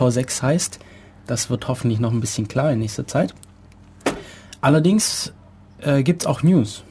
[0.00, 0.78] V6 heißt.
[1.26, 3.34] Das wird hoffentlich noch ein bisschen klar in nächster Zeit.
[4.60, 5.32] Allerdings
[5.80, 6.82] äh, gibt es auch News.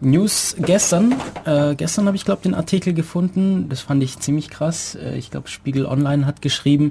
[0.00, 1.14] News gestern.
[1.44, 3.68] Äh, gestern habe ich, glaube den Artikel gefunden.
[3.68, 4.94] Das fand ich ziemlich krass.
[4.94, 6.90] Äh, ich glaube, Spiegel Online hat geschrieben,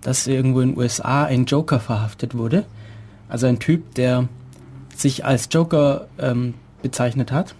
[0.00, 2.64] dass irgendwo in den USA ein Joker verhaftet wurde.
[3.28, 4.28] Also ein Typ, der
[4.94, 7.54] sich als Joker ähm, bezeichnet hat.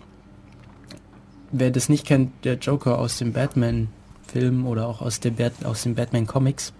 [1.50, 5.82] Wer das nicht kennt, der Joker aus dem Batman-Film oder auch aus, der Bat aus
[5.82, 6.72] den Batman-Comics.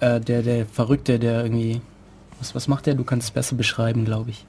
[0.00, 1.80] Äh, der, der Verrückte, der irgendwie...
[2.38, 2.94] Was, was macht der?
[2.94, 4.46] Du kannst es besser beschreiben, glaube ich.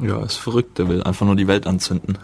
[0.00, 2.18] Ja, ist verrückt, der will einfach nur die Welt anzünden.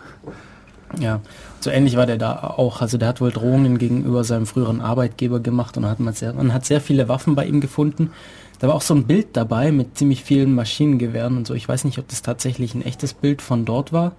[0.98, 1.20] Ja,
[1.60, 2.80] so ähnlich war der da auch.
[2.80, 6.52] Also der hat wohl Drohungen gegenüber seinem früheren Arbeitgeber gemacht und hat man, sehr, man
[6.52, 8.10] hat sehr viele Waffen bei ihm gefunden.
[8.58, 11.54] Da war auch so ein Bild dabei mit ziemlich vielen Maschinengewehren und so.
[11.54, 14.12] Ich weiß nicht, ob das tatsächlich ein echtes Bild von dort war.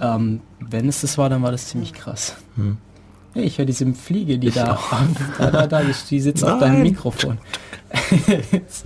[0.00, 2.36] Ähm, wenn es das war, dann war das ziemlich krass.
[2.56, 2.76] Hm.
[3.34, 4.78] Hey, ich höre diese Fliege, die da,
[5.38, 6.52] da, da, da, die sitzt Nein.
[6.52, 7.38] auf deinem Mikrofon.
[8.52, 8.84] Jetzt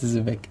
[0.00, 0.48] ist sie weg.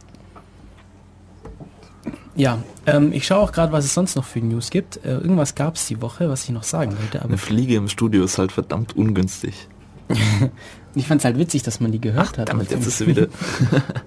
[2.35, 5.03] Ja, ähm, ich schaue auch gerade, was es sonst noch für News gibt.
[5.05, 7.21] Äh, irgendwas gab es die Woche, was ich noch sagen wollte.
[7.21, 9.67] Eine Fliege im Studio ist halt verdammt ungünstig.
[10.95, 12.49] ich fand es halt witzig, dass man die gehört Ach, hat.
[12.49, 13.27] Damit jetzt ist sie wieder.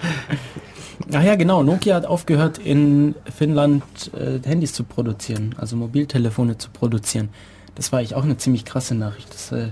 [1.12, 1.62] Ach ja, genau.
[1.62, 3.82] Nokia hat aufgehört, in Finnland
[4.14, 7.28] äh, Handys zu produzieren, also Mobiltelefone zu produzieren.
[7.74, 9.32] Das war eigentlich auch eine ziemlich krasse Nachricht.
[9.32, 9.70] Das, äh,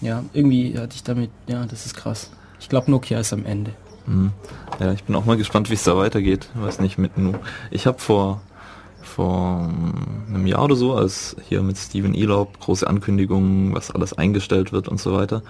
[0.00, 2.30] ja, irgendwie hatte ich damit, ja, das ist krass.
[2.60, 3.72] Ich glaube, Nokia ist am Ende.
[4.06, 4.32] Mhm.
[4.78, 6.48] Ja, ich bin auch mal gespannt, wie es da weitergeht.
[6.54, 7.34] Ich weiß nicht, mit Nu.
[7.70, 8.40] Ich habe vor
[9.18, 9.68] vor
[10.28, 14.86] einem Jahr oder so, als hier mit Steven Elob große Ankündigungen, was alles eingestellt wird
[14.86, 15.42] und so weiter,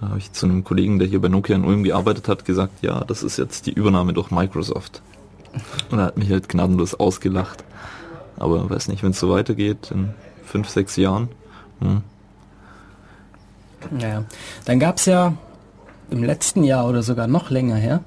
[0.00, 2.82] da habe ich zu einem Kollegen, der hier bei Nokia in Ulm gearbeitet hat, gesagt,
[2.82, 5.02] ja, das ist jetzt die Übernahme durch Microsoft.
[5.90, 7.64] Und er hat mich halt gnadenlos ausgelacht.
[8.36, 10.14] Aber weiß nicht, wenn es so weitergeht, in
[10.48, 11.28] fünf, sechs Jahren.
[11.80, 12.02] Hm.
[14.00, 14.24] Ja,
[14.64, 15.34] dann gab es ja
[16.10, 18.02] im letzten Jahr oder sogar noch länger her,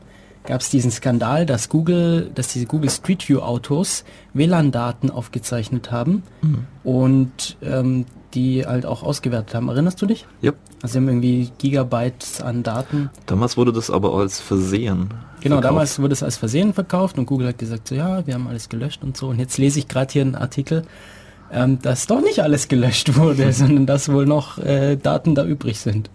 [0.46, 4.04] gab es diesen Skandal, dass Google, dass diese Google Street View Autos
[4.34, 6.66] WLAN-Daten aufgezeichnet haben mhm.
[6.84, 9.68] und ähm, die halt auch ausgewertet haben.
[9.68, 10.26] Erinnerst du dich?
[10.42, 10.54] Ja.
[10.82, 13.10] Also sie haben irgendwie Gigabytes an Daten.
[13.26, 15.14] Damals wurde das aber als Versehen.
[15.42, 15.64] Genau, verkauft.
[15.64, 18.70] damals wurde es als Versehen verkauft und Google hat gesagt, so ja, wir haben alles
[18.70, 19.28] gelöscht und so.
[19.28, 20.84] Und jetzt lese ich gerade hier einen Artikel,
[21.52, 25.80] ähm, dass doch nicht alles gelöscht wurde, sondern dass wohl noch äh, Daten da übrig
[25.80, 26.10] sind.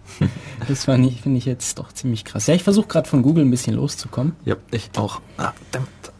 [0.67, 2.47] das finde ich jetzt doch ziemlich krass.
[2.47, 4.35] Ja, ich versuche gerade von Google ein bisschen loszukommen.
[4.45, 5.21] Ja, ich auch.
[5.37, 5.53] Ah,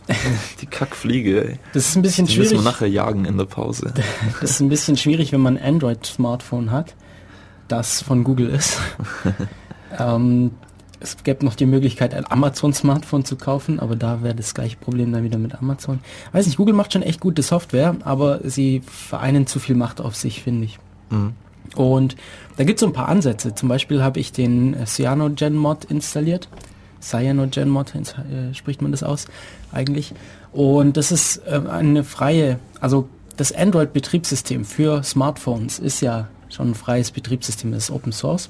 [0.61, 1.59] Die Kackfliege, ey.
[1.73, 2.51] Das ist ein bisschen Die schwierig.
[2.51, 3.93] müssen wir nachher jagen in der Pause.
[4.41, 6.95] Das ist ein bisschen schwierig, wenn man ein Android-Smartphone hat,
[7.67, 8.77] das von Google ist.
[9.97, 10.51] ähm,
[10.99, 15.11] es gäbe noch die Möglichkeit, ein Amazon-Smartphone zu kaufen, aber da wäre das gleiche Problem
[15.11, 15.99] dann wieder mit Amazon.
[16.31, 20.15] Weiß nicht, Google macht schon echt gute Software, aber sie vereinen zu viel Macht auf
[20.15, 20.79] sich, finde ich.
[21.09, 21.33] Mhm.
[21.75, 22.15] Und
[22.57, 23.53] da gibt es so ein paar Ansätze.
[23.53, 26.49] Zum Beispiel habe ich den CyanogenMod installiert.
[27.01, 29.25] CyanogenMod äh, spricht man das aus
[29.71, 30.13] eigentlich.
[30.51, 36.75] Und das ist äh, eine freie, also das Android-Betriebssystem für Smartphones ist ja schon ein
[36.75, 38.49] freies Betriebssystem, das ist Open Source.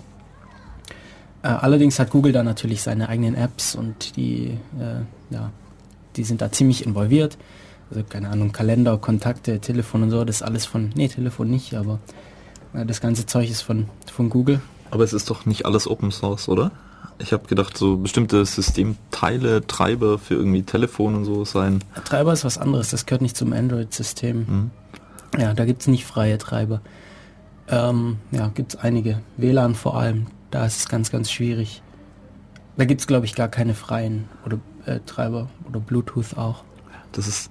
[1.48, 5.52] Äh, allerdings hat Google da natürlich seine eigenen Apps und die, äh, ja,
[6.18, 7.38] die sind da ziemlich involviert.
[7.90, 11.74] Also keine Ahnung, Kalender, Kontakte, Telefon und so, das ist alles von, nee, Telefon nicht,
[11.74, 12.00] aber
[12.74, 14.60] äh, das ganze Zeug ist von, von Google.
[14.92, 16.72] Aber es ist doch nicht alles Open Source, oder?
[17.18, 21.82] Ich habe gedacht, so bestimmte Systemteile, Treiber für irgendwie Telefon und so sein.
[22.04, 24.38] Treiber ist was anderes, das gehört nicht zum Android-System.
[24.38, 24.72] Mhm.
[25.40, 26.82] Ja, da gibt es nicht freie Treiber.
[27.70, 29.22] Ähm, ja, gibt es einige.
[29.38, 31.82] WLAN vor allem, da ist es ganz, ganz schwierig.
[32.78, 36.64] Da gibt es, glaube ich, gar keine freien oder äh, Treiber oder Bluetooth auch.
[37.12, 37.50] Das ist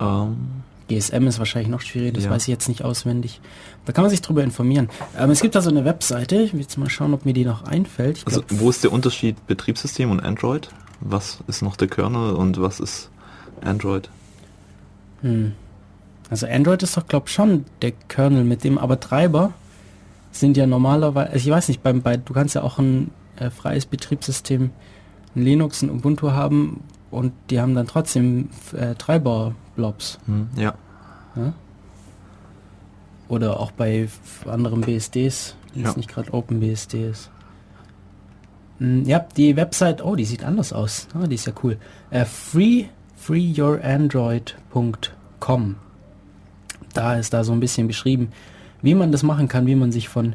[0.00, 2.30] ähm, GSM ist wahrscheinlich noch schwieriger, das ja.
[2.30, 3.40] weiß ich jetzt nicht auswendig.
[3.86, 4.88] Da kann man sich drüber informieren.
[5.18, 7.44] Ähm, es gibt da so eine Webseite, ich will jetzt mal schauen, ob mir die
[7.44, 8.18] noch einfällt.
[8.18, 10.68] Ich also glaub, wo ist der Unterschied Betriebssystem und Android?
[11.00, 13.10] Was ist noch der Kernel und was ist
[13.62, 14.08] Android?
[15.22, 15.52] Hm.
[16.30, 19.52] Also Android ist doch, glaube ich, schon der Kernel mit dem, aber Treiber
[20.40, 23.50] sind ja normalerweise, also ich weiß nicht, beim, bei, du kannst ja auch ein äh,
[23.50, 24.70] freies Betriebssystem,
[25.34, 30.18] ein Linux, ein Ubuntu haben und die haben dann trotzdem äh, Treiber-Blobs.
[30.26, 30.74] Hm, ja.
[31.36, 31.52] ja.
[33.28, 34.08] Oder auch bei
[34.46, 35.90] anderen BSDs, wenn ja.
[35.90, 37.30] es nicht gerade OpenBSD ist.
[38.78, 41.08] Hm, ja, die Website, oh, die sieht anders aus.
[41.20, 41.76] Oh, die ist ja cool.
[42.10, 42.86] Äh, free,
[43.16, 45.76] freeyourandroid.com.
[46.92, 48.32] Da ist da so ein bisschen beschrieben,
[48.82, 50.34] wie man das machen kann, wie man sich von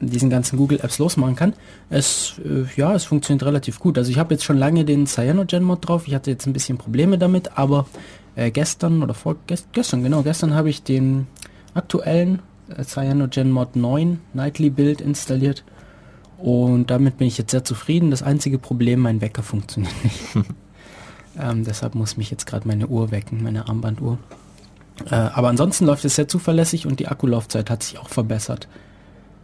[0.00, 1.54] diesen ganzen Google Apps losmachen kann.
[1.90, 3.98] Es, äh, ja, es funktioniert relativ gut.
[3.98, 6.06] Also ich habe jetzt schon lange den Cyanogen Mod drauf.
[6.06, 7.86] Ich hatte jetzt ein bisschen Probleme damit, aber
[8.36, 11.26] äh, gestern oder vor gest, gestern, genau, gestern habe ich den
[11.74, 15.64] aktuellen äh, Cyanogen Mod 9 Nightly Build installiert
[16.38, 18.10] Und damit bin ich jetzt sehr zufrieden.
[18.10, 20.36] Das einzige Problem, mein Wecker funktioniert nicht.
[21.40, 24.18] ähm, deshalb muss mich jetzt gerade meine Uhr wecken, meine Armbanduhr.
[25.10, 28.68] Äh, aber ansonsten läuft es sehr zuverlässig und die Akkulaufzeit hat sich auch verbessert.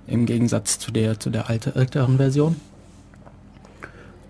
[0.07, 2.57] Im Gegensatz zu der, zu der alte, älteren Version.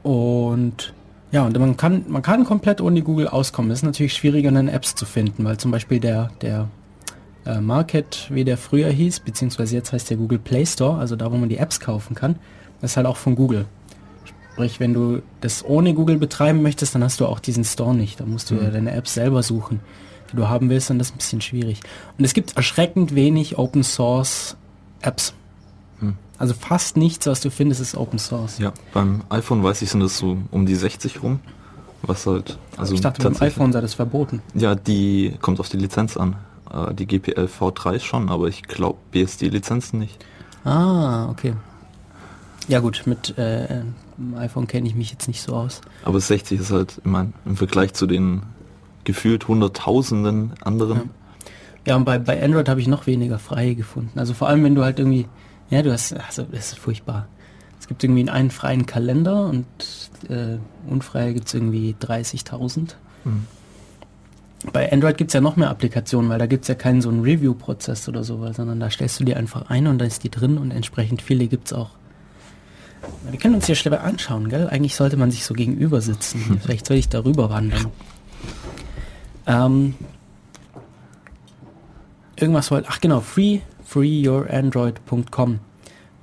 [0.02, 0.92] Und
[1.32, 3.70] ja, und man kann, man kann komplett ohne Google auskommen.
[3.72, 6.68] Es ist natürlich schwieriger, dann Apps zu finden, weil zum Beispiel der, der
[7.44, 11.32] äh, Market, wie der früher hieß, beziehungsweise jetzt heißt der Google Play Store, also da,
[11.32, 12.36] wo man die Apps kaufen kann,
[12.80, 13.66] das ist halt auch von Google.
[14.52, 18.20] Sprich, wenn du das ohne Google betreiben möchtest, dann hast du auch diesen Store nicht.
[18.20, 18.62] Da musst du mhm.
[18.62, 19.80] ja deine Apps selber suchen,
[20.34, 21.80] die du haben willst, das ist ein bisschen schwierig.
[22.18, 24.56] Und es gibt erschreckend wenig Open Source
[25.00, 25.34] Apps.
[26.00, 26.16] Hm.
[26.38, 28.58] Also fast nichts, was du findest, ist Open Source.
[28.58, 31.40] Ja, beim iPhone weiß ich, sind das so um die 60 rum.
[32.02, 34.42] Was halt, also ich dachte, beim iPhone sei das verboten.
[34.54, 36.36] Ja, die kommt auf die Lizenz an.
[36.70, 40.22] Äh, die GPL V3 schon, aber ich glaube BSD-Lizenzen nicht.
[40.64, 41.54] Ah, okay.
[42.68, 43.82] Ja gut, mit äh,
[44.36, 45.80] iPhone kenne ich mich jetzt nicht so aus.
[46.04, 48.42] Aber 60 ist halt, ich mein, im Vergleich zu den
[49.04, 50.96] gefühlt hunderttausenden anderen.
[50.96, 51.04] Ja,
[51.86, 54.18] ja und bei, bei Android habe ich noch weniger freie gefunden.
[54.18, 55.26] Also vor allem, wenn du halt irgendwie,
[55.70, 57.28] ja, du hast, also das ist furchtbar.
[57.80, 59.66] Es gibt irgendwie einen freien Kalender und
[60.28, 60.56] äh,
[60.88, 62.94] unfreie gibt es irgendwie 30.000.
[63.24, 63.46] Mhm.
[64.72, 67.10] Bei Android gibt es ja noch mehr Applikationen, weil da gibt es ja keinen so
[67.10, 70.30] einen Review-Prozess oder so, sondern da stellst du die einfach ein und da ist die
[70.30, 71.90] drin und entsprechend viele gibt es auch.
[73.30, 74.68] Wir können uns hier schnell anschauen, gell?
[74.68, 76.58] Eigentlich sollte man sich so gegenüber sitzen.
[76.62, 77.88] Vielleicht soll ich darüber wandern.
[79.46, 79.94] Ähm,
[82.36, 85.60] irgendwas wollte, ach genau, free, freeyourandroid.com.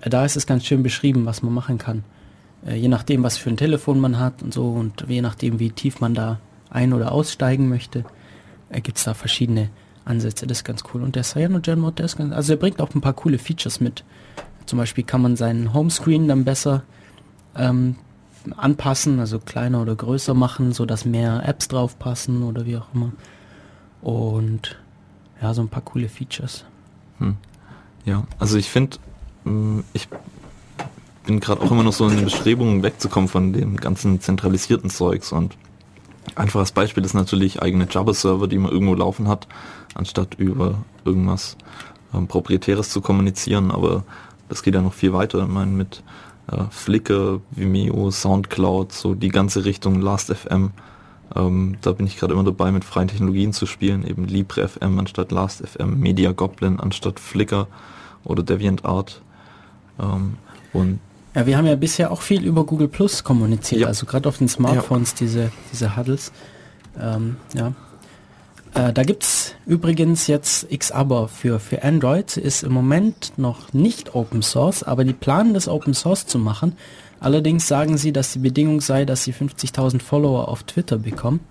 [0.01, 2.03] Äh, da ist es ganz schön beschrieben, was man machen kann.
[2.65, 5.71] Äh, je nachdem, was für ein Telefon man hat und so und je nachdem, wie
[5.71, 6.39] tief man da
[6.69, 8.05] ein- oder aussteigen möchte
[8.71, 9.69] äh, gibt es da verschiedene
[10.05, 10.47] Ansätze.
[10.47, 11.03] Das ist ganz cool.
[11.03, 13.79] Und der Cyanogen Mod, der ist ganz, also er bringt auch ein paar coole Features
[13.79, 14.03] mit.
[14.65, 16.83] Zum Beispiel kann man seinen Homescreen dann besser
[17.55, 17.95] ähm,
[18.57, 22.87] anpassen, also kleiner oder größer machen, so dass mehr Apps drauf passen oder wie auch
[22.93, 23.11] immer.
[24.01, 24.77] Und
[25.41, 26.65] ja, so ein paar coole Features.
[27.19, 27.35] Hm.
[28.05, 28.97] Ja, also ich finde,
[29.43, 30.07] mm, ich
[31.25, 35.31] bin gerade auch immer noch so in den Bestrebungen wegzukommen von dem ganzen zentralisierten Zeugs
[35.31, 35.55] und
[36.35, 39.47] Einfaches Beispiel ist natürlich eigene Java-Server, die man irgendwo laufen hat,
[39.95, 41.57] anstatt über irgendwas
[42.13, 43.71] ähm, Proprietäres zu kommunizieren.
[43.71, 44.03] Aber
[44.47, 45.43] das geht ja noch viel weiter.
[45.43, 46.03] Ich meine, mit
[46.51, 50.71] äh, Flickr, Vimeo, Soundcloud, so die ganze Richtung Last.fm.
[51.35, 55.31] Ähm, da bin ich gerade immer dabei, mit freien Technologien zu spielen, eben LibreFM anstatt
[55.31, 57.67] Last.fm, Media Goblin anstatt Flickr
[58.23, 59.21] oder DeviantArt.
[59.99, 60.37] Ähm,
[60.73, 60.99] und
[61.33, 63.87] ja, wir haben ja bisher auch viel über Google Plus kommuniziert, ja.
[63.87, 65.17] also gerade auf den Smartphones ja.
[65.19, 66.33] diese, diese Huddles.
[66.99, 67.71] Ähm, ja.
[68.73, 74.41] Äh, da es übrigens jetzt Xabber für, für Android, ist im Moment noch nicht Open
[74.41, 76.77] Source, aber die planen das Open Source zu machen.
[77.19, 81.41] Allerdings sagen sie, dass die Bedingung sei, dass sie 50.000 Follower auf Twitter bekommen.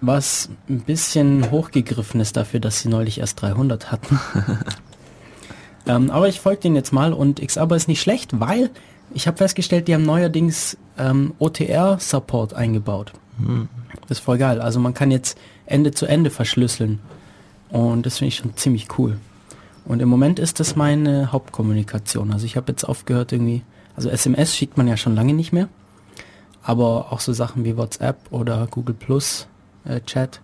[0.00, 4.20] Was ein bisschen hochgegriffen ist dafür, dass sie neulich erst 300 hatten.
[5.86, 8.70] Ähm, aber ich folge den jetzt mal und Xabber ist nicht schlecht, weil
[9.14, 13.12] ich habe festgestellt, die haben neuerdings ähm, OTR-Support eingebaut.
[13.38, 13.68] Hm.
[14.08, 14.60] Das ist voll geil.
[14.60, 17.00] Also man kann jetzt Ende zu Ende verschlüsseln.
[17.70, 19.18] Und das finde ich schon ziemlich cool.
[19.84, 22.32] Und im Moment ist das meine Hauptkommunikation.
[22.32, 23.62] Also ich habe jetzt aufgehört irgendwie,
[23.94, 25.68] also SMS schickt man ja schon lange nicht mehr.
[26.62, 29.46] Aber auch so Sachen wie WhatsApp oder Google Plus
[29.84, 30.40] äh, Chat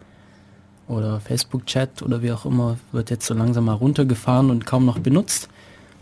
[0.87, 4.99] oder Facebook-Chat oder wie auch immer wird jetzt so langsam mal runtergefahren und kaum noch
[5.01, 5.49] benutzt.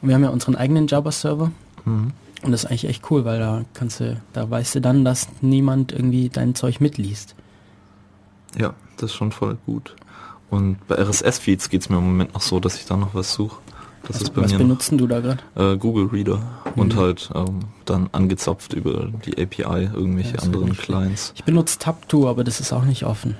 [0.03, 1.51] Und wir haben ja unseren eigenen Java-Server.
[1.85, 2.13] Mhm.
[2.43, 5.29] Und das ist eigentlich echt cool, weil da kannst du, da weißt du dann, dass
[5.41, 7.35] niemand irgendwie dein Zeug mitliest.
[8.59, 9.97] Ja, das ist schon voll gut.
[10.51, 13.33] Und bei RSS-Feeds geht es mir im Moment noch so, dass ich da noch was
[13.33, 13.57] suche.
[14.03, 15.43] Das was, ist bei was mir benutzen noch, du da gerade?
[15.55, 16.81] Äh, Google Reader mhm.
[16.81, 21.33] und halt ähm, dann angezapft über die API irgendwelche ja, anderen Clients.
[21.37, 23.37] Ich benutze Tab2, aber das ist auch nicht offen.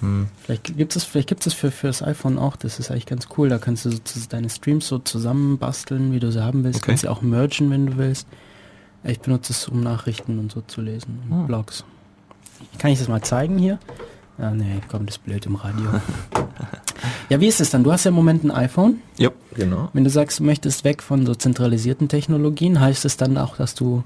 [0.00, 0.28] Hm.
[0.42, 3.28] Vielleicht gibt es vielleicht gibt es für, für das iPhone auch, das ist eigentlich ganz
[3.36, 3.48] cool.
[3.48, 6.78] Da kannst du so deine Streams so zusammenbasteln, wie du sie haben willst.
[6.78, 6.86] Okay.
[6.86, 8.26] Kannst sie auch mergen, wenn du willst.
[9.04, 11.46] Ich benutze es, um Nachrichten und so zu lesen hm.
[11.46, 11.84] Blogs.
[12.78, 13.78] Kann ich das mal zeigen hier?
[14.40, 15.84] Ah, nee, komm, das ist blöd im Radio.
[17.28, 17.84] ja, wie ist es dann?
[17.84, 19.00] Du hast ja im Moment ein iPhone.
[19.18, 19.90] Ja, genau.
[19.92, 23.74] Wenn du sagst, du möchtest weg von so zentralisierten Technologien, heißt es dann auch, dass
[23.74, 24.02] du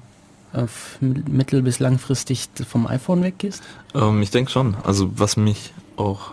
[1.01, 3.63] mittel- bis langfristig vom iPhone weggehst?
[3.95, 4.77] Ähm, ich denke schon.
[4.85, 6.31] Also was mich auch,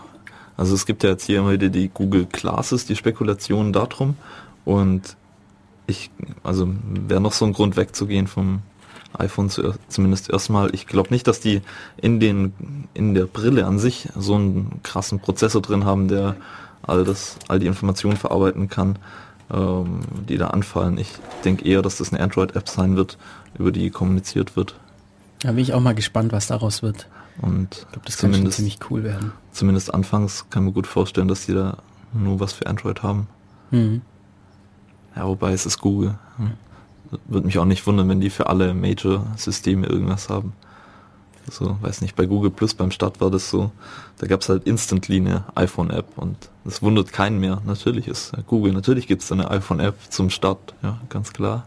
[0.58, 4.16] also es gibt ja jetzt hier immer wieder die Google Classes, die Spekulationen darum
[4.64, 5.16] und
[5.88, 6.12] ich,
[6.44, 6.70] also
[7.08, 8.62] wäre noch so ein Grund wegzugehen vom
[9.18, 10.74] iPhone zu, zumindest erstmal.
[10.74, 11.62] Ich glaube nicht, dass die
[11.98, 16.36] in den in der Brille an sich so einen krassen Prozessor drin haben, der
[16.82, 18.98] all das, all die Informationen verarbeiten kann.
[19.54, 20.00] ähm,
[20.30, 20.98] die da anfallen.
[20.98, 21.14] Ich
[21.44, 23.18] denke eher, dass das eine Android-App sein wird,
[23.58, 24.80] über die kommuniziert wird.
[25.40, 27.08] Da bin ich auch mal gespannt, was daraus wird.
[27.42, 29.32] Und ich glaube, das kann schon ziemlich cool werden.
[29.52, 31.78] Zumindest anfangs kann man gut vorstellen, dass die da
[32.14, 33.28] nur was für Android haben.
[33.72, 34.02] Mhm.
[35.16, 36.16] Ja, wobei es ist Google.
[36.38, 36.52] Hm.
[37.26, 40.54] Würde mich auch nicht wundern, wenn die für alle Major-Systeme irgendwas haben.
[41.50, 43.72] So, weiß nicht, bei Google Plus beim Start war das so,
[44.20, 47.62] da gab es halt instantly eine iPhone-App und das wundert keinen mehr.
[47.66, 51.66] Natürlich ist Google, natürlich gibt es eine iPhone-App zum Start, ja, ganz klar.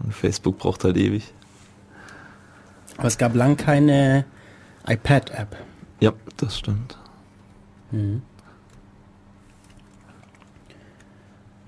[0.00, 1.32] Und Facebook braucht halt ewig.
[2.98, 4.24] Aber es gab lang keine
[4.86, 5.56] iPad-App.
[6.00, 6.98] Ja, das stimmt.
[7.92, 8.22] Mhm.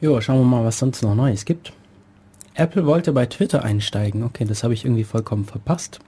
[0.00, 1.72] Jo, schauen wir mal, was sonst noch Neues gibt.
[2.54, 4.22] Apple wollte bei Twitter einsteigen.
[4.22, 6.00] Okay, das habe ich irgendwie vollkommen verpasst.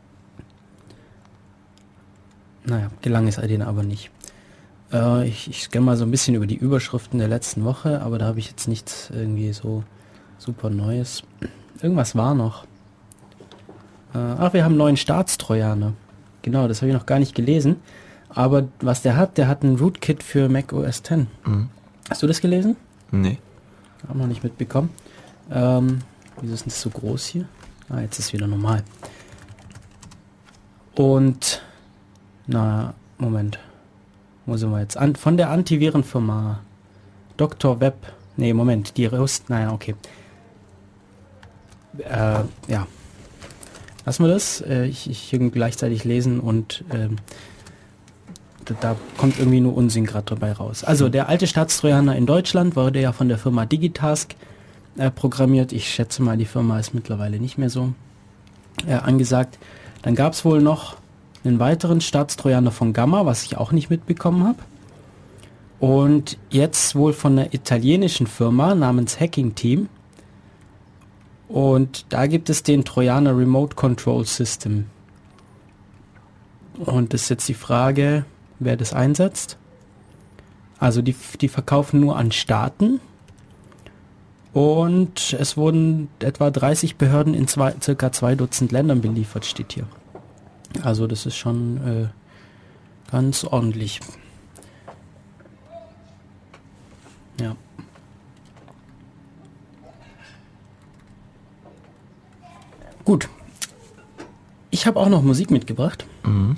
[2.64, 4.10] Naja, gelang es denen aber nicht.
[4.92, 8.18] Äh, ich, ich scanne mal so ein bisschen über die Überschriften der letzten Woche, aber
[8.18, 9.84] da habe ich jetzt nichts irgendwie so
[10.38, 11.22] super Neues.
[11.80, 12.64] Irgendwas war noch.
[14.14, 15.92] Äh, ach, wir haben einen neuen Staatstrojaner.
[16.42, 17.76] Genau, das habe ich noch gar nicht gelesen.
[18.28, 21.10] Aber was der hat, der hat ein Rootkit für Mac OS X.
[21.44, 21.68] Mhm.
[22.08, 22.76] Hast du das gelesen?
[23.10, 23.38] Nee.
[24.08, 24.90] Haben noch nicht mitbekommen.
[25.50, 26.00] Ähm,
[26.40, 27.48] wieso ist das so groß hier?
[27.88, 28.82] Ah, jetzt ist wieder normal.
[30.94, 31.62] Und
[32.46, 33.58] na, Moment.
[34.46, 34.96] Wo sind wir jetzt?
[34.96, 36.60] An, von der Antivirenfirma
[37.36, 37.80] Dr.
[37.80, 37.94] Web.
[38.36, 39.50] Nee, Moment, die Rust.
[39.50, 39.94] Naja, okay.
[41.98, 42.86] Äh, ja.
[44.04, 44.60] Lassen wir das.
[44.60, 47.08] Äh, ich, ich gleichzeitig lesen und äh,
[48.64, 50.84] da, da, kommt irgendwie nur Unsinn gerade dabei raus.
[50.84, 54.34] Also der alte Staatstrojaner in Deutschland wurde ja von der Firma Digitask
[54.96, 55.72] äh, programmiert.
[55.72, 57.92] Ich schätze mal, die Firma ist mittlerweile nicht mehr so
[58.86, 59.58] äh, angesagt.
[60.02, 60.96] Dann gab es wohl noch
[61.44, 64.58] einen weiteren Staatstrojaner von Gamma, was ich auch nicht mitbekommen habe.
[65.78, 69.88] Und jetzt wohl von einer italienischen Firma namens Hacking Team.
[71.48, 74.86] Und da gibt es den Trojaner Remote Control System.
[76.78, 78.24] Und das ist jetzt die Frage,
[78.58, 79.56] wer das einsetzt.
[80.78, 83.00] Also die, die verkaufen nur an Staaten.
[84.56, 89.86] Und es wurden etwa 30 Behörden in zwei, circa zwei Dutzend Ländern beliefert, steht hier.
[90.82, 94.00] Also das ist schon äh, ganz ordentlich.
[97.38, 97.54] Ja.
[103.04, 103.28] Gut.
[104.70, 106.06] Ich habe auch noch Musik mitgebracht.
[106.24, 106.56] Mhm.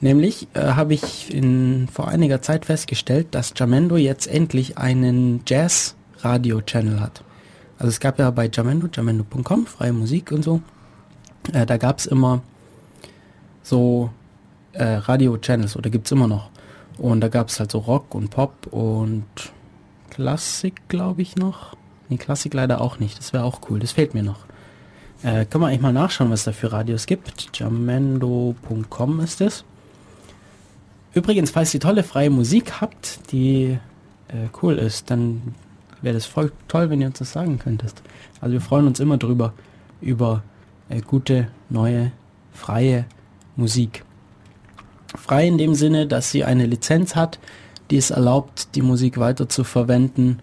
[0.00, 5.44] Nämlich äh, habe ich in, vor einiger Zeit festgestellt, dass Jamendo jetzt endlich einen
[6.26, 7.22] Jazz-Radio-Channel hat.
[7.78, 10.60] Also es gab ja bei Jamendo, jamendo.com, freie Musik und so.
[11.52, 12.42] Äh, da gab es immer
[13.62, 14.10] so
[14.72, 16.50] äh, Radio-Channels oder gibt es immer noch.
[16.98, 19.24] Und da gab es halt so Rock und Pop und
[20.10, 21.76] Klassik, glaube ich, noch.
[22.08, 23.18] Nee, Klassik leider auch nicht.
[23.18, 23.78] Das wäre auch cool.
[23.78, 24.46] Das fehlt mir noch.
[25.22, 27.50] Äh, können wir eigentlich mal nachschauen, was da für Radios gibt.
[27.54, 29.64] Jamendo.com ist es.
[31.12, 33.78] Übrigens, falls ihr tolle freie Musik habt, die
[34.28, 35.54] äh, cool ist, dann
[36.06, 38.00] wäre das voll toll, wenn ihr uns das sagen könntest.
[38.40, 39.52] Also wir freuen uns immer drüber,
[40.00, 40.44] über
[40.88, 42.12] äh, gute, neue,
[42.52, 43.06] freie
[43.56, 44.04] Musik.
[45.16, 47.40] Frei in dem Sinne, dass sie eine Lizenz hat,
[47.90, 50.38] die es erlaubt, die Musik weiter zu verwenden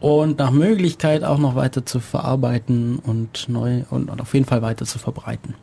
[0.00, 4.62] und nach Möglichkeit auch noch weiter zu verarbeiten und neu und, und auf jeden Fall
[4.62, 5.54] weiter zu verbreiten.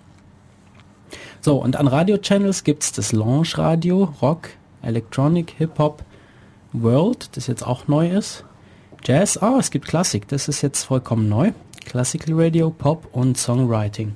[1.42, 4.50] So, und an Radio-Channels gibt es das Launch Radio, Rock,
[4.82, 6.04] Electronic, Hip-Hop,
[6.72, 8.46] World, das jetzt auch neu ist.
[9.06, 11.52] Jazz, ah, es gibt Klassik, das ist jetzt vollkommen neu.
[11.86, 14.14] Classical Radio, Pop und Songwriting.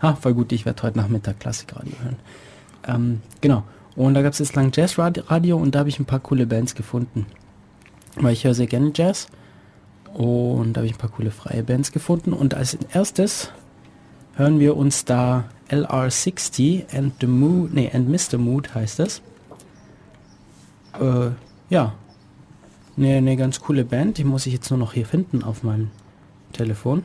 [0.00, 2.16] Ha, voll gut, ich werde heute Nachmittag Klassikradio hören.
[2.86, 3.64] Ähm, genau.
[3.96, 6.74] Und da gab es jetzt lang Jazzradio und da habe ich ein paar coole Bands
[6.74, 7.26] gefunden.
[8.16, 9.28] Weil ich höre sehr gerne Jazz.
[10.14, 12.32] Und da habe ich ein paar coole freie Bands gefunden.
[12.32, 13.50] Und als erstes
[14.36, 18.38] hören wir uns da LR60 and the Mood, nee, and Mr.
[18.38, 19.20] Mood heißt es.
[20.98, 21.28] Äh,
[21.68, 21.92] ja.
[22.96, 25.90] Eine ne ganz coole Band, die muss ich jetzt nur noch hier finden auf meinem
[26.52, 27.02] Telefon.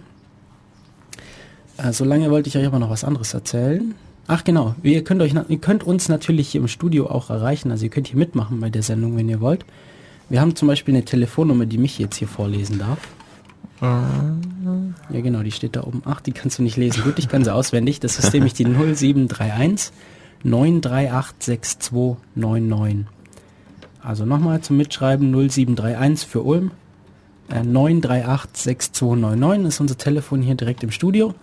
[1.78, 3.96] Äh, so lange wollte ich euch aber noch was anderes erzählen.
[4.28, 7.86] Ach genau, ihr könnt, euch, ihr könnt uns natürlich hier im Studio auch erreichen, also
[7.86, 9.66] ihr könnt hier mitmachen bei der Sendung, wenn ihr wollt.
[10.30, 13.00] Wir haben zum Beispiel eine Telefonnummer, die mich jetzt hier vorlesen darf.
[13.82, 16.04] Ja genau, die steht da oben.
[16.06, 17.04] Ach, die kannst du nicht lesen.
[17.04, 18.00] Gut, ich kann sie auswendig.
[18.00, 19.92] Das ist nämlich die 0731
[20.44, 23.08] 938 6299.
[24.02, 26.72] Also nochmal zum Mitschreiben 0731 für Ulm.
[27.50, 31.34] Äh, 938 6299 ist unser Telefon hier direkt im Studio.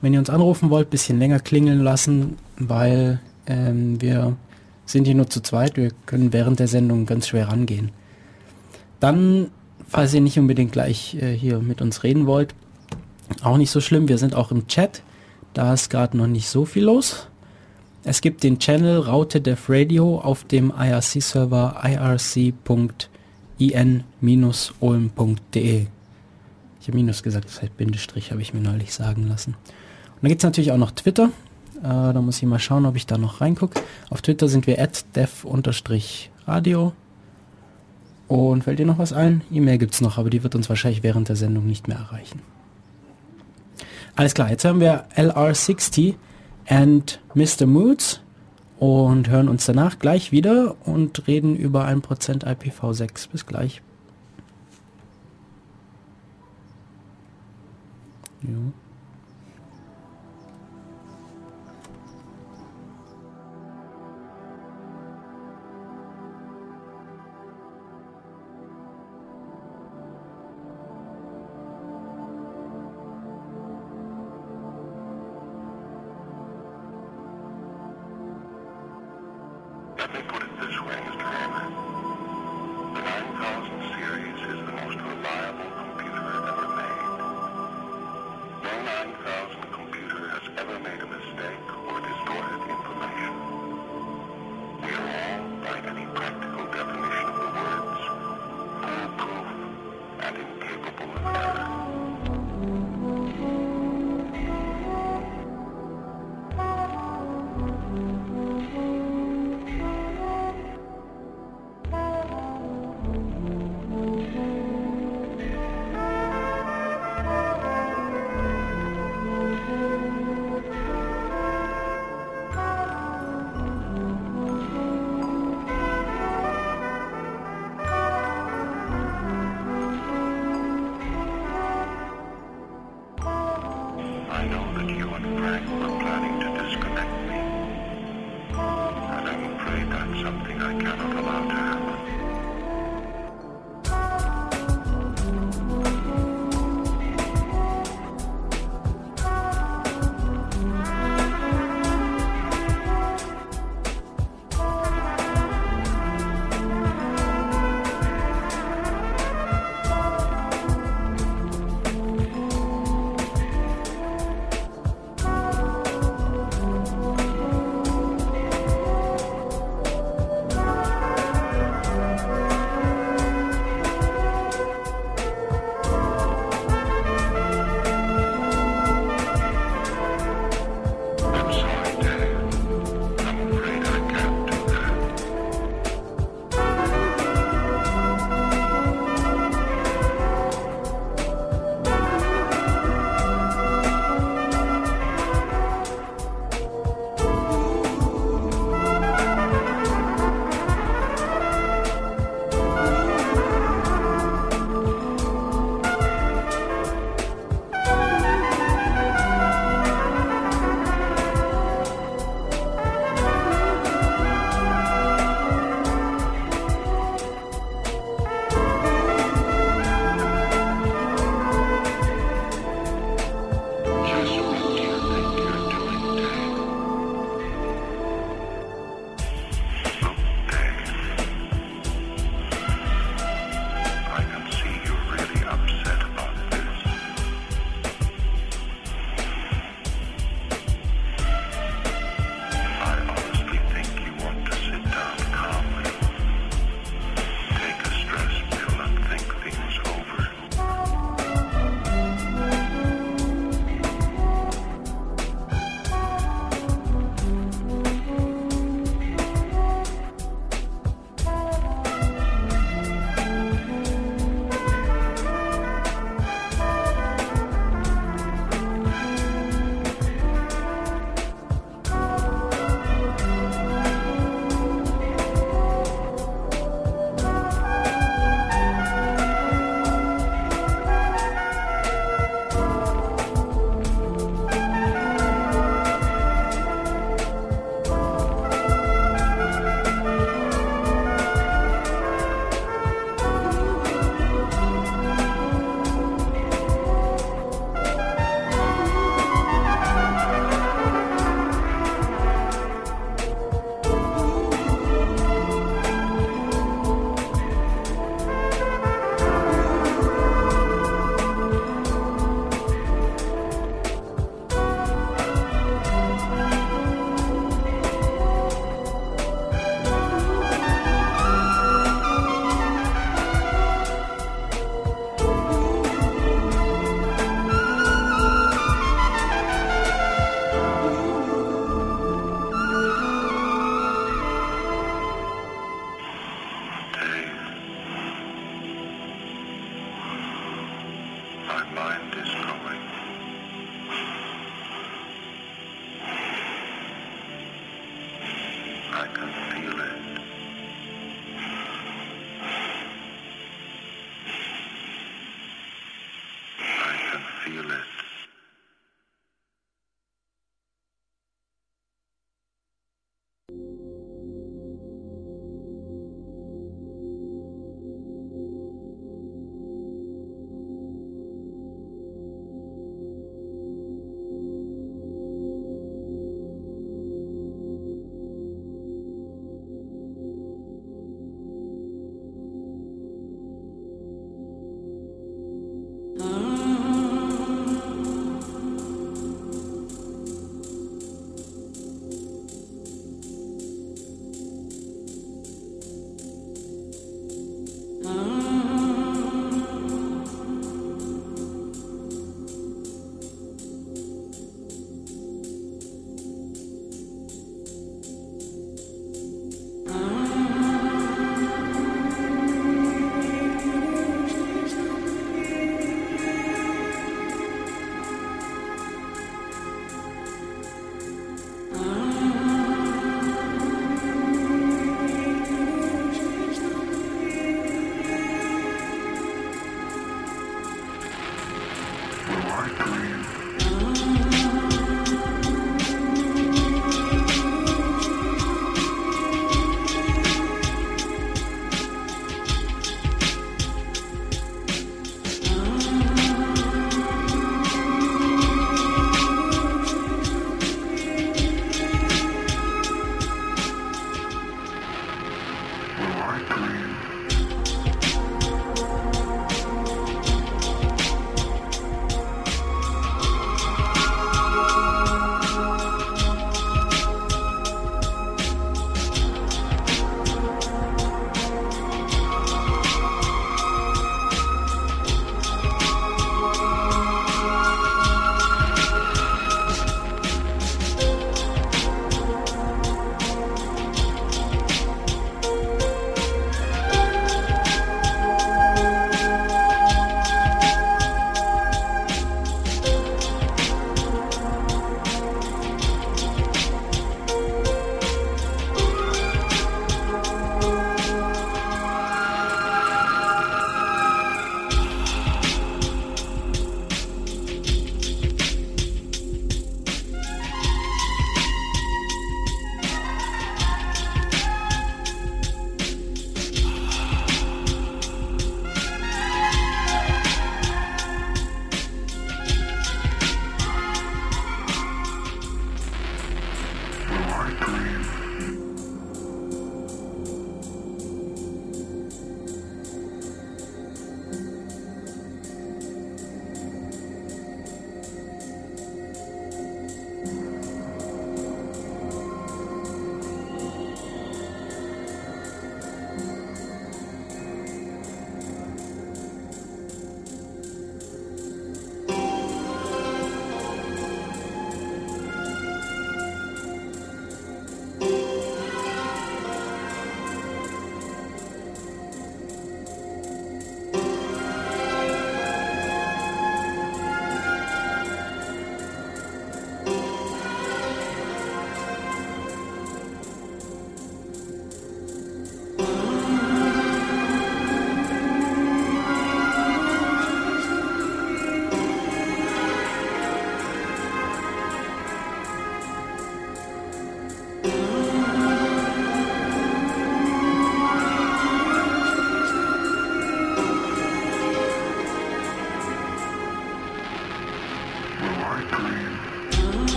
[0.00, 4.36] Wenn ihr uns anrufen wollt, bisschen länger klingeln lassen, weil ähm, wir
[4.86, 5.76] sind hier nur zu zweit.
[5.76, 7.90] Wir können während der Sendung ganz schwer rangehen.
[8.98, 9.50] Dann
[9.88, 12.54] falls ihr nicht unbedingt gleich äh, hier mit uns reden wollt,
[13.42, 14.08] auch nicht so schlimm.
[14.08, 15.02] Wir sind auch im Chat.
[15.52, 17.28] Da ist gerade noch nicht so viel los.
[18.02, 23.06] Es gibt den Channel Raute Dev Radio auf dem IRC-Server irc.in-olm.de.
[26.80, 29.50] Ich habe Minus gesagt, das heißt Bindestrich, habe ich mir neulich sagen lassen.
[29.50, 31.30] Und dann gibt es natürlich auch noch Twitter.
[31.82, 33.78] Äh, da muss ich mal schauen, ob ich da noch reingucke.
[34.08, 36.94] Auf Twitter sind wir at dev-radio.
[38.28, 39.42] Und fällt dir noch was ein?
[39.50, 42.40] E-Mail gibt es noch, aber die wird uns wahrscheinlich während der Sendung nicht mehr erreichen.
[44.16, 46.14] Alles klar, jetzt haben wir LR60
[46.70, 47.66] and Mr.
[47.66, 48.20] Moods
[48.78, 53.28] und hören uns danach gleich wieder und reden über 1% IPv6.
[53.30, 53.82] Bis gleich.
[58.42, 58.89] Ja.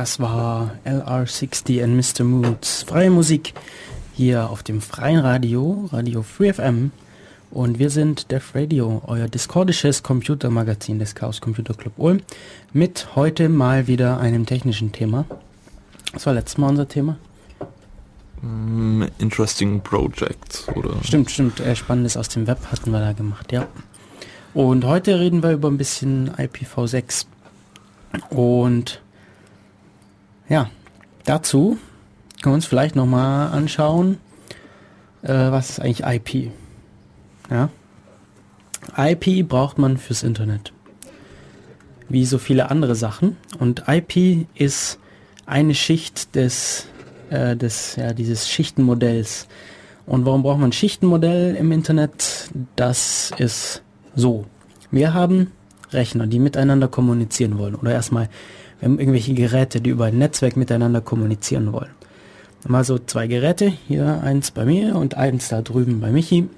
[0.00, 2.24] Das war LR60 and Mr.
[2.24, 2.84] Moods.
[2.84, 3.52] Freie Musik
[4.14, 6.90] hier auf dem freien Radio, Radio Free FM.
[7.50, 12.22] Und wir sind Def Radio, euer discordisches Computermagazin des Chaos Computer Club Ulm.
[12.72, 15.26] Mit heute mal wieder einem technischen Thema.
[16.14, 17.18] Was war letztes Mal unser Thema?
[18.40, 20.94] Mm, Interesting Projects, oder?
[21.04, 21.60] Stimmt, stimmt.
[21.60, 23.68] Äh, Spannendes aus dem Web hatten wir da gemacht, ja.
[24.54, 27.26] Und heute reden wir über ein bisschen IPv6.
[28.30, 29.02] Und
[30.50, 30.68] Ja,
[31.24, 31.78] dazu
[32.42, 34.18] können wir uns vielleicht nochmal anschauen,
[35.22, 36.50] äh, was ist eigentlich IP?
[37.50, 37.68] Ja.
[38.96, 40.72] IP braucht man fürs Internet.
[42.08, 43.36] Wie so viele andere Sachen.
[43.60, 44.98] Und IP ist
[45.46, 46.86] eine Schicht des,
[47.30, 49.46] äh, des ja, dieses Schichtenmodells.
[50.04, 52.50] Und warum braucht man ein Schichtenmodell im Internet?
[52.74, 53.82] Das ist
[54.16, 54.46] so.
[54.90, 55.52] Wir haben
[55.92, 57.76] Rechner, die miteinander kommunizieren wollen.
[57.76, 58.28] Oder erstmal,
[58.80, 61.90] wir haben irgendwelche Geräte, die über ein Netzwerk miteinander kommunizieren wollen.
[62.66, 66.48] Mal so zwei Geräte, hier eins bei mir und eins da drüben bei Michi.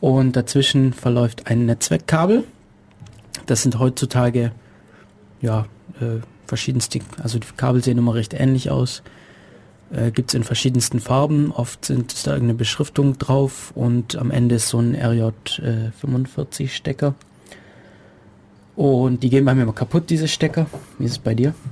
[0.00, 2.44] Und dazwischen verläuft ein Netzwerkkabel.
[3.46, 4.52] Das sind heutzutage
[5.40, 5.66] ja
[6.00, 9.02] äh, verschiedenste, also die Kabel sehen immer recht ähnlich aus.
[9.90, 11.50] Äh, Gibt es in verschiedensten Farben.
[11.50, 17.14] Oft sind ist da irgendeine Beschriftung drauf und am Ende ist so ein RJ45 Stecker.
[18.74, 20.66] Und die gehen bei mir immer kaputt, diese Stecker.
[20.98, 21.54] Wie ist es bei dir?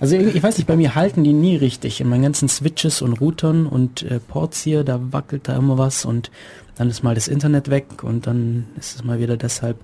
[0.00, 2.00] Also ich, ich weiß nicht, bei mir halten die nie richtig.
[2.00, 6.04] In meinen ganzen Switches und Routern und äh, Ports hier, da wackelt da immer was
[6.04, 6.30] und
[6.74, 9.76] dann ist mal das Internet weg und dann ist es mal wieder deshalb,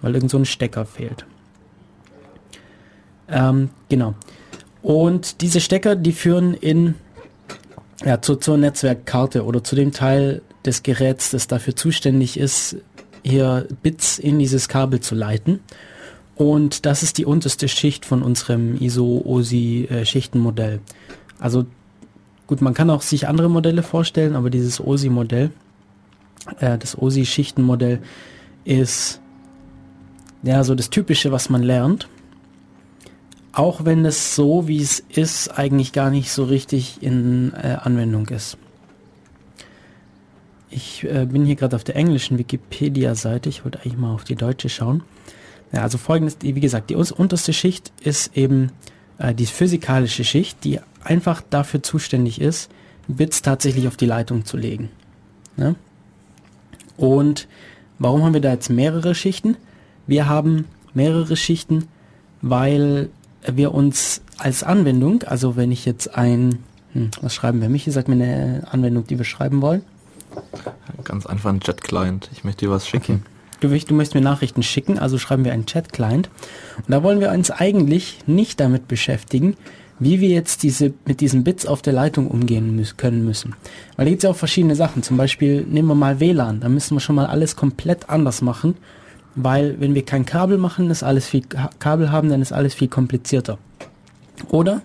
[0.00, 1.26] weil irgend so ein Stecker fehlt.
[3.28, 4.14] Ähm, genau.
[4.82, 6.94] Und diese Stecker, die führen in
[8.04, 12.76] ja, zu, zur Netzwerkkarte oder zu dem Teil des Geräts, das dafür zuständig ist,
[13.24, 15.60] hier Bits in dieses Kabel zu leiten.
[16.36, 20.80] Und das ist die unterste Schicht von unserem ISO-OSI-Schichtenmodell.
[21.38, 21.66] Also
[22.46, 25.50] gut, man kann auch sich andere Modelle vorstellen, aber dieses OSI-Modell,
[26.58, 28.00] äh, das OSI-Schichtenmodell
[28.64, 29.20] ist
[30.42, 32.08] ja so das Typische, was man lernt.
[33.52, 38.26] Auch wenn es so, wie es ist, eigentlich gar nicht so richtig in äh, Anwendung
[38.28, 38.58] ist.
[40.74, 43.48] Ich äh, bin hier gerade auf der englischen Wikipedia-Seite.
[43.48, 45.04] Ich wollte eigentlich mal auf die deutsche schauen.
[45.72, 48.72] Ja, also folgendes, wie gesagt, die unterste Schicht ist eben
[49.18, 52.70] äh, die physikalische Schicht, die einfach dafür zuständig ist,
[53.06, 54.90] Bits tatsächlich auf die Leitung zu legen.
[55.56, 55.76] Ne?
[56.96, 57.46] Und
[58.00, 59.56] warum haben wir da jetzt mehrere Schichten?
[60.08, 61.86] Wir haben mehrere Schichten,
[62.42, 63.10] weil
[63.46, 66.58] wir uns als Anwendung, also wenn ich jetzt ein,
[66.94, 67.68] hm, was schreiben wir?
[67.68, 69.82] Michi sagt mir eine Anwendung, die wir schreiben wollen.
[71.04, 72.30] Ganz einfach ein Chat-Client.
[72.32, 73.24] Ich möchte dir was schicken.
[73.60, 76.28] Du, du möchtest mir Nachrichten schicken, also schreiben wir einen Chat-Client.
[76.76, 79.56] Und da wollen wir uns eigentlich nicht damit beschäftigen,
[79.98, 83.54] wie wir jetzt diese, mit diesen Bits auf der Leitung umgehen müssen, können müssen.
[83.96, 85.02] Weil da gibt es ja auch verschiedene Sachen.
[85.02, 86.60] Zum Beispiel nehmen wir mal WLAN.
[86.60, 88.76] Da müssen wir schon mal alles komplett anders machen.
[89.36, 91.42] Weil wenn wir kein Kabel machen, ist alles viel
[91.78, 93.58] Kabel haben, dann ist alles viel komplizierter.
[94.48, 94.82] Oder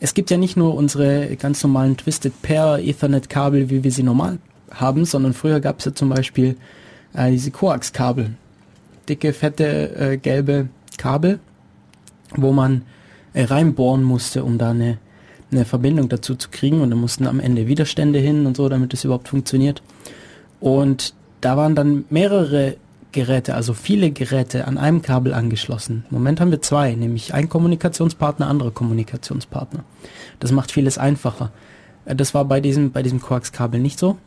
[0.00, 4.02] es gibt ja nicht nur unsere ganz normalen Twisted Pair Ethernet Kabel, wie wir sie
[4.02, 4.38] normal
[4.70, 6.56] haben, sondern früher gab es ja zum Beispiel
[7.14, 8.30] äh, diese Koax-Kabel.
[9.08, 11.38] Dicke, fette, äh, gelbe Kabel,
[12.34, 12.82] wo man
[13.32, 14.98] äh, reinbohren musste, um da eine,
[15.52, 16.80] eine Verbindung dazu zu kriegen.
[16.80, 19.82] Und da mussten am Ende Widerstände hin und so, damit es überhaupt funktioniert.
[20.60, 22.76] Und da waren dann mehrere
[23.12, 26.04] Geräte, also viele Geräte an einem Kabel angeschlossen.
[26.10, 29.84] Im Moment haben wir zwei, nämlich ein Kommunikationspartner, andere Kommunikationspartner.
[30.38, 31.52] Das macht vieles einfacher.
[32.04, 34.18] Äh, das war bei diesem, bei diesem Koax-Kabel nicht so.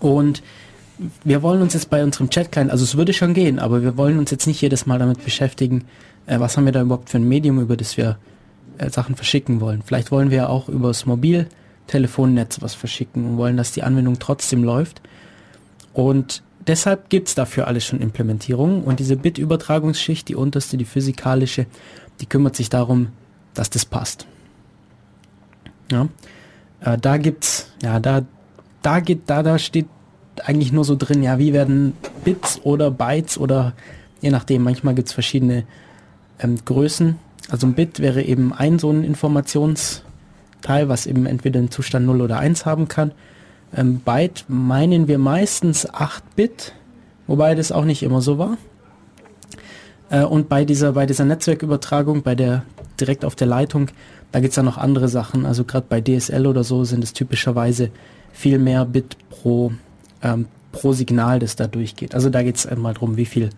[0.00, 0.42] Und
[1.24, 4.18] wir wollen uns jetzt bei unserem Chat-Client, also es würde schon gehen, aber wir wollen
[4.18, 5.84] uns jetzt nicht jedes Mal damit beschäftigen,
[6.26, 8.18] äh, was haben wir da überhaupt für ein Medium, über das wir
[8.78, 9.82] äh, Sachen verschicken wollen.
[9.82, 14.64] Vielleicht wollen wir auch über das Mobiltelefonnetz was verschicken und wollen, dass die Anwendung trotzdem
[14.64, 15.00] läuft.
[15.92, 21.66] Und deshalb gibt's dafür alles schon Implementierungen und diese Bit-Übertragungsschicht, die unterste, die physikalische,
[22.20, 23.08] die kümmert sich darum,
[23.52, 24.26] dass das passt.
[25.90, 26.08] Ja,
[26.80, 28.22] äh, da gibt's, ja, da,
[28.84, 29.86] da geht, da, da steht
[30.44, 31.94] eigentlich nur so drin, ja, wie werden
[32.24, 33.72] Bits oder Bytes oder
[34.20, 35.64] je nachdem, manchmal gibt es verschiedene
[36.38, 37.18] ähm, Größen.
[37.50, 42.20] Also ein Bit wäre eben ein so ein Informationsteil, was eben entweder den Zustand 0
[42.20, 43.12] oder 1 haben kann.
[43.76, 46.72] Ähm, Byte meinen wir meistens 8 Bit,
[47.26, 48.58] wobei das auch nicht immer so war.
[50.10, 52.64] Äh, und bei dieser, bei dieser Netzwerkübertragung, bei der
[53.00, 53.88] direkt auf der Leitung,
[54.32, 55.46] da gibt es dann noch andere Sachen.
[55.46, 57.90] Also gerade bei DSL oder so sind es typischerweise
[58.34, 59.72] viel mehr Bit pro
[60.22, 62.14] ähm, pro Signal, das da durchgeht.
[62.14, 63.50] Also da geht es einmal darum, wie viel,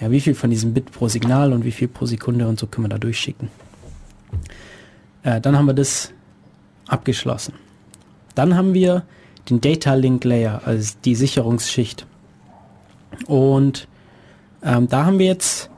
[0.00, 2.66] ja, wie viel von diesem Bit pro Signal und wie viel pro Sekunde und so
[2.66, 3.48] können wir da durchschicken.
[5.22, 6.12] Äh, dann haben wir das
[6.88, 7.54] abgeschlossen.
[8.34, 9.04] Dann haben wir
[9.50, 12.06] den Data Link Layer, also die Sicherungsschicht.
[13.26, 13.86] Und
[14.64, 15.68] ähm, da haben wir jetzt,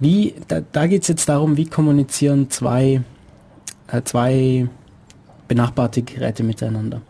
[0.00, 3.02] wie, da, da geht es jetzt darum, wie kommunizieren zwei,
[3.86, 4.68] äh, zwei
[5.46, 7.02] benachbarte Geräte miteinander.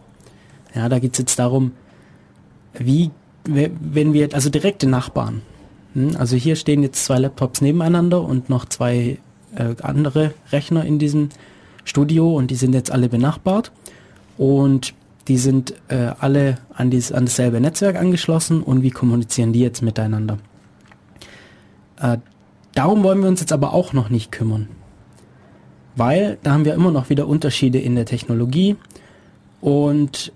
[0.74, 1.72] Ja, da geht es jetzt darum,
[2.74, 3.10] wie,
[3.44, 5.42] wenn wir, also direkte Nachbarn,
[5.94, 9.18] hm, also hier stehen jetzt zwei Laptops nebeneinander und noch zwei
[9.54, 11.30] äh, andere Rechner in diesem
[11.84, 13.72] Studio und die sind jetzt alle benachbart
[14.38, 14.94] und
[15.28, 19.82] die sind äh, alle an, dies, an dasselbe Netzwerk angeschlossen und wie kommunizieren die jetzt
[19.82, 20.38] miteinander.
[22.00, 22.18] Äh,
[22.74, 24.68] darum wollen wir uns jetzt aber auch noch nicht kümmern,
[25.96, 28.76] weil da haben wir immer noch wieder Unterschiede in der Technologie
[29.60, 30.32] und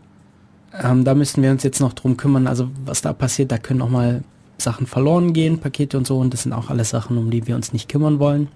[0.82, 3.82] ähm, da müssen wir uns jetzt noch drum kümmern, also was da passiert, da können
[3.82, 4.24] auch mal
[4.58, 7.54] Sachen verloren gehen, Pakete und so, und das sind auch alles Sachen, um die wir
[7.54, 8.48] uns nicht kümmern wollen.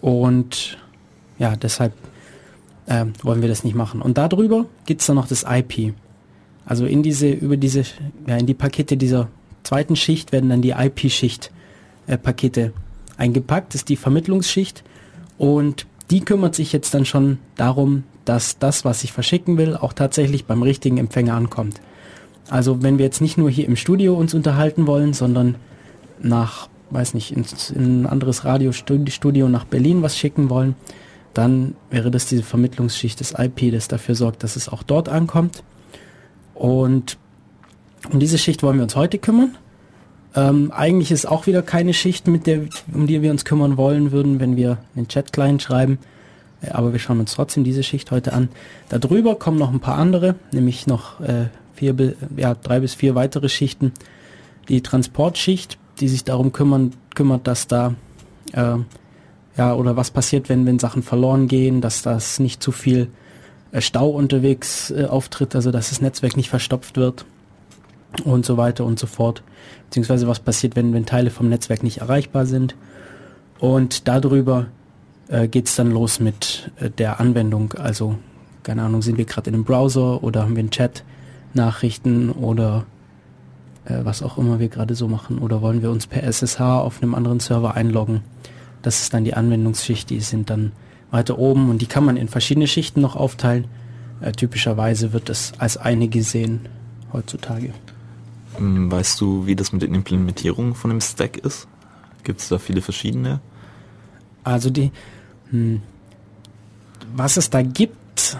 [0.00, 0.78] Und
[1.38, 1.92] ja, deshalb
[2.86, 4.02] äh, wollen wir das nicht machen.
[4.02, 5.94] Und darüber gibt es dann noch das IP.
[6.64, 7.84] Also in diese, über diese,
[8.26, 9.28] ja, in die Pakete dieser
[9.62, 11.50] zweiten Schicht werden dann die IP-Schicht
[12.06, 12.18] äh,
[13.16, 14.82] eingepackt, das ist die Vermittlungsschicht
[15.38, 19.92] und die kümmert sich jetzt dann schon darum, dass das, was ich verschicken will, auch
[19.92, 21.80] tatsächlich beim richtigen Empfänger ankommt.
[22.48, 25.56] Also wenn wir jetzt nicht nur hier im Studio uns unterhalten wollen, sondern
[26.20, 30.74] nach, weiß nicht, in, in ein anderes Radiostudio nach Berlin was schicken wollen,
[31.34, 35.62] dann wäre das diese Vermittlungsschicht des IP, das dafür sorgt, dass es auch dort ankommt.
[36.54, 37.16] Und
[38.10, 39.56] um diese Schicht wollen wir uns heute kümmern.
[40.34, 44.12] Ähm, eigentlich ist auch wieder keine Schicht, mit der, um die wir uns kümmern wollen
[44.12, 45.98] würden, wenn wir einen Chat-Client schreiben.
[46.62, 48.48] Äh, aber wir schauen uns trotzdem diese Schicht heute an.
[48.88, 53.48] Darüber kommen noch ein paar andere, nämlich noch äh, vier, ja, drei bis vier weitere
[53.48, 53.92] Schichten.
[54.68, 57.94] Die Transportschicht, die sich darum kümmern, kümmert, dass da
[58.52, 58.76] äh,
[59.56, 63.08] ja oder was passiert, wenn wenn Sachen verloren gehen, dass das nicht zu viel
[63.72, 67.24] äh, Stau unterwegs äh, auftritt, also dass das Netzwerk nicht verstopft wird
[68.24, 69.42] und so weiter und so fort.
[69.86, 72.76] Beziehungsweise was passiert, wenn wenn Teile vom Netzwerk nicht erreichbar sind.
[73.58, 74.66] Und darüber
[75.28, 77.72] äh, geht es dann los mit äh, der Anwendung.
[77.74, 78.16] Also
[78.62, 81.04] keine Ahnung, sind wir gerade in einem Browser oder haben wir einen Chat?
[81.54, 82.86] Nachrichten oder
[83.84, 85.38] äh, was auch immer wir gerade so machen.
[85.38, 88.22] Oder wollen wir uns per SSH auf einem anderen Server einloggen.
[88.82, 90.72] Das ist dann die Anwendungsschicht, die sind dann
[91.10, 93.66] weiter oben und die kann man in verschiedene Schichten noch aufteilen.
[94.20, 96.68] Äh, typischerweise wird es als eine gesehen
[97.12, 97.72] heutzutage.
[98.58, 101.68] Ähm, weißt du, wie das mit den Implementierungen von dem Stack ist?
[102.24, 103.40] Gibt es da viele verschiedene?
[104.44, 104.90] Also die,
[105.50, 105.82] hm,
[107.14, 108.36] was es da gibt,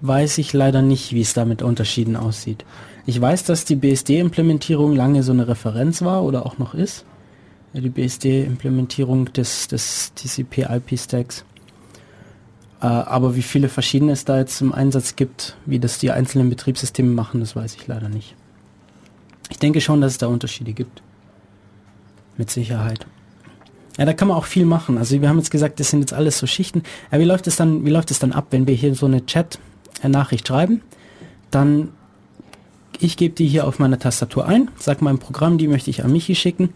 [0.00, 2.64] weiß ich leider nicht, wie es da mit Unterschieden aussieht.
[3.06, 7.04] Ich weiß, dass die BSD-Implementierung lange so eine Referenz war oder auch noch ist.
[7.72, 11.44] Die BSD-Implementierung des, des TCP-IP-Stacks.
[12.80, 16.50] Äh, aber wie viele verschiedene es da jetzt im Einsatz gibt, wie das die einzelnen
[16.50, 18.36] Betriebssysteme machen, das weiß ich leider nicht.
[19.48, 21.02] Ich denke schon, dass es da Unterschiede gibt.
[22.36, 23.06] Mit Sicherheit.
[23.98, 24.96] Ja, da kann man auch viel machen.
[24.96, 26.82] Also wir haben jetzt gesagt, das sind jetzt alles so Schichten.
[27.10, 29.26] Ja, wie läuft es dann, wie läuft es dann ab, wenn wir hier so eine
[29.26, 29.58] Chat
[30.08, 30.80] Nachricht schreiben,
[31.50, 31.90] dann
[32.98, 36.12] ich gebe die hier auf meiner Tastatur ein, sage meinem Programm, die möchte ich an
[36.12, 36.70] Michi schicken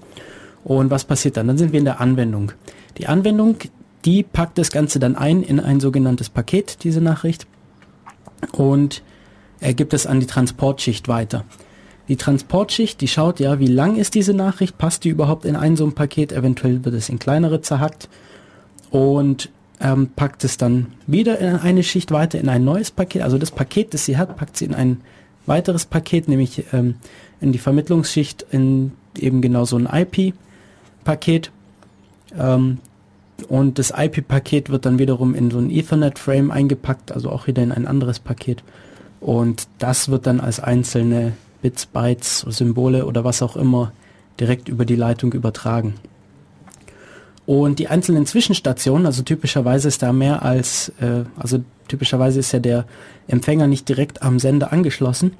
[0.64, 1.46] und was passiert dann?
[1.46, 2.52] Dann sind wir in der Anwendung.
[2.98, 3.56] Die Anwendung,
[4.04, 7.46] die packt das Ganze dann ein in ein sogenanntes Paket, diese Nachricht
[8.52, 9.02] und
[9.60, 11.44] er gibt es an die Transportschicht weiter.
[12.08, 15.76] Die Transportschicht, die schaut ja, wie lang ist diese Nachricht, passt die überhaupt in ein
[15.76, 18.08] so ein Paket, eventuell wird es in kleinere zerhackt
[18.90, 19.50] und
[19.80, 23.22] ähm, packt es dann wieder in eine Schicht weiter in ein neues Paket.
[23.22, 25.00] Also das Paket, das sie hat, packt sie in ein
[25.46, 26.96] weiteres Paket, nämlich ähm,
[27.40, 31.50] in die Vermittlungsschicht in eben genau so ein IP-Paket.
[32.38, 32.78] Ähm,
[33.48, 37.72] und das IP-Paket wird dann wiederum in so ein Ethernet-Frame eingepackt, also auch wieder in
[37.72, 38.62] ein anderes Paket.
[39.20, 41.34] Und das wird dann als einzelne
[41.66, 43.90] Bits, Bytes, Symbole oder was auch immer
[44.38, 45.94] direkt über die Leitung übertragen.
[47.44, 52.60] Und die einzelnen Zwischenstationen, also typischerweise ist da mehr als, äh, also typischerweise ist ja
[52.60, 52.84] der
[53.26, 55.32] Empfänger nicht direkt am Sender angeschlossen.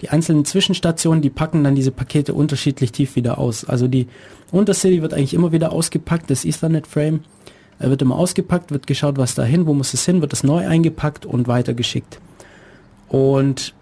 [0.00, 3.66] Die einzelnen Zwischenstationen, die packen dann diese Pakete unterschiedlich tief wieder aus.
[3.66, 4.06] Also die
[4.52, 7.20] Untercity wird eigentlich immer wieder ausgepackt, das Ethernet-Frame
[7.80, 10.42] äh, wird immer ausgepackt, wird geschaut, was da hin, wo muss es hin, wird es
[10.42, 12.18] neu eingepackt und weitergeschickt.
[13.10, 13.74] Und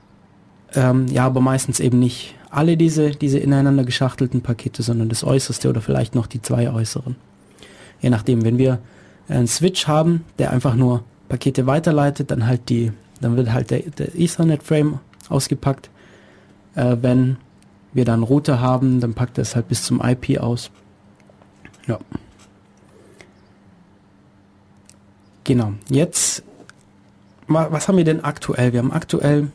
[0.75, 5.69] ähm, ja, aber meistens eben nicht alle diese, diese ineinander geschachtelten Pakete, sondern das äußerste
[5.69, 7.17] oder vielleicht noch die zwei äußeren.
[8.01, 8.79] Je nachdem, wenn wir
[9.29, 13.81] einen Switch haben, der einfach nur Pakete weiterleitet, dann halt die, dann wird halt der,
[13.81, 15.91] der Ethernet-Frame ausgepackt.
[16.75, 17.39] Äh, wenn
[17.93, 20.71] wir dann Router haben, dann packt er es halt bis zum IP aus.
[21.87, 21.99] Ja.
[25.45, 25.75] Genau.
[25.89, 26.43] Jetzt,
[27.47, 28.73] was haben wir denn aktuell?
[28.73, 29.51] Wir haben aktuell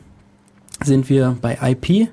[0.84, 2.08] sind wir bei IP,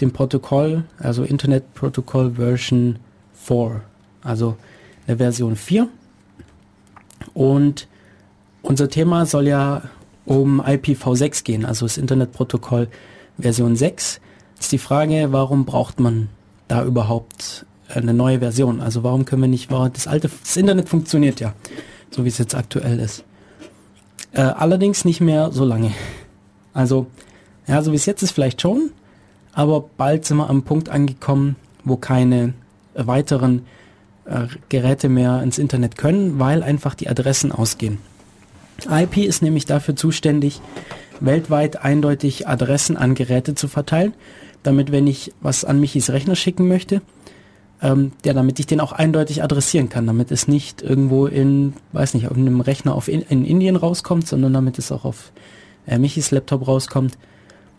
[0.00, 2.98] dem Protokoll, also Internet Protocol Version
[3.34, 3.80] 4.
[4.22, 4.56] Also
[5.06, 5.88] der Version 4.
[7.34, 7.88] Und
[8.62, 9.82] unser Thema soll ja
[10.24, 12.88] um IPv6 gehen, also das Internetprotokoll
[13.38, 14.20] Version 6.
[14.60, 16.28] Ist die Frage, warum braucht man
[16.66, 18.80] da überhaupt eine neue Version?
[18.80, 21.54] Also warum können wir nicht, das alte, das Internet funktioniert ja.
[22.10, 23.24] so wie es jetzt aktuell ist.
[24.32, 25.92] Äh, allerdings nicht mehr so lange.
[26.74, 27.06] Also,
[27.68, 28.90] ja, so wie es jetzt ist vielleicht schon,
[29.52, 32.54] aber bald sind wir am Punkt angekommen, wo keine
[32.94, 33.66] weiteren
[34.24, 37.98] äh, Geräte mehr ins Internet können, weil einfach die Adressen ausgehen.
[38.88, 40.60] IP ist nämlich dafür zuständig,
[41.20, 44.14] weltweit eindeutig Adressen an Geräte zu verteilen,
[44.62, 47.02] damit wenn ich was an Michis Rechner schicken möchte,
[47.82, 52.14] ähm, ja, damit ich den auch eindeutig adressieren kann, damit es nicht irgendwo in, weiß
[52.14, 55.32] nicht, auf einem Rechner auf in, in Indien rauskommt, sondern damit es auch auf
[55.86, 57.18] äh, Michis Laptop rauskommt.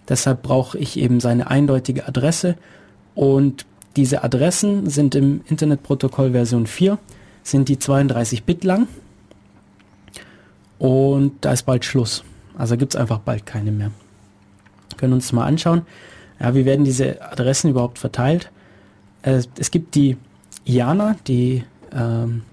[0.10, 2.56] Deshalb brauche ich eben seine eindeutige Adresse
[3.16, 6.98] und diese Adressen sind im Internetprotokoll Version 4,
[7.44, 8.88] sind die 32 Bit lang
[10.80, 12.24] und da ist bald Schluss.
[12.58, 13.92] Also gibt es einfach bald keine mehr.
[14.90, 15.84] Wir können uns mal anschauen,
[16.40, 18.52] ja, wie werden diese Adressen überhaupt verteilt.
[19.22, 20.18] Äh, es gibt die
[20.66, 22.44] IANA, die ähm,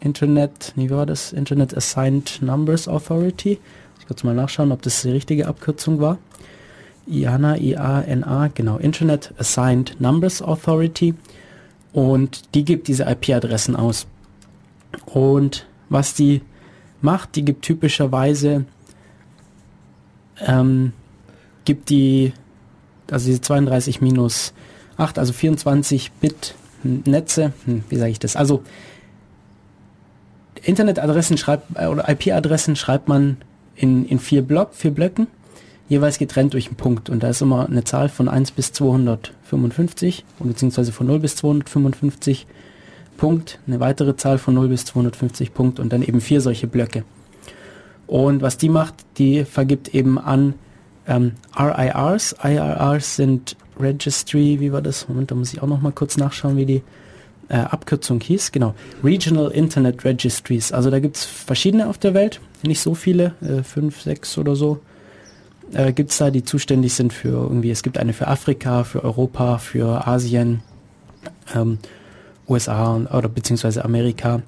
[0.00, 1.32] Internet, wie war das?
[1.32, 3.58] Internet Assigned Numbers Authority.
[3.98, 6.18] Ich kurz mal nachschauen, ob das die richtige Abkürzung war.
[7.10, 11.14] IANA, I-A-N-A, genau, Internet Assigned Numbers Authority.
[11.92, 14.06] Und die gibt diese IP-Adressen aus.
[15.06, 16.42] Und was die
[17.00, 18.64] macht, die gibt typischerweise,
[20.40, 20.92] ähm,
[21.64, 22.32] gibt die,
[23.10, 24.52] also diese 32 minus
[24.96, 27.52] 8, also 24 Bit Netze,
[27.88, 28.36] wie sage ich das?
[28.36, 28.62] Also
[30.62, 33.38] Internetadressen schreibt, äh, oder IP-Adressen schreibt man
[33.74, 35.26] in, in vier Block, vier Blöcken
[35.90, 37.10] jeweils getrennt durch einen Punkt.
[37.10, 42.46] Und da ist immer eine Zahl von 1 bis 255, beziehungsweise von 0 bis 255
[43.18, 47.04] Punkt, eine weitere Zahl von 0 bis 250 Punkt und dann eben vier solche Blöcke.
[48.06, 50.54] Und was die macht, die vergibt eben an
[51.06, 52.36] ähm, RIRs.
[52.42, 55.08] IRRs sind Registry, wie war das?
[55.08, 56.82] Moment, da muss ich auch noch mal kurz nachschauen, wie die
[57.48, 58.52] äh, Abkürzung hieß.
[58.52, 60.70] Genau, Regional Internet Registries.
[60.70, 64.54] Also da gibt es verschiedene auf der Welt, nicht so viele, äh, fünf, sechs oder
[64.54, 64.80] so
[65.72, 69.04] äh, gibt es da, die zuständig sind für irgendwie, es gibt eine für Afrika, für
[69.04, 70.62] Europa, für Asien,
[71.54, 71.78] ähm,
[72.48, 74.42] USA oder beziehungsweise Amerika.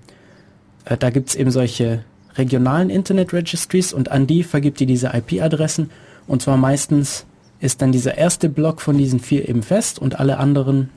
[0.84, 2.04] Äh, da gibt es eben solche
[2.34, 5.90] regionalen Internet Registries und an die vergibt die diese IP-Adressen
[6.26, 7.26] und zwar meistens
[7.60, 10.90] ist dann dieser erste Block von diesen vier eben fest und alle anderen,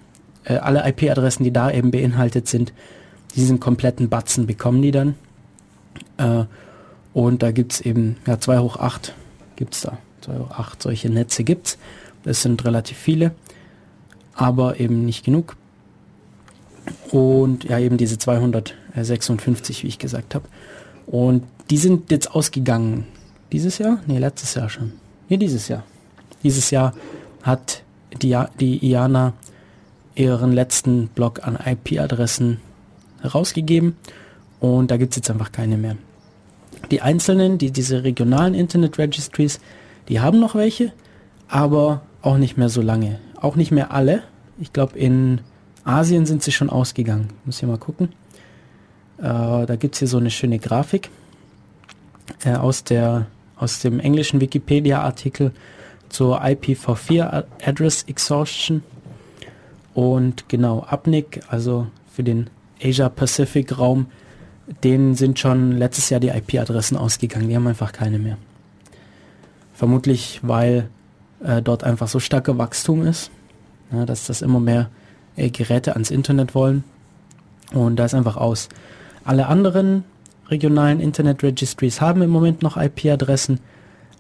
[0.46, 2.74] äh, alle IP-Adressen, die da eben beinhaltet sind,
[3.36, 5.16] diesen kompletten Batzen bekommen die dann.
[6.18, 6.46] Äh,
[7.14, 9.14] und da gibt es eben, ja, 2 hoch 8
[9.56, 9.98] gibt es da
[10.50, 11.78] acht solche Netze gibt es.
[12.24, 13.32] Das sind relativ viele,
[14.34, 15.56] aber eben nicht genug.
[17.12, 20.48] Und ja, eben diese 256, wie ich gesagt habe.
[21.08, 23.06] Und die sind jetzt ausgegangen.
[23.52, 24.00] Dieses Jahr?
[24.08, 24.94] Ne, letztes Jahr schon.
[25.30, 25.84] Ne, dieses Jahr.
[26.44, 26.94] Dieses Jahr
[27.42, 27.84] hat
[28.22, 29.34] die, die IANA
[30.16, 32.60] ihren letzten Block an IP-Adressen
[33.22, 33.96] herausgegeben
[34.60, 35.98] und da gibt es jetzt einfach keine mehr.
[36.92, 39.60] Die einzelnen, die diese regionalen Internet Registries,
[40.10, 40.94] die haben noch welche,
[41.48, 43.20] aber auch nicht mehr so lange.
[43.40, 44.24] Auch nicht mehr alle.
[44.60, 45.42] Ich glaube, in
[45.84, 47.28] Asien sind sie schon ausgegangen.
[47.42, 48.10] Ich muss hier mal gucken.
[49.18, 51.10] Äh, da gibt es hier so eine schöne Grafik
[52.44, 55.52] äh, aus, der, aus dem englischen Wikipedia-Artikel
[56.10, 58.84] zur IPv4 Address Exhaustion.
[59.94, 62.50] Und genau, APNIC, also für den
[62.82, 64.08] Asia-Pacific-Raum,
[64.84, 67.48] denen sind schon letztes Jahr die IP-Adressen ausgegangen.
[67.48, 68.38] Die haben einfach keine mehr.
[69.76, 70.90] Vermutlich, weil
[71.44, 73.30] äh, dort einfach so starke Wachstum ist,
[73.92, 74.90] ja, dass das immer mehr
[75.36, 76.86] äh, Geräte ans Internet wollen.
[77.74, 78.70] Und da ist einfach aus.
[79.26, 80.06] Alle anderen
[80.48, 83.60] regionalen Internet Registries haben im Moment noch IP-Adressen,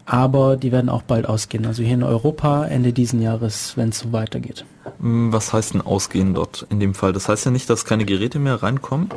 [0.06, 1.66] aber die werden auch bald ausgehen.
[1.66, 4.66] Also hier in Europa Ende diesen Jahres, wenn es so weitergeht.
[4.99, 7.14] Hm, was heißt denn ausgehen dort in dem Fall?
[7.14, 9.10] Das heißt ja nicht, dass keine Geräte mehr reinkommen,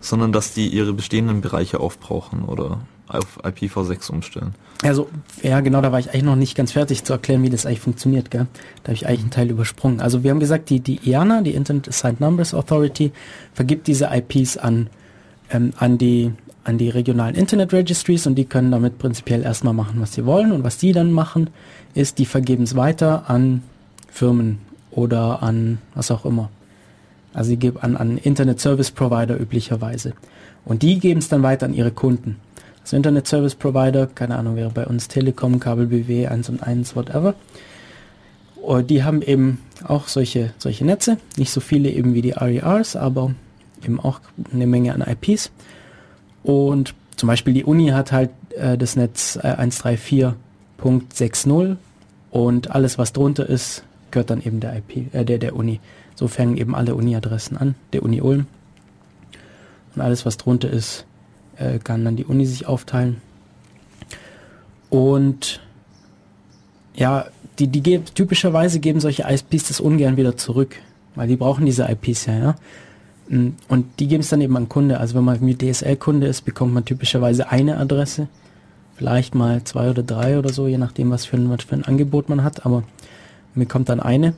[0.00, 4.54] sondern dass die ihre bestehenden Bereiche aufbrauchen oder auf IPv6 umstellen.
[4.82, 5.08] Also,
[5.42, 7.80] ja, genau, da war ich eigentlich noch nicht ganz fertig zu erklären, wie das eigentlich
[7.80, 8.46] funktioniert, gell?
[8.82, 10.00] Da habe ich eigentlich einen Teil übersprungen.
[10.00, 13.12] Also, wir haben gesagt, die, die IANA, die Internet Assigned Numbers Authority,
[13.54, 14.88] vergibt diese IPs an,
[15.50, 16.32] ähm, an die
[16.66, 20.50] an die regionalen Internet Registries und die können damit prinzipiell erstmal machen, was sie wollen.
[20.50, 21.50] Und was die dann machen,
[21.94, 23.62] ist, die vergeben es weiter an
[24.10, 24.58] Firmen
[24.90, 26.50] oder an was auch immer.
[27.32, 30.14] Also sie geben an, an Internet Service Provider üblicherweise.
[30.64, 32.36] Und die geben es dann weiter an ihre Kunden.
[32.82, 36.96] Also Internet Service Provider, keine Ahnung, wäre bei uns Telekom, Kabel BW, 1 und 1,
[36.96, 37.34] whatever.
[38.56, 42.96] Und die haben eben auch solche, solche Netze, nicht so viele eben wie die RERs,
[42.96, 43.32] aber
[43.84, 44.20] eben auch
[44.52, 45.52] eine Menge an IPs.
[46.46, 51.76] Und zum Beispiel die Uni hat halt äh, das Netz äh, 134.60
[52.30, 53.82] und alles was drunter ist,
[54.12, 55.80] gehört dann eben der IP, äh, der, der Uni.
[56.14, 58.46] So fangen eben alle Uni-Adressen an, der Uni Ulm.
[59.94, 61.04] Und alles, was drunter ist,
[61.56, 63.16] äh, kann dann die Uni sich aufteilen.
[64.88, 65.60] Und
[66.94, 67.26] ja,
[67.58, 70.76] die, die typischerweise geben solche ISPs das ungern wieder zurück,
[71.16, 72.54] weil die brauchen diese IPs ja, ja.
[73.28, 75.00] Mm, und die geben es dann eben an Kunde.
[75.00, 78.28] Also wenn man mit DSL-Kunde ist, bekommt man typischerweise eine Adresse,
[78.96, 81.84] vielleicht mal zwei oder drei oder so, je nachdem, was für ein, was für ein
[81.84, 82.82] Angebot man hat, aber
[83.54, 84.34] man bekommt dann eine,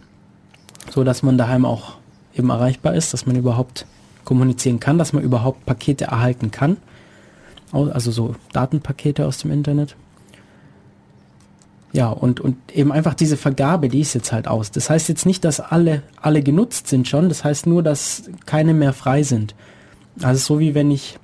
[0.91, 1.97] so dass man daheim auch
[2.35, 3.87] eben erreichbar ist, dass man überhaupt
[4.25, 6.77] kommunizieren kann, dass man überhaupt Pakete erhalten kann,
[7.73, 9.97] also so Datenpakete aus dem Internet.
[11.93, 14.71] Ja, und, und eben einfach diese Vergabe, die ist jetzt halt aus.
[14.71, 18.75] Das heißt jetzt nicht, dass alle, alle genutzt sind schon, das heißt nur, dass keine
[18.75, 19.55] mehr frei sind.
[20.23, 21.19] Also so wie wenn ich,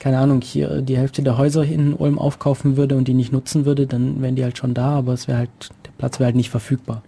[0.00, 3.64] keine Ahnung, hier die Hälfte der Häuser in Ulm aufkaufen würde und die nicht nutzen
[3.64, 6.36] würde, dann wären die halt schon da, aber es wäre halt, der Platz wäre halt
[6.36, 7.02] nicht verfügbar.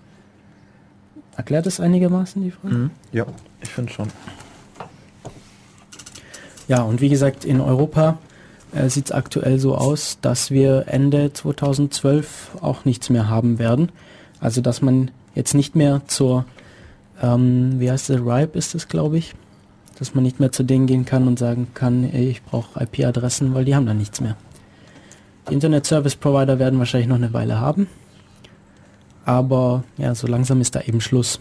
[1.37, 2.75] Erklärt das einigermaßen die Frage?
[2.75, 2.91] Mhm.
[3.13, 3.27] Ja,
[3.61, 4.09] ich finde schon.
[6.69, 8.19] Ja, und wie gesagt, in Europa
[8.75, 13.91] äh, sieht es aktuell so aus, dass wir Ende 2012 auch nichts mehr haben werden.
[14.41, 16.45] Also dass man jetzt nicht mehr zur,
[17.23, 19.35] ähm, wie heißt es, RIPE ist es, glaube ich,
[19.99, 23.55] dass man nicht mehr zu denen gehen kann und sagen kann, ey, ich brauche IP-Adressen,
[23.55, 24.37] weil die haben dann nichts mehr.
[25.49, 27.87] Die Internet Service Provider werden wahrscheinlich noch eine Weile haben,
[29.25, 31.39] aber ja, so langsam ist da eben Schluss.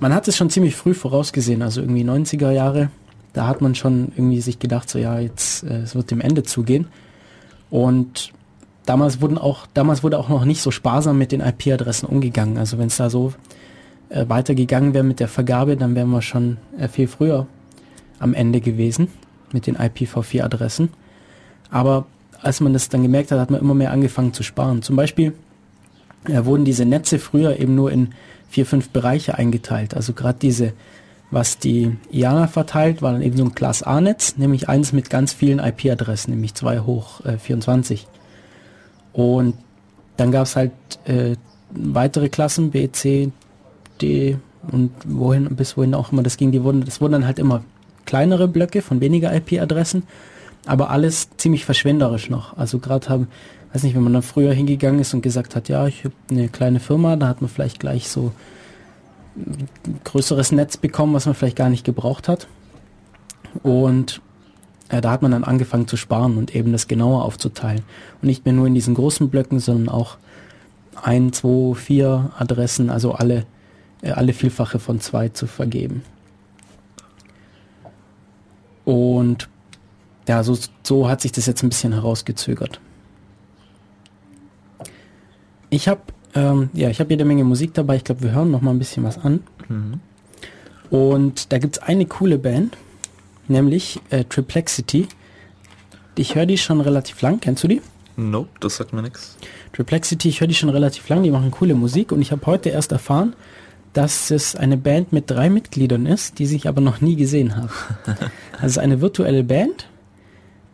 [0.00, 2.90] Man hat es schon ziemlich früh vorausgesehen, also irgendwie 90er Jahre
[3.34, 6.44] da hat man schon irgendwie sich gedacht, so ja, jetzt äh, es wird dem Ende
[6.44, 6.86] zugehen.
[7.68, 8.32] Und
[8.86, 12.56] damals wurden auch, damals wurde auch noch nicht so sparsam mit den IP-Adressen umgegangen.
[12.56, 13.34] Also wenn es da so
[14.08, 17.46] äh, weitergegangen wäre mit der Vergabe, dann wären wir schon äh, viel früher
[18.20, 19.08] am Ende gewesen
[19.52, 20.90] mit den IPv4-Adressen.
[21.70, 22.06] Aber
[22.40, 24.82] als man das dann gemerkt hat, hat man immer mehr angefangen zu sparen.
[24.82, 25.34] Zum Beispiel
[26.28, 28.10] äh, wurden diese Netze früher eben nur in
[28.48, 29.94] vier, fünf Bereiche eingeteilt.
[29.94, 30.72] Also gerade diese
[31.34, 35.32] was die IANA verteilt, war dann eben so ein Class A-Netz, nämlich eins mit ganz
[35.32, 38.06] vielen IP-Adressen, nämlich 2 hoch äh, 24.
[39.12, 39.54] Und
[40.16, 40.70] dann gab es halt
[41.06, 41.34] äh,
[41.70, 43.32] weitere Klassen, B, C,
[44.00, 44.38] D
[44.70, 47.64] und wohin, bis wohin auch immer das ging, die wurden, das wurden dann halt immer
[48.06, 50.04] kleinere Blöcke von weniger IP-Adressen,
[50.66, 52.56] aber alles ziemlich verschwenderisch noch.
[52.56, 53.26] Also gerade haben,
[53.72, 56.48] weiß nicht, wenn man dann früher hingegangen ist und gesagt hat, ja, ich habe eine
[56.48, 58.30] kleine Firma, da hat man vielleicht gleich so
[60.04, 62.46] größeres Netz bekommen, was man vielleicht gar nicht gebraucht hat.
[63.62, 64.20] Und
[64.88, 67.82] äh, da hat man dann angefangen zu sparen und eben das genauer aufzuteilen.
[68.20, 70.18] Und nicht mehr nur in diesen großen Blöcken, sondern auch
[71.02, 73.46] ein, zwei, vier Adressen, also alle,
[74.02, 76.02] äh, alle Vielfache von zwei zu vergeben.
[78.84, 79.48] Und
[80.28, 82.80] ja, so, so hat sich das jetzt ein bisschen herausgezögert.
[85.70, 86.02] Ich habe
[86.34, 87.96] ähm, ja, ich habe jede Menge Musik dabei.
[87.96, 89.42] Ich glaube, wir hören noch mal ein bisschen was an.
[89.68, 90.00] Mhm.
[90.90, 92.76] Und da gibt es eine coole Band,
[93.48, 95.08] nämlich äh, Triplexity.
[96.16, 97.40] Ich höre die schon relativ lang.
[97.40, 97.80] Kennst du die?
[98.16, 99.36] Nope, das sagt mir nichts.
[99.72, 101.22] Triplexity, ich höre die schon relativ lang.
[101.22, 103.34] Die machen coole Musik und ich habe heute erst erfahren,
[103.92, 107.70] dass es eine Band mit drei Mitgliedern ist, die sich aber noch nie gesehen haben.
[108.60, 109.88] also eine virtuelle Band,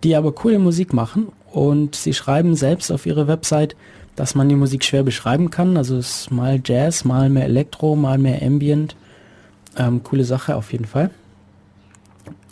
[0.04, 3.76] die aber coole Musik machen und sie schreiben selbst auf ihrer Website,
[4.20, 5.78] dass man die Musik schwer beschreiben kann.
[5.78, 8.94] Also es ist mal Jazz, mal mehr Elektro, mal mehr Ambient.
[9.78, 11.08] Ähm, coole Sache auf jeden Fall.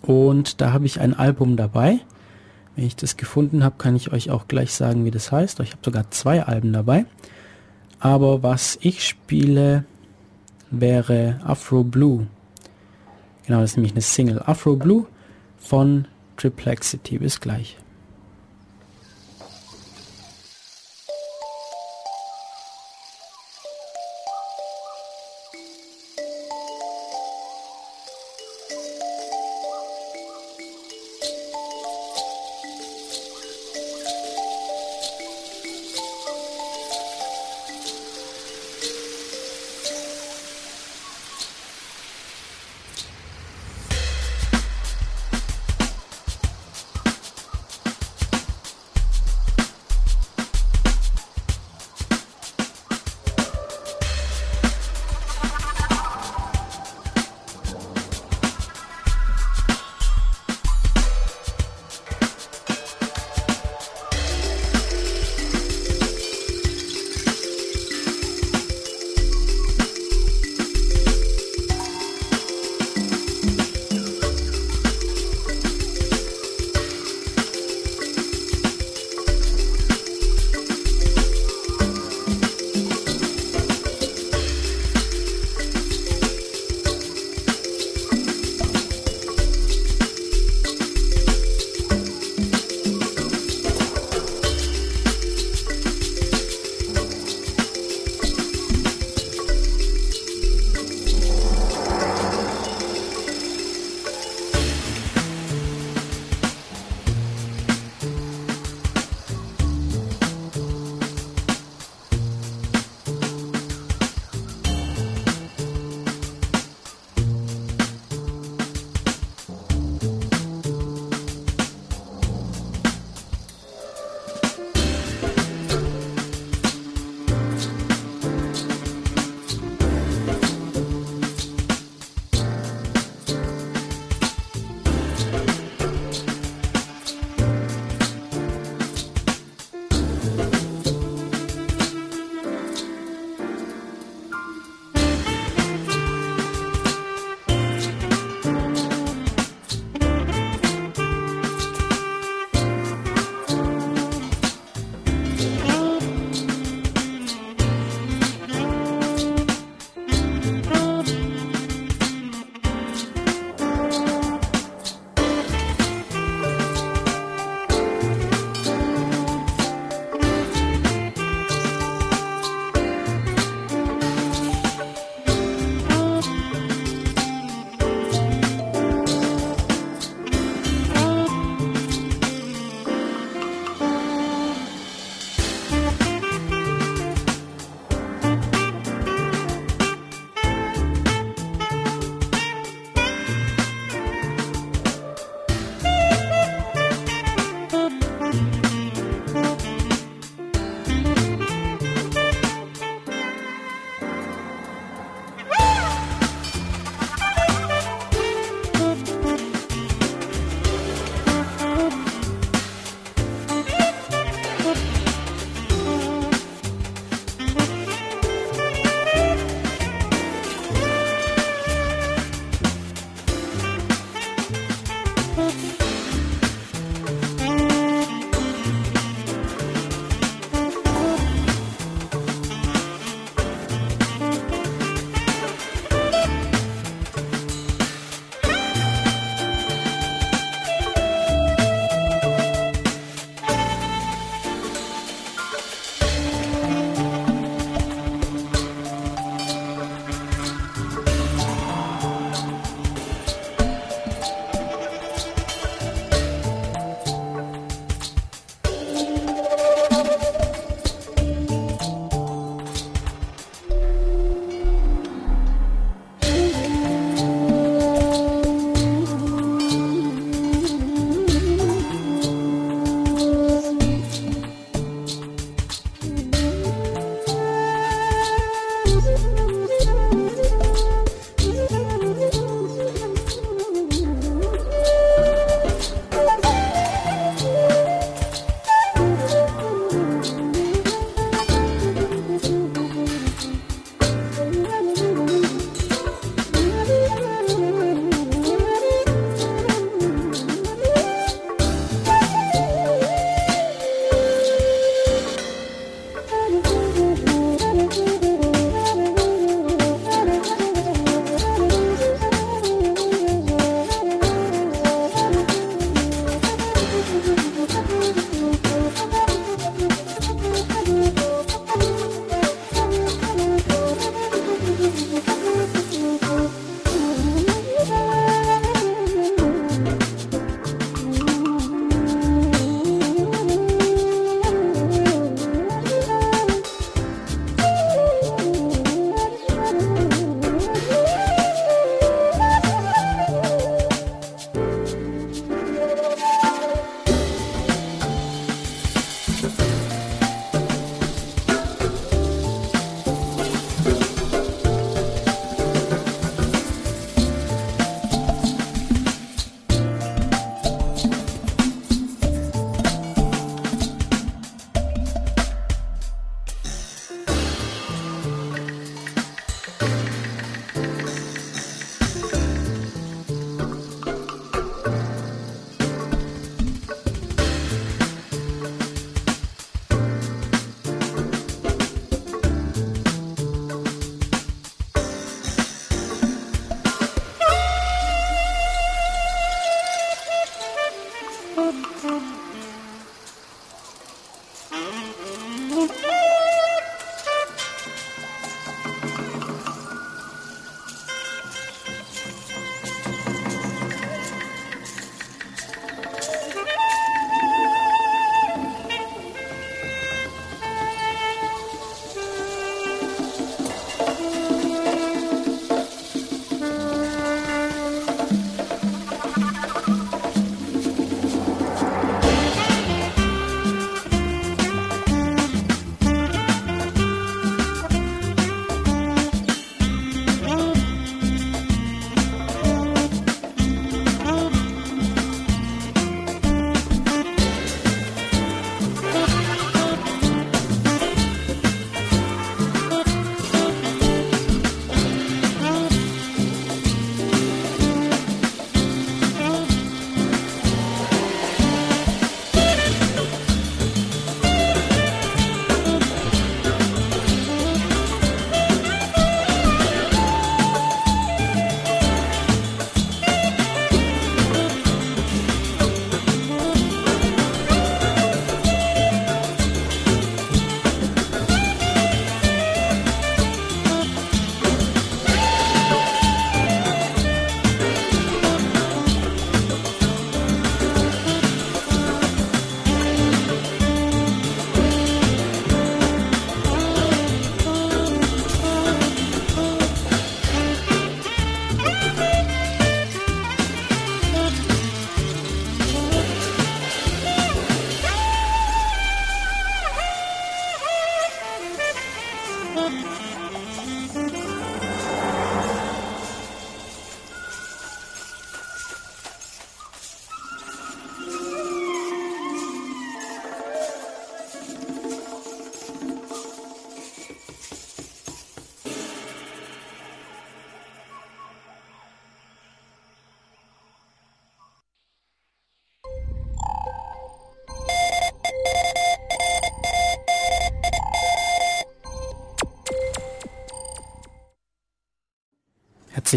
[0.01, 1.99] Und da habe ich ein Album dabei.
[2.75, 5.61] Wenn ich das gefunden habe, kann ich euch auch gleich sagen, wie das heißt.
[5.61, 7.05] Ich habe sogar zwei Alben dabei.
[8.01, 9.85] Aber was ich spiele,
[10.71, 12.29] wäre Afro Blue.
[13.47, 14.43] Genau, das ist nämlich eine Single.
[14.47, 15.05] Afro Blue
[15.59, 16.07] von
[16.39, 17.19] Triplexity.
[17.19, 17.77] Bis gleich.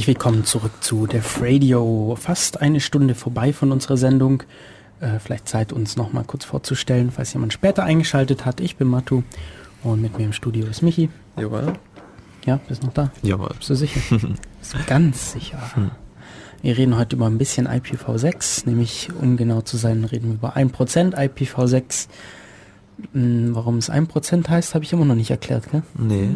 [0.02, 2.18] Herzlich willkommen zurück zu Def Radio.
[2.20, 4.41] Fast eine Stunde vorbei von unserer Sendung.
[4.99, 8.62] Äh, vielleicht Zeit, uns noch mal kurz vorzustellen, falls jemand später eingeschaltet hat.
[8.62, 9.22] Ich bin Matu
[9.84, 11.12] und mit mir im Studio ist Michi.
[11.38, 11.74] Jawohl.
[12.47, 13.12] Ja, bist noch da?
[13.22, 13.52] Jawohl.
[13.56, 13.99] Bist du sicher?
[14.60, 15.60] bist du ganz sicher?
[16.64, 20.58] Wir reden heute über ein bisschen IPv6, nämlich um genau zu sein, reden wir über
[20.58, 22.08] 1% IPv6.
[23.14, 25.84] Hm, Warum es 1% heißt, habe ich immer noch nicht erklärt, gell?
[25.95, 26.28] Nee.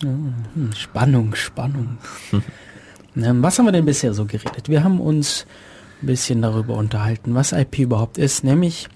[0.00, 1.98] Hm, Spannung, Spannung.
[3.16, 4.68] Ähm, Was haben wir denn bisher so geredet?
[4.68, 5.46] Wir haben uns
[6.02, 8.44] ein bisschen darüber unterhalten, was IP überhaupt ist.
[8.44, 8.88] Nämlich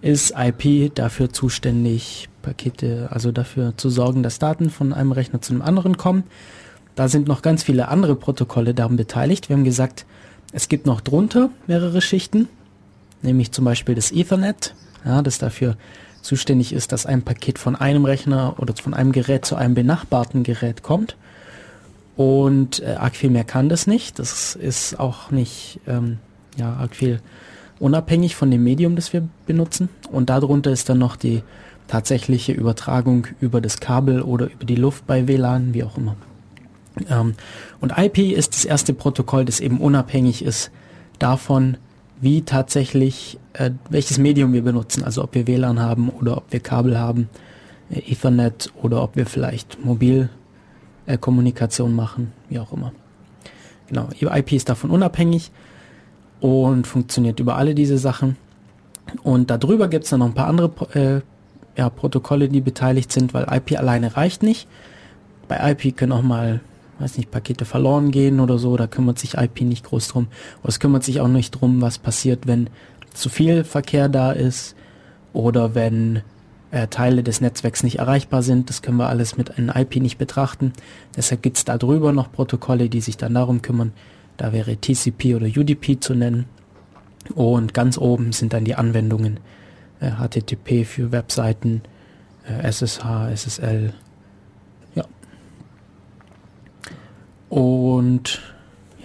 [0.00, 5.52] ist IP dafür zuständig, Pakete, also dafür zu sorgen, dass Daten von einem Rechner zu
[5.52, 6.24] einem anderen kommen.
[6.94, 9.48] Da sind noch ganz viele andere Protokolle daran beteiligt.
[9.48, 10.04] Wir haben gesagt,
[10.52, 12.48] es gibt noch drunter mehrere Schichten,
[13.22, 15.76] nämlich zum Beispiel das Ethernet, ja, das dafür
[16.20, 20.42] zuständig ist, dass ein Paket von einem Rechner oder von einem Gerät zu einem benachbarten
[20.42, 21.16] Gerät kommt.
[22.16, 24.18] Und äh, arg mehr kann das nicht.
[24.18, 26.18] Das ist auch nicht ähm,
[26.56, 26.96] ja, arg
[27.78, 29.88] unabhängig von dem Medium, das wir benutzen.
[30.10, 31.42] Und darunter ist dann noch die
[31.88, 36.16] tatsächliche Übertragung über das Kabel oder über die Luft bei WLAN, wie auch immer.
[37.10, 37.34] Ähm,
[37.80, 40.70] und IP ist das erste Protokoll, das eben unabhängig ist
[41.18, 41.76] davon,
[42.20, 45.02] wie tatsächlich, äh, welches Medium wir benutzen.
[45.02, 47.28] Also ob wir WLAN haben oder ob wir Kabel haben,
[47.90, 50.41] äh, Ethernet oder ob wir vielleicht Mobilkommunikation
[51.06, 52.92] äh, Kommunikation machen, wie auch immer.
[53.88, 55.50] Genau, IP ist davon unabhängig
[56.40, 58.36] und funktioniert über alle diese Sachen.
[59.22, 61.20] Und darüber gibt es dann noch ein paar andere äh,
[61.76, 64.68] ja, Protokolle, die beteiligt sind, weil IP alleine reicht nicht.
[65.48, 66.60] Bei IP können auch mal,
[66.98, 70.28] weiß nicht, Pakete verloren gehen oder so, da kümmert sich IP nicht groß drum.
[70.60, 72.70] Aber es kümmert sich auch nicht drum, was passiert, wenn
[73.12, 74.74] zu viel Verkehr da ist
[75.32, 76.22] oder wenn
[76.72, 78.68] äh, Teile des Netzwerks nicht erreichbar sind.
[78.68, 80.72] Das können wir alles mit einem IP nicht betrachten.
[81.16, 83.92] Deshalb gibt es da drüber noch Protokolle, die sich dann darum kümmern.
[84.38, 86.46] Da wäre TCP oder UDP zu nennen.
[87.34, 89.38] Und ganz oben sind dann die Anwendungen
[90.00, 91.82] äh, HTTP für Webseiten,
[92.48, 93.92] äh, SSH, SSL.
[94.94, 95.04] Ja.
[97.50, 98.40] Und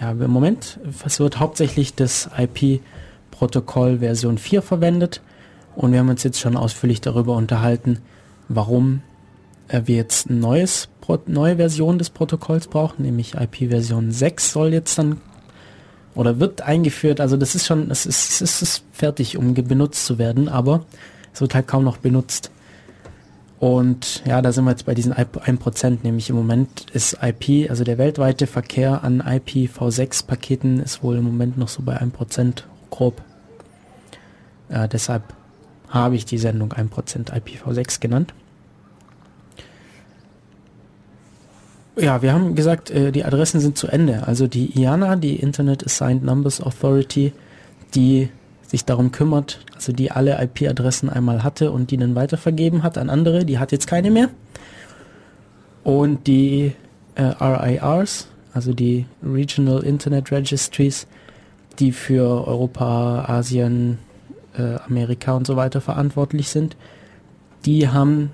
[0.00, 5.20] ja, im Moment es wird hauptsächlich das IP-Protokoll Version 4 verwendet.
[5.78, 8.00] Und wir haben uns jetzt schon ausführlich darüber unterhalten,
[8.48, 9.00] warum
[9.68, 10.88] äh, wir jetzt ein neues,
[11.26, 15.20] neue Version des Protokolls brauchen, nämlich IP-Version 6 soll jetzt dann
[16.16, 17.20] oder wird eingeführt.
[17.20, 20.84] Also das ist schon, es ist, es ist fertig, um benutzt zu werden, aber
[21.32, 22.50] es wird halt kaum noch benutzt.
[23.60, 27.84] Und ja, da sind wir jetzt bei diesen 1%, nämlich im Moment ist IP, also
[27.84, 33.22] der weltweite Verkehr an IPv6-Paketen ist wohl im Moment noch so bei 1% grob.
[34.70, 35.37] Äh, deshalb
[35.88, 38.34] habe ich die Sendung 1% IPv6 genannt.
[41.96, 44.26] Ja, wir haben gesagt, äh, die Adressen sind zu Ende.
[44.26, 47.32] Also die IANA, die Internet Assigned Numbers Authority,
[47.94, 48.28] die
[48.68, 53.10] sich darum kümmert, also die alle IP-Adressen einmal hatte und die dann weitervergeben hat an
[53.10, 54.28] andere, die hat jetzt keine mehr.
[55.82, 56.72] Und die
[57.14, 61.08] äh, RIRs, also die Regional Internet Registries,
[61.78, 63.98] die für Europa, Asien,
[64.58, 66.76] äh, Amerika und so weiter verantwortlich sind,
[67.64, 68.30] die haben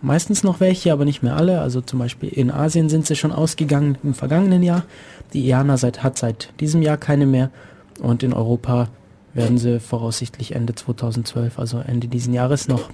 [0.00, 1.60] meistens noch welche, aber nicht mehr alle.
[1.60, 4.84] Also zum Beispiel in Asien sind sie schon ausgegangen im vergangenen Jahr.
[5.32, 7.50] Die IANA seit, hat seit diesem Jahr keine mehr.
[8.00, 8.88] Und in Europa
[9.34, 12.90] werden sie voraussichtlich Ende 2012, also Ende diesen Jahres noch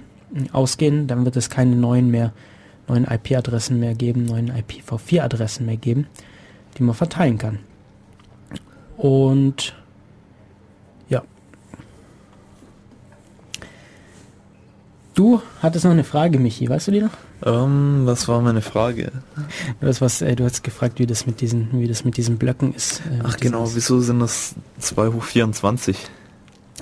[0.53, 1.07] ausgehen.
[1.07, 2.31] Dann wird es keine neuen mehr,
[2.87, 6.07] neuen IP-Adressen mehr geben, neuen IPv4-Adressen mehr geben,
[6.77, 7.59] die man verteilen kann.
[8.97, 9.73] Und
[15.19, 17.09] Du hattest noch eine Frage, Michi, weißt du die noch?
[17.45, 19.11] Ähm, was war meine Frage?
[19.81, 22.37] Du hast was, äh, du hast gefragt, wie das mit diesen, wie das mit diesen
[22.37, 23.01] Blöcken ist.
[23.01, 25.97] äh, Ach genau, wieso sind das 2 hoch 24?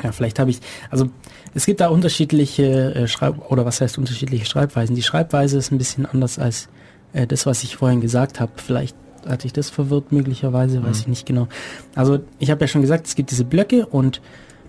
[0.03, 0.59] Ja, vielleicht habe ich,
[0.91, 1.09] also
[1.55, 4.95] es gibt da unterschiedliche äh, Schreib oder was heißt unterschiedliche Schreibweisen.
[4.95, 6.69] Die Schreibweise ist ein bisschen anders als
[7.13, 8.51] äh, das, was ich vorhin gesagt habe.
[8.57, 8.95] Vielleicht
[9.27, 11.01] hatte ich das verwirrt möglicherweise, weiß Mhm.
[11.01, 11.47] ich nicht genau.
[11.95, 14.21] Also ich habe ja schon gesagt, es gibt diese Blöcke und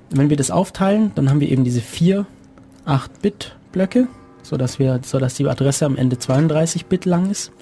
[0.08, 2.24] wenn wir das aufteilen, dann haben wir eben diese vier
[2.86, 3.57] 8-Bit-Blöcke,
[4.42, 7.52] so dass wir, so dass die Adresse am Ende 32 Bit lang ist.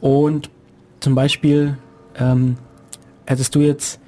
[0.00, 0.50] Und
[1.00, 1.76] zum Beispiel
[2.18, 2.56] ähm,
[3.26, 4.00] hättest du jetzt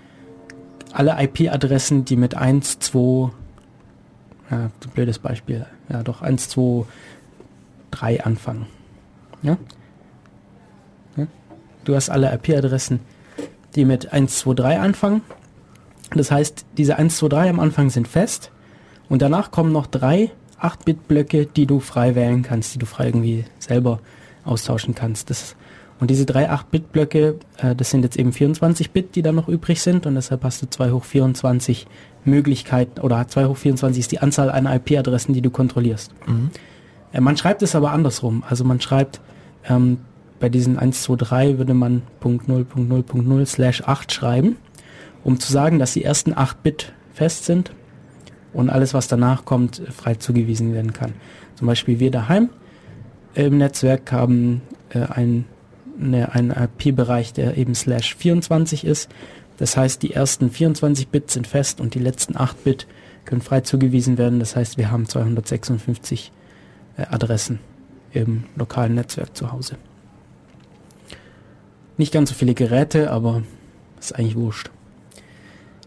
[0.93, 3.31] alle IP-Adressen, die mit 1, 2,
[4.51, 6.87] ja, blödes Beispiel, ja doch 1, 2,
[7.91, 8.67] 3 anfangen.
[9.43, 9.57] Ja?
[11.17, 11.27] ja?
[11.85, 13.01] Du hast alle IP-Adressen,
[13.75, 15.23] die mit 1, 2, 3 anfangen.
[16.15, 18.51] Das heißt, diese 1, 2, 3 am Anfang sind fest
[19.09, 20.31] und danach kommen noch drei
[20.63, 24.01] 8-Bit-Blöcke, die du frei wählen kannst, die du frei irgendwie selber
[24.45, 25.31] austauschen kannst.
[25.31, 25.57] Das,
[26.01, 29.83] Und diese drei 8-Bit-Blöcke, äh, das sind jetzt eben 24 Bit, die da noch übrig
[29.83, 31.87] sind und deshalb hast du 2 hoch 24
[32.25, 36.13] Möglichkeiten oder 2 hoch 24 ist die Anzahl an IP-Adressen, die du kontrollierst.
[37.13, 38.43] Äh, man schreibt es aber andersrum.
[38.49, 39.21] Also man schreibt
[39.69, 39.99] ähm,
[40.41, 44.13] bei diesen 1, 2, 3 würde man Punkt 0, Punkt 0, Punkt 0 slash 8
[44.13, 44.57] schreiben,
[45.23, 47.73] um zu sagen, dass die ersten 8 Bit fest sind
[48.53, 51.13] und alles, was danach kommt, äh, frei zugewiesen werden kann.
[51.57, 52.51] Zum Beispiel wir daheim
[53.35, 55.47] im Netzwerk haben äh, ein,
[56.01, 59.11] eine, einen IP-Bereich, der eben slash 24 ist.
[59.59, 62.87] Das heißt, die ersten 24 Bit sind fest und die letzten 8 Bit
[63.25, 64.39] können frei zugewiesen werden.
[64.41, 66.33] Das heißt, wir haben 256
[66.97, 67.61] äh, Adressen
[68.13, 69.77] im lokalen Netzwerk zu Hause.
[71.97, 73.43] Nicht ganz so viele Geräte, aber
[74.01, 74.71] ist eigentlich wurscht.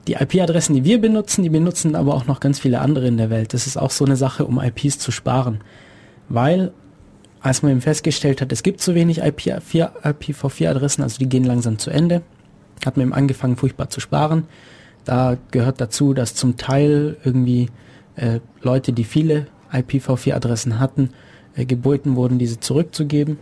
[0.07, 3.29] Die IP-Adressen, die wir benutzen, die benutzen aber auch noch ganz viele andere in der
[3.29, 3.53] Welt.
[3.53, 5.61] Das ist auch so eine Sache, um IPs zu sparen.
[6.29, 6.71] Weil,
[7.39, 11.89] als man eben festgestellt hat, es gibt zu wenig IPv4-Adressen, also die gehen langsam zu
[11.89, 12.21] Ende,
[12.85, 14.43] hat man eben angefangen, furchtbar zu sparen.
[15.05, 17.69] Da gehört dazu, dass zum Teil irgendwie
[18.15, 21.09] äh, Leute, die viele IPv4-Adressen hatten,
[21.55, 23.39] äh, geboten wurden, diese zurückzugeben.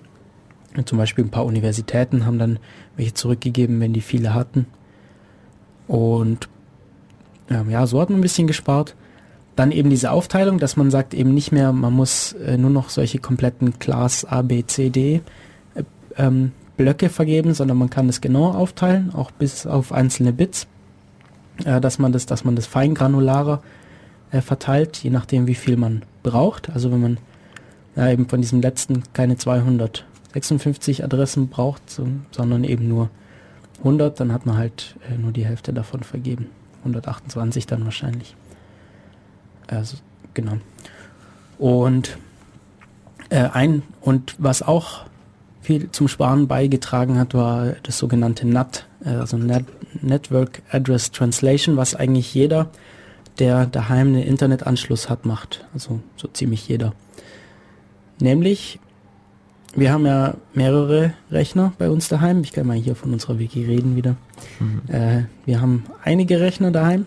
[0.77, 2.59] Und zum Beispiel ein paar Universitäten haben dann
[2.95, 4.65] welche zurückgegeben, wenn die viele hatten.
[5.87, 6.49] Und
[7.49, 8.95] ähm, ja, so hat man ein bisschen gespart.
[9.55, 12.89] Dann eben diese Aufteilung, dass man sagt eben nicht mehr, man muss äh, nur noch
[12.89, 15.21] solche kompletten Class A, B, C, D
[15.75, 15.83] äh,
[16.17, 20.67] ähm, Blöcke vergeben, sondern man kann das genau aufteilen, auch bis auf einzelne Bits,
[21.65, 23.61] äh, dass man das, dass man das feingranularer
[24.31, 26.71] äh, verteilt, je nachdem wie viel man braucht.
[26.71, 27.17] Also wenn man
[27.95, 33.09] ja, eben von diesem letzten keine 256 Adressen braucht, so, sondern eben nur
[33.79, 36.47] 100, dann hat man halt äh, nur die Hälfte davon vergeben.
[36.83, 38.35] 128 dann wahrscheinlich.
[39.67, 39.97] Also,
[40.33, 40.57] genau.
[41.57, 42.17] Und
[43.29, 45.05] äh, ein und was auch
[45.61, 49.65] viel zum Sparen beigetragen hat, war das sogenannte NAT, äh, also Net
[50.01, 52.69] Network Address Translation, was eigentlich jeder,
[53.39, 55.65] der daheim einen Internetanschluss hat, macht.
[55.73, 56.93] Also so ziemlich jeder.
[58.19, 58.79] Nämlich,
[59.75, 62.41] wir haben ja mehrere Rechner bei uns daheim.
[62.41, 64.15] Ich kann mal hier von unserer Wiki reden wieder.
[64.59, 64.81] Mhm.
[64.87, 67.05] Äh, wir haben einige Rechner daheim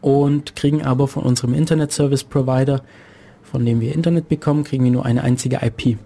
[0.00, 2.82] und kriegen aber von unserem Internet Service Provider,
[3.42, 5.98] von dem wir Internet bekommen, kriegen wir nur eine einzige IP.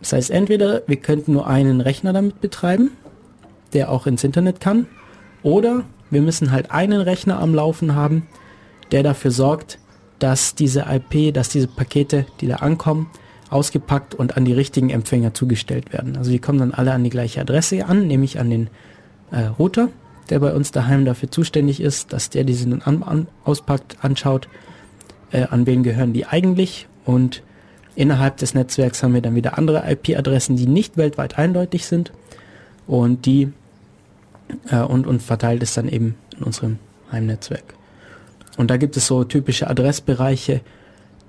[0.00, 2.90] Das heißt, entweder wir könnten nur einen Rechner damit betreiben,
[3.72, 4.86] der auch ins Internet kann,
[5.42, 8.26] oder wir müssen halt einen Rechner am Laufen haben,
[8.90, 9.78] der dafür sorgt,
[10.18, 13.08] dass diese IP, dass diese Pakete, die da ankommen,
[13.52, 16.16] ausgepackt und an die richtigen Empfänger zugestellt werden.
[16.16, 18.70] Also die kommen dann alle an die gleiche Adresse an, nämlich an den
[19.30, 19.88] äh, Router,
[20.30, 24.48] der bei uns daheim dafür zuständig ist, dass der diese dann an, an, auspackt, anschaut,
[25.30, 27.42] äh, an wen gehören die eigentlich und
[27.94, 32.12] innerhalb des Netzwerks haben wir dann wieder andere IP-Adressen, die nicht weltweit eindeutig sind
[32.86, 33.52] und die
[34.70, 36.78] äh, und, und verteilt es dann eben in unserem
[37.10, 37.74] Heimnetzwerk.
[38.56, 40.60] Und da gibt es so typische Adressbereiche,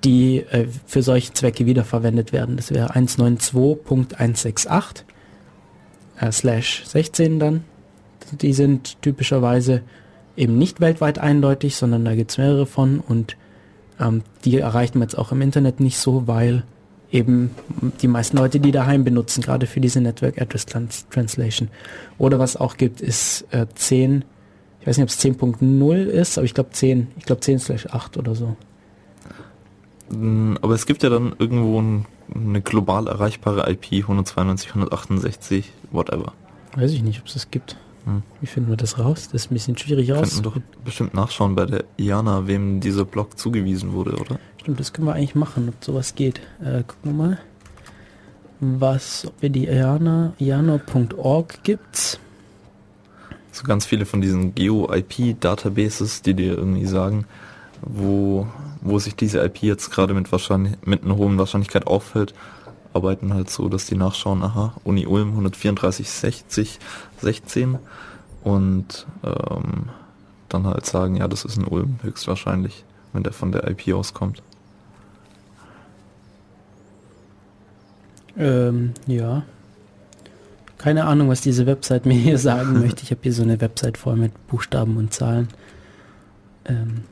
[0.04, 2.56] die äh, für solche Zwecke wiederverwendet werden.
[2.56, 5.02] Das wäre 192.168
[6.20, 7.64] äh, slash 16 dann.
[8.40, 9.82] Die sind typischerweise
[10.36, 13.36] eben nicht weltweit eindeutig, sondern da gibt es mehrere von und
[14.00, 16.64] ähm, die erreicht man jetzt auch im Internet nicht so, weil
[17.10, 17.50] eben
[18.02, 21.68] die meisten Leute die daheim benutzen, gerade für diese Network Address Translation.
[22.18, 24.24] Oder was auch gibt, ist äh, 10,
[24.80, 27.86] ich weiß nicht, ob es 10.0 ist, aber ich glaube 10, ich glaube 10 slash
[27.86, 28.56] 8 oder so.
[30.10, 36.32] Mm, aber es gibt ja dann irgendwo ein, eine global erreichbare IP, 192, 168, whatever.
[36.76, 37.76] Weiß ich nicht, ob es das gibt.
[38.04, 38.22] Hm.
[38.40, 39.28] Wie finden wir das raus?
[39.32, 40.30] Das ist ein bisschen schwierig raus.
[40.30, 44.38] Könnten doch bestimmt nachschauen bei der IANA, wem dieser Block zugewiesen wurde, oder?
[44.60, 46.40] Stimmt, das können wir eigentlich machen, ob sowas geht.
[46.62, 47.38] Äh, gucken wir mal.
[48.60, 52.18] Was, ob wir die IANA, IANA.org gibt's.
[53.52, 57.26] So ganz viele von diesen Geo-IP-Databases, die dir irgendwie sagen,
[57.84, 58.46] wo,
[58.80, 62.34] wo sich diese IP jetzt gerade mit wahrscheinlich mit einer hohen Wahrscheinlichkeit auffällt,
[62.92, 66.78] arbeiten halt so, dass die nachschauen, aha, Uni Ulm 134 60
[67.20, 67.78] 16
[68.42, 69.90] und ähm,
[70.48, 74.42] dann halt sagen, ja, das ist ein Ulm höchstwahrscheinlich, wenn der von der IP auskommt.
[78.36, 79.42] Ähm, ja.
[80.78, 83.02] Keine Ahnung, was diese Website mir hier sagen möchte.
[83.02, 85.48] Ich habe hier so eine Website voll mit Buchstaben und Zahlen.
[86.66, 87.04] Ähm,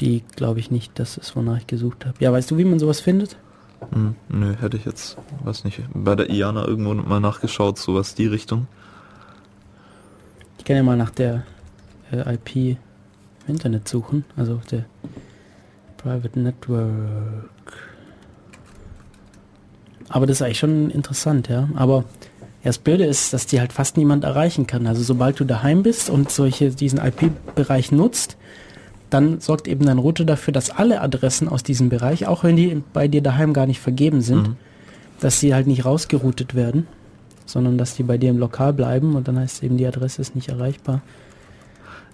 [0.00, 2.16] die glaube ich nicht, das ist, wonach ich gesucht habe.
[2.20, 3.36] Ja, weißt du, wie man sowas findet?
[3.90, 8.26] Hm, nö, hätte ich jetzt, weiß nicht, bei der IANA irgendwo mal nachgeschaut, sowas die
[8.26, 8.66] Richtung.
[10.58, 11.44] Ich kann ja mal nach der
[12.10, 12.76] äh, IP im
[13.46, 14.86] Internet suchen, also der
[20.08, 21.68] aber das ist eigentlich schon interessant, ja.
[21.74, 22.04] Aber
[22.62, 24.86] ja, das Blöde ist, dass die halt fast niemand erreichen kann.
[24.86, 28.36] Also sobald du daheim bist und solche diesen IP-Bereich nutzt,
[29.10, 32.82] dann sorgt eben dein Router dafür, dass alle Adressen aus diesem Bereich, auch wenn die
[32.92, 34.56] bei dir daheim gar nicht vergeben sind, Mhm.
[35.20, 36.86] dass sie halt nicht rausgeroutet werden,
[37.46, 40.34] sondern dass die bei dir im Lokal bleiben und dann heißt eben, die Adresse ist
[40.34, 41.02] nicht erreichbar.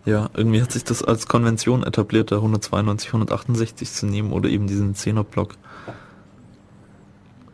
[0.04, 4.66] Ja, irgendwie hat sich das als Konvention etabliert, da 192, 168 zu nehmen oder eben
[4.66, 5.54] diesen 10er-Block.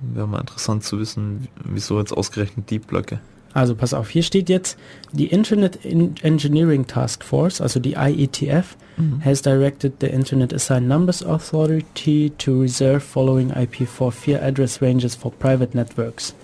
[0.01, 3.21] Wäre mal interessant zu wissen, wieso jetzt ausgerechnet die Blöcke.
[3.55, 4.79] Also pass auf, hier steht jetzt,
[5.13, 8.77] die Internet In Engineering Task Force, also die IETF,
[9.25, 15.75] has directed the Internet Assigned Numbers Authority to reserve following IP44 address ranges for private
[15.75, 16.35] networks,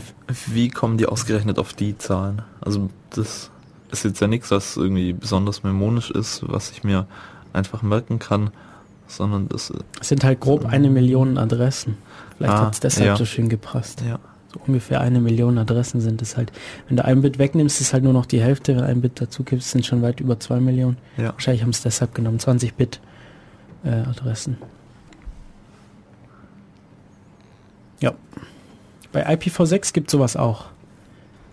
[0.48, 2.42] Wie kommen die ausgerechnet auf die Zahlen?
[2.60, 3.50] Also das
[3.90, 7.06] ist jetzt ja nichts, was irgendwie besonders mnemonisch ist, was ich mir
[7.52, 8.50] einfach merken kann,
[9.16, 11.96] sondern das Es sind halt grob eine Million Adressen.
[12.36, 13.16] Vielleicht Ah, hat es deshalb ja.
[13.16, 14.02] so schön gepasst.
[14.06, 14.18] ja.
[14.52, 16.52] So ungefähr eine Million Adressen sind es halt.
[16.88, 18.76] Wenn du ein Bit wegnimmst, ist halt nur noch die Hälfte.
[18.76, 20.98] Wenn ein Bit dazu gibst, sind schon weit über zwei Millionen.
[21.16, 21.32] Ja.
[21.32, 22.38] Wahrscheinlich haben es deshalb genommen.
[22.38, 23.00] 20 Bit
[23.84, 24.58] äh, Adressen.
[28.00, 28.12] Ja.
[29.12, 30.66] Bei IPv6 gibt sowas auch.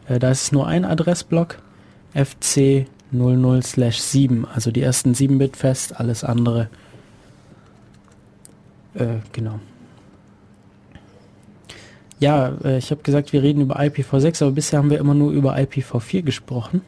[0.07, 1.60] Äh, da ist es nur ein Adressblock.
[2.14, 4.45] FC 00/7.
[4.53, 6.70] Also die ersten 7 Bit fest, alles andere.
[8.94, 9.60] Äh, genau.
[12.20, 15.32] Ja, äh, ich habe gesagt, wir reden über IPv6, aber bisher haben wir immer nur
[15.32, 16.82] über IPv4 gesprochen.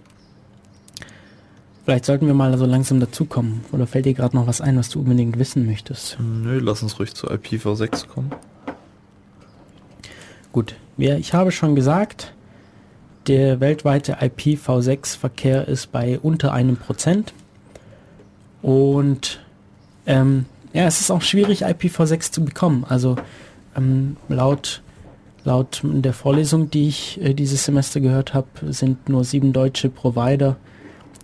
[1.86, 3.66] Vielleicht sollten wir mal so langsam dazukommen.
[3.72, 6.18] Oder fällt dir gerade noch was ein, was du unbedingt wissen möchtest?
[6.20, 8.32] Nö, lass uns ruhig zu IPv6 kommen.
[10.52, 12.34] Gut, wir, ich habe schon gesagt,
[13.28, 17.34] der weltweite IPv6-Verkehr ist bei unter einem Prozent.
[18.62, 19.42] Und
[20.06, 22.86] ähm, ja, es ist auch schwierig, IPv6 zu bekommen.
[22.88, 23.18] Also
[23.76, 24.82] ähm, laut,
[25.44, 30.58] laut der Vorlesung, die ich äh, dieses Semester gehört habe, sind nur sieben deutsche Provider,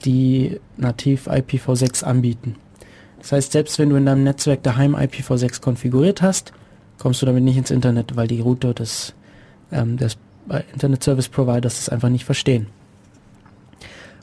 [0.06, 2.56] die nativ IPv6 anbieten.
[3.19, 6.53] Das heißt, selbst wenn du in deinem Netzwerk daheim IPv6 konfiguriert hast,
[6.98, 9.14] kommst du damit nicht ins Internet, weil die Router des,
[9.72, 10.18] ähm, des
[10.49, 12.68] äh, Internet Service Providers das einfach nicht verstehen.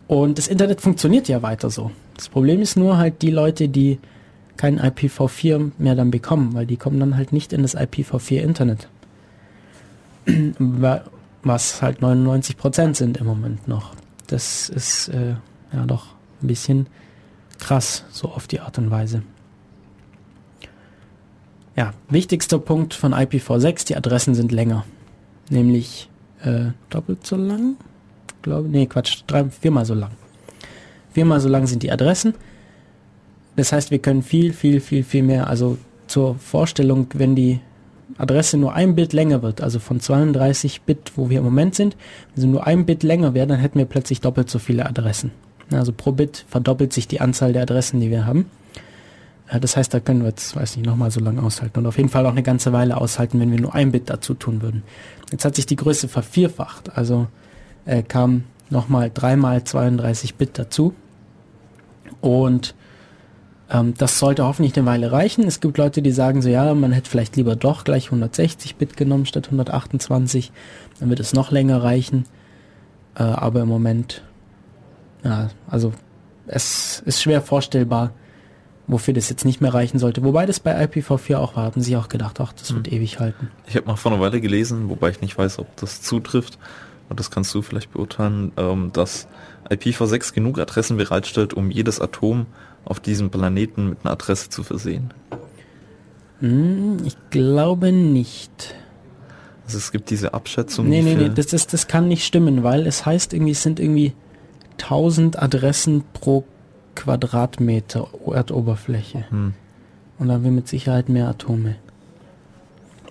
[0.06, 1.90] Und das Internet funktioniert ja weiter so.
[2.14, 3.98] Das Problem ist nur halt die Leute, die
[4.56, 8.88] kein IPv4 mehr dann bekommen, weil die kommen dann halt nicht in das IPv4 Internet.
[10.58, 11.04] Wa-
[11.42, 13.94] Was halt 99% sind im Moment noch.
[14.28, 15.34] Das ist äh,
[15.72, 16.06] ja doch
[16.42, 16.86] ein bisschen
[17.58, 19.22] krass, so auf die Art und Weise.
[21.76, 24.84] Ja, wichtigster Punkt von IPv6, die Adressen sind länger.
[25.50, 26.08] Nämlich
[26.42, 27.76] äh, doppelt so lang?
[28.42, 30.12] Glaube, nee, Quatsch, drei, viermal so lang.
[31.12, 32.34] Viermal so lang sind die Adressen.
[33.56, 35.48] Das heißt, wir können viel, viel, viel, viel mehr.
[35.48, 37.60] Also zur Vorstellung, wenn die
[38.18, 41.96] Adresse nur ein Bit länger wird, also von 32 Bit, wo wir im Moment sind,
[42.34, 45.30] wenn sie nur ein Bit länger wäre, dann hätten wir plötzlich doppelt so viele Adressen.
[45.70, 48.50] Also pro Bit verdoppelt sich die Anzahl der Adressen, die wir haben.
[49.60, 52.08] Das heißt, da können wir jetzt, weiß nicht, nochmal so lange aushalten und auf jeden
[52.08, 54.82] Fall auch eine ganze Weile aushalten, wenn wir nur ein Bit dazu tun würden.
[55.30, 57.26] Jetzt hat sich die Größe vervierfacht, also
[57.84, 60.94] äh, kam nochmal dreimal 32 Bit dazu.
[62.20, 62.74] Und
[63.70, 65.44] ähm, das sollte hoffentlich eine Weile reichen.
[65.46, 68.96] Es gibt Leute, die sagen so, ja, man hätte vielleicht lieber doch gleich 160 Bit
[68.96, 70.52] genommen statt 128.
[71.00, 72.24] Dann wird es noch länger reichen.
[73.16, 74.22] Äh, aber im Moment,
[75.22, 75.92] ja, also
[76.46, 78.12] es ist schwer vorstellbar,
[78.86, 80.22] wofür das jetzt nicht mehr reichen sollte.
[80.22, 83.50] Wobei das bei IPv4 auch war, hatten sie auch gedacht, ach, das wird ewig halten.
[83.66, 86.58] Ich habe mal vor einer Weile gelesen, wobei ich nicht weiß, ob das zutrifft,
[87.08, 89.26] und das kannst du vielleicht beurteilen, ähm, dass
[89.70, 92.46] IPv6 genug Adressen bereitstellt, um jedes Atom
[92.84, 95.12] auf diesem Planeten mit einer Adresse zu versehen?
[96.40, 98.74] Hm, ich glaube nicht.
[99.66, 100.88] Also es gibt diese Abschätzung.
[100.88, 103.80] Nee, nee, nee, das, das, das kann nicht stimmen, weil es heißt irgendwie, es sind
[103.80, 104.12] irgendwie
[104.72, 106.44] 1000 Adressen pro
[106.94, 109.24] Quadratmeter Erdoberfläche.
[109.30, 109.54] Hm.
[110.18, 111.76] Und haben wir mit Sicherheit mehr Atome.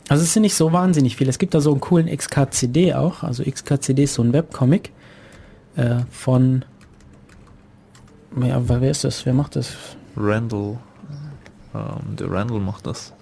[0.09, 1.29] Also es sind nicht so wahnsinnig viele.
[1.29, 3.23] Es gibt da so einen coolen XKCD auch.
[3.23, 4.91] Also XKCD ist so ein Webcomic
[5.75, 6.65] äh, von...
[8.41, 9.25] Ja, wer ist das?
[9.25, 9.75] Wer macht das?
[10.15, 10.79] Randall.
[11.75, 13.13] Ähm, der Randall macht das.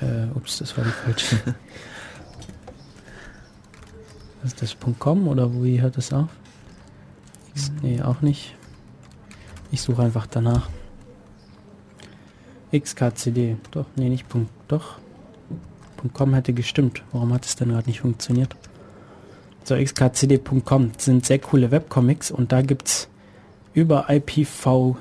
[0.00, 1.36] Äh, ups, das war die falsche.
[4.44, 6.28] ist das .com oder wie hört das auf?
[7.54, 8.54] X, nee, auch nicht.
[9.70, 10.68] Ich suche einfach danach.
[12.72, 13.56] XKCD.
[13.70, 14.50] Doch, nee, nicht Punkt.
[14.68, 14.98] Doch.
[16.12, 17.02] .com hätte gestimmt.
[17.12, 18.56] Warum hat es denn gerade nicht funktioniert?
[19.64, 23.08] So, xkcd.com sind sehr coole Webcomics und da gibt's
[23.74, 24.96] über IPv6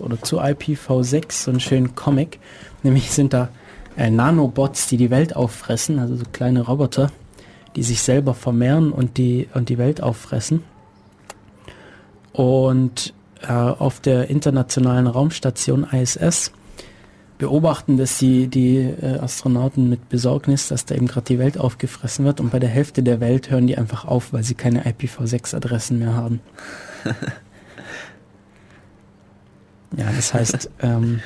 [0.00, 2.38] oder zu IPv6 so einen schönen Comic.
[2.82, 3.48] Nämlich sind da
[3.96, 7.10] äh, Nanobots, die die Welt auffressen, also so kleine Roboter,
[7.76, 10.62] die sich selber vermehren und die, und die Welt auffressen.
[12.32, 16.52] Und äh, auf der internationalen Raumstation ISS
[17.38, 22.24] beobachten das die, die äh, Astronauten mit Besorgnis, dass da eben gerade die Welt aufgefressen
[22.24, 25.98] wird und bei der Hälfte der Welt hören die einfach auf, weil sie keine IPv6-Adressen
[25.98, 26.40] mehr haben.
[29.96, 31.20] Ja, das heißt, ähm,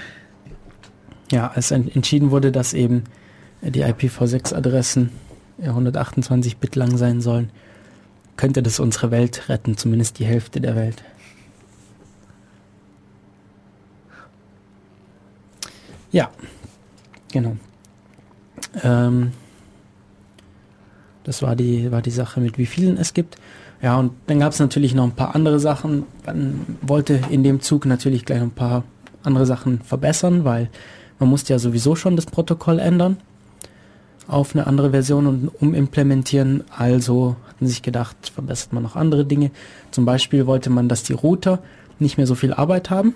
[1.31, 3.05] ja, als en- entschieden wurde, dass eben
[3.63, 5.11] die IPv6-Adressen
[5.63, 7.51] 128 Bit lang sein sollen,
[8.37, 11.03] könnte das unsere Welt retten, zumindest die Hälfte der Welt.
[16.11, 16.31] Ja,
[17.33, 17.57] genau.
[18.83, 19.33] Ähm,
[21.25, 23.37] das war die, war die Sache, mit wie vielen es gibt.
[23.83, 26.05] Ja, und dann gab es natürlich noch ein paar andere Sachen.
[26.25, 28.85] Man wollte in dem Zug natürlich gleich ein paar
[29.25, 30.71] andere Sachen verbessern, weil
[31.19, 33.19] man musste ja sowieso schon das Protokoll ändern
[34.29, 36.63] auf eine andere Version und umimplementieren.
[36.77, 39.51] Also hatten sich gedacht, verbessert man noch andere Dinge.
[39.91, 41.59] Zum Beispiel wollte man, dass die Router
[41.99, 43.15] nicht mehr so viel Arbeit haben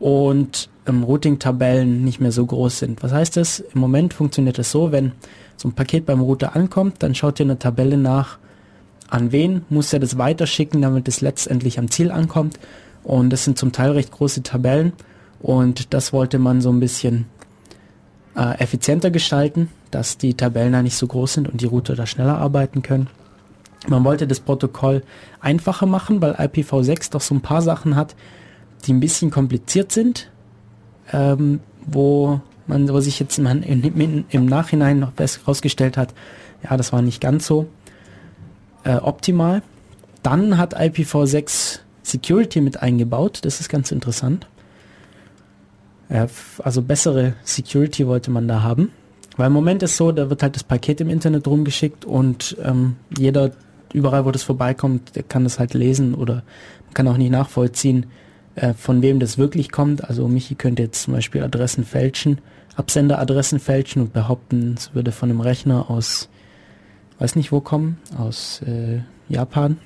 [0.00, 3.02] und ähm, Routing-Tabellen nicht mehr so groß sind.
[3.02, 3.60] Was heißt das?
[3.60, 5.12] Im Moment funktioniert es so, wenn
[5.56, 8.38] so ein Paket beim Router ankommt, dann schaut ihr eine Tabelle nach,
[9.12, 12.58] an wen muss er das weiterschicken, damit es letztendlich am Ziel ankommt.
[13.04, 14.94] Und das sind zum Teil recht große Tabellen
[15.40, 17.26] und das wollte man so ein bisschen
[18.36, 22.06] äh, effizienter gestalten, dass die Tabellen da nicht so groß sind und die Router da
[22.06, 23.08] schneller arbeiten können.
[23.86, 25.02] Man wollte das Protokoll
[25.40, 28.16] einfacher machen, weil IPv6 doch so ein paar Sachen hat,
[28.86, 30.30] die ein bisschen kompliziert sind,
[31.12, 36.14] ähm, wo man wo sich jetzt im, im, im Nachhinein noch herausgestellt hat,
[36.62, 37.66] ja, das war nicht ganz so
[38.84, 39.62] äh, optimal.
[40.22, 44.46] Dann hat IPv6 Security mit eingebaut, das ist ganz interessant.
[46.08, 46.26] Äh,
[46.62, 48.90] also bessere Security wollte man da haben.
[49.36, 52.96] Weil im Moment ist so, da wird halt das Paket im Internet rumgeschickt und ähm,
[53.16, 53.52] jeder,
[53.92, 56.42] überall wo das vorbeikommt, der kann das halt lesen oder
[56.92, 58.06] kann auch nicht nachvollziehen,
[58.56, 60.04] äh, von wem das wirklich kommt.
[60.04, 62.42] Also Michi könnte jetzt zum Beispiel Adressen fälschen,
[62.76, 66.28] Absenderadressen fälschen und behaupten, es würde von einem Rechner aus,
[67.22, 69.78] weiß nicht wo kommen, aus äh, Japan.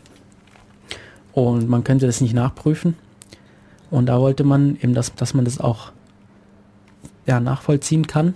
[1.35, 2.97] Und man könnte das nicht nachprüfen.
[3.91, 5.93] Und da wollte man eben, dass, dass man das auch
[7.27, 8.33] ja, nachvollziehen kann.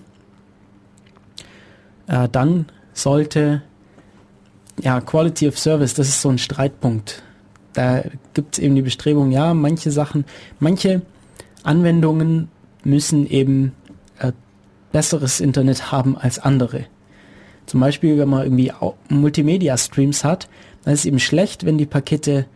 [2.09, 3.62] Äh, dann sollte
[4.82, 7.22] ja Quality of Service, das ist so ein Streitpunkt.
[7.72, 8.02] Da
[8.35, 10.27] gibt es eben die Bestrebung, ja, manche Sachen,
[10.59, 11.01] manche
[11.62, 12.48] Anwendungen
[12.85, 13.72] müssen eben
[14.18, 14.32] äh,
[14.93, 16.85] besseres Internet haben als andere.
[17.70, 18.72] Zum Beispiel, wenn man irgendwie
[19.10, 20.48] Multimedia-Streams hat,
[20.82, 22.47] dann ist es eben schlecht, wenn die Pakete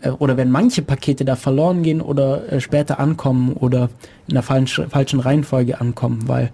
[0.00, 3.90] äh, oder wenn manche Pakete da verloren gehen oder äh, später ankommen oder
[4.28, 6.50] in der falschen, falschen Reihenfolge ankommen, weil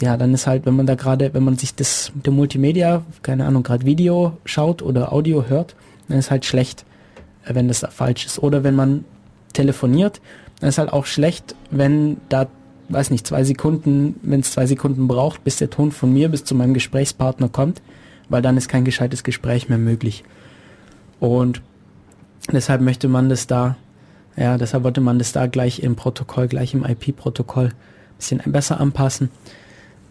[0.00, 3.02] ja, dann ist halt, wenn man da gerade, wenn man sich das mit dem Multimedia,
[3.22, 5.76] keine Ahnung, gerade Video schaut oder Audio hört,
[6.08, 6.84] dann ist halt schlecht,
[7.44, 8.40] äh, wenn das da falsch ist.
[8.40, 9.04] Oder wenn man
[9.52, 10.20] telefoniert,
[10.58, 12.48] dann ist halt auch schlecht, wenn da,
[12.88, 16.44] weiß nicht, zwei Sekunden, wenn es zwei Sekunden braucht, bis der Ton von mir bis
[16.44, 17.80] zu meinem Gesprächspartner kommt,
[18.28, 20.24] weil dann ist kein gescheites Gespräch mehr möglich.
[21.20, 21.62] Und
[22.50, 23.76] deshalb möchte man das da,
[24.36, 27.72] ja, deshalb wollte man das da gleich im Protokoll, gleich im IP-Protokoll ein
[28.18, 29.30] bisschen besser anpassen.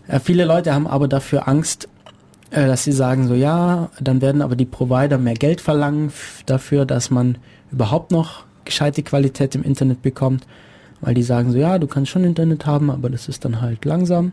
[0.07, 1.88] Ja, viele Leute haben aber dafür Angst,
[2.52, 6.11] äh, dass sie sagen so, ja, dann werden aber die Provider mehr Geld verlangen
[6.45, 7.38] dafür, dass man
[7.72, 10.45] überhaupt noch gescheite Qualität im Internet bekommt,
[11.02, 13.84] weil die sagen so, ja, du kannst schon Internet haben, aber das ist dann halt
[13.86, 14.32] langsam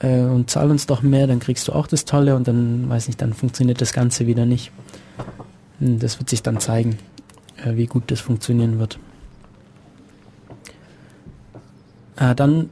[0.00, 3.06] äh, und zahl uns doch mehr, dann kriegst du auch das Tolle und dann, weiß
[3.08, 4.72] nicht, dann funktioniert das Ganze wieder nicht.
[5.78, 6.98] Das wird sich dann zeigen,
[7.64, 8.98] äh, wie gut das funktionieren wird.
[12.16, 12.70] Äh, dann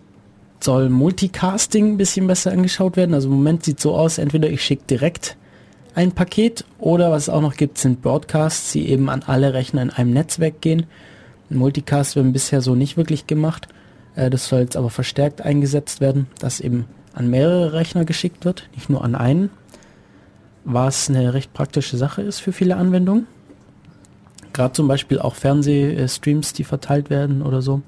[0.60, 3.14] soll Multicasting ein bisschen besser angeschaut werden.
[3.14, 5.36] Also im Moment sieht so aus, entweder ich schicke direkt
[5.94, 9.82] ein Paket oder was es auch noch gibt, sind Broadcasts, die eben an alle Rechner
[9.82, 10.86] in einem Netzwerk gehen.
[11.50, 13.68] Multicast wird bisher so nicht wirklich gemacht.
[14.16, 18.68] Äh, das soll jetzt aber verstärkt eingesetzt werden, dass eben an mehrere Rechner geschickt wird,
[18.74, 19.50] nicht nur an einen.
[20.64, 23.26] Was eine recht praktische Sache ist für viele Anwendungen.
[24.52, 27.82] Gerade zum Beispiel auch Fernsehstreams, die verteilt werden oder so.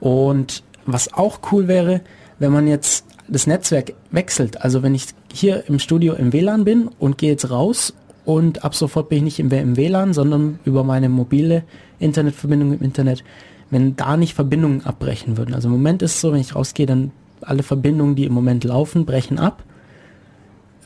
[0.00, 2.02] Und was auch cool wäre,
[2.38, 4.60] wenn man jetzt das Netzwerk wechselt.
[4.62, 7.94] Also wenn ich hier im Studio im WLAN bin und gehe jetzt raus
[8.24, 11.64] und ab sofort bin ich nicht im WLAN, sondern über meine mobile
[11.98, 13.24] Internetverbindung im Internet,
[13.70, 15.54] wenn da nicht Verbindungen abbrechen würden.
[15.54, 17.10] Also im Moment ist es so, wenn ich rausgehe, dann
[17.40, 19.62] alle Verbindungen, die im Moment laufen, brechen ab,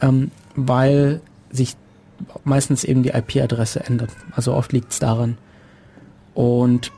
[0.01, 1.21] ähm, weil
[1.51, 1.77] sich
[2.45, 4.11] meistens eben die IP-Adresse ändert.
[4.33, 5.39] Also oft liegt es daran.
[6.35, 6.93] Und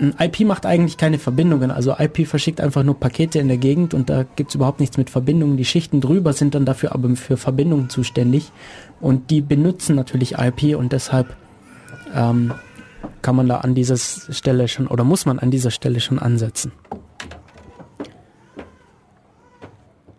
[0.00, 1.70] ein IP macht eigentlich keine Verbindungen.
[1.70, 4.96] Also IP verschickt einfach nur Pakete in der Gegend und da gibt es überhaupt nichts
[4.96, 5.56] mit Verbindungen.
[5.56, 8.52] Die Schichten drüber sind dann dafür aber für Verbindungen zuständig
[9.00, 11.34] und die benutzen natürlich IP und deshalb
[12.14, 12.52] ähm,
[13.22, 16.72] kann man da an dieser Stelle schon oder muss man an dieser Stelle schon ansetzen.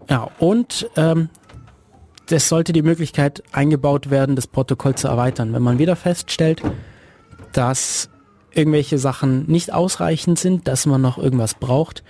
[0.09, 1.29] Ja, und ähm,
[2.29, 5.53] es sollte die Möglichkeit eingebaut werden, das Protokoll zu erweitern.
[5.53, 6.61] Wenn man wieder feststellt,
[7.53, 8.09] dass
[8.53, 12.03] irgendwelche Sachen nicht ausreichend sind, dass man noch irgendwas braucht,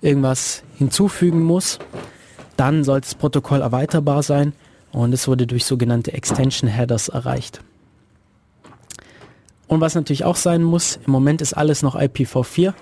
[0.00, 1.78] irgendwas hinzufügen muss,
[2.56, 4.52] dann sollte das Protokoll erweiterbar sein
[4.92, 7.60] und es wurde durch sogenannte Extension Headers erreicht.
[9.74, 12.74] Und was natürlich auch sein muss, im Moment ist alles noch IPv4.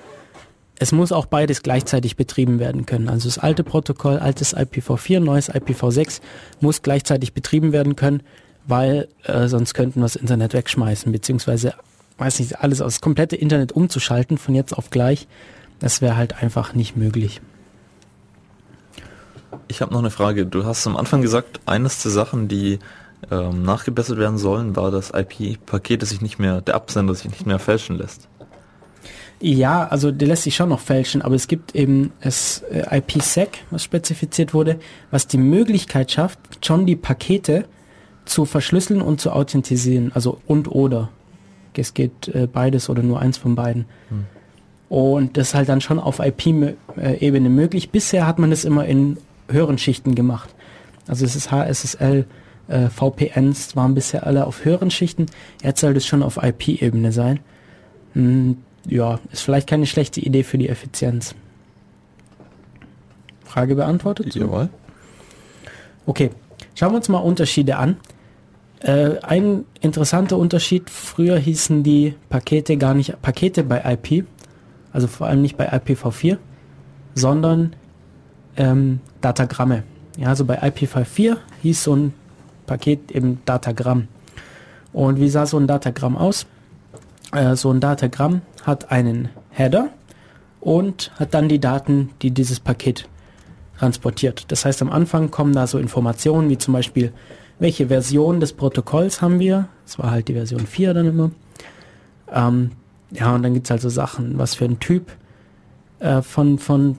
[0.78, 3.08] Es muss auch beides gleichzeitig betrieben werden können.
[3.08, 6.20] Also das alte Protokoll, altes IPv4, neues IPv6
[6.60, 8.22] muss gleichzeitig betrieben werden können,
[8.66, 11.72] weil äh, sonst könnten wir das Internet wegschmeißen, beziehungsweise
[12.18, 15.26] weiß nicht, alles aus komplette Internet umzuschalten von jetzt auf gleich,
[15.78, 17.40] das wäre halt einfach nicht möglich.
[19.68, 20.44] Ich habe noch eine Frage.
[20.44, 22.80] Du hast am Anfang gesagt, eines der Sachen, die
[23.30, 27.46] ähm, nachgebessert werden sollen, war das IP-Paket, das sich nicht mehr, der Absender sich nicht
[27.46, 28.28] mehr fälschen lässt.
[29.40, 33.64] Ja, also der lässt sich schon noch fälschen, aber es gibt eben das äh, IPsec,
[33.70, 34.78] was spezifiziert wurde,
[35.10, 37.64] was die Möglichkeit schafft, schon die Pakete
[38.24, 41.08] zu verschlüsseln und zu authentisieren, also und oder
[41.74, 43.86] es geht äh, beides oder nur eins von beiden.
[44.10, 44.26] Hm.
[44.88, 47.90] Und das ist halt dann schon auf IP-Ebene möglich.
[47.90, 49.16] Bisher hat man das immer in
[49.48, 50.54] höheren Schichten gemacht.
[51.08, 52.26] Also es ist HSSL,
[52.72, 55.26] äh, VPNs waren bisher alle auf höheren Schichten.
[55.62, 57.40] Jetzt soll das schon auf IP-Ebene sein.
[58.14, 61.34] Hm, ja, ist vielleicht keine schlechte Idee für die Effizienz.
[63.44, 64.34] Frage beantwortet?
[64.34, 64.70] Jawohl.
[66.06, 66.30] Okay,
[66.74, 67.96] schauen wir uns mal Unterschiede an.
[68.80, 74.24] Äh, ein interessanter Unterschied, früher hießen die Pakete gar nicht Pakete bei IP,
[74.92, 76.38] also vor allem nicht bei IPv4,
[77.14, 77.76] sondern
[78.56, 79.84] ähm, Datagramme.
[80.16, 82.14] Ja, also bei IPv4 hieß so ein
[82.66, 84.08] Paket eben Datagramm.
[84.92, 86.46] Und wie sah so ein Datagramm aus?
[87.32, 89.88] Äh, so ein Datagramm hat einen Header
[90.60, 93.08] und hat dann die Daten, die dieses Paket
[93.78, 94.44] transportiert.
[94.48, 97.12] Das heißt, am Anfang kommen da so Informationen wie zum Beispiel
[97.58, 99.68] welche Version des Protokolls haben wir.
[99.84, 101.30] Das war halt die Version 4 dann immer.
[102.32, 102.72] Ähm,
[103.10, 105.12] ja, und dann gibt es halt so Sachen, was für ein Typ
[105.98, 106.96] äh, von, von,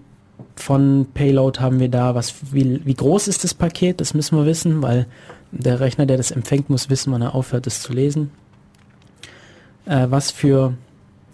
[0.56, 4.45] von Payload haben wir da, was, wie, wie groß ist das Paket, das müssen wir
[4.45, 5.07] wissen, weil
[5.54, 8.32] der Rechner, der das empfängt, muss wissen, wann er aufhört, es zu lesen.
[9.86, 10.74] Äh, was für,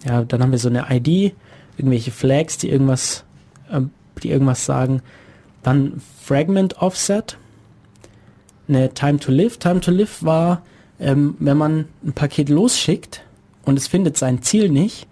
[0.04, 1.34] ja, dann haben wir so eine ID,
[1.76, 3.24] irgendwelche Flags, die irgendwas,
[3.70, 3.80] äh,
[4.22, 5.02] die irgendwas sagen.
[5.62, 7.38] Dann Fragment Offset,
[8.68, 9.58] eine Time to Live.
[9.58, 10.62] Time to Live war,
[10.98, 13.22] ähm, wenn man ein Paket losschickt
[13.64, 15.06] und es findet sein Ziel nicht,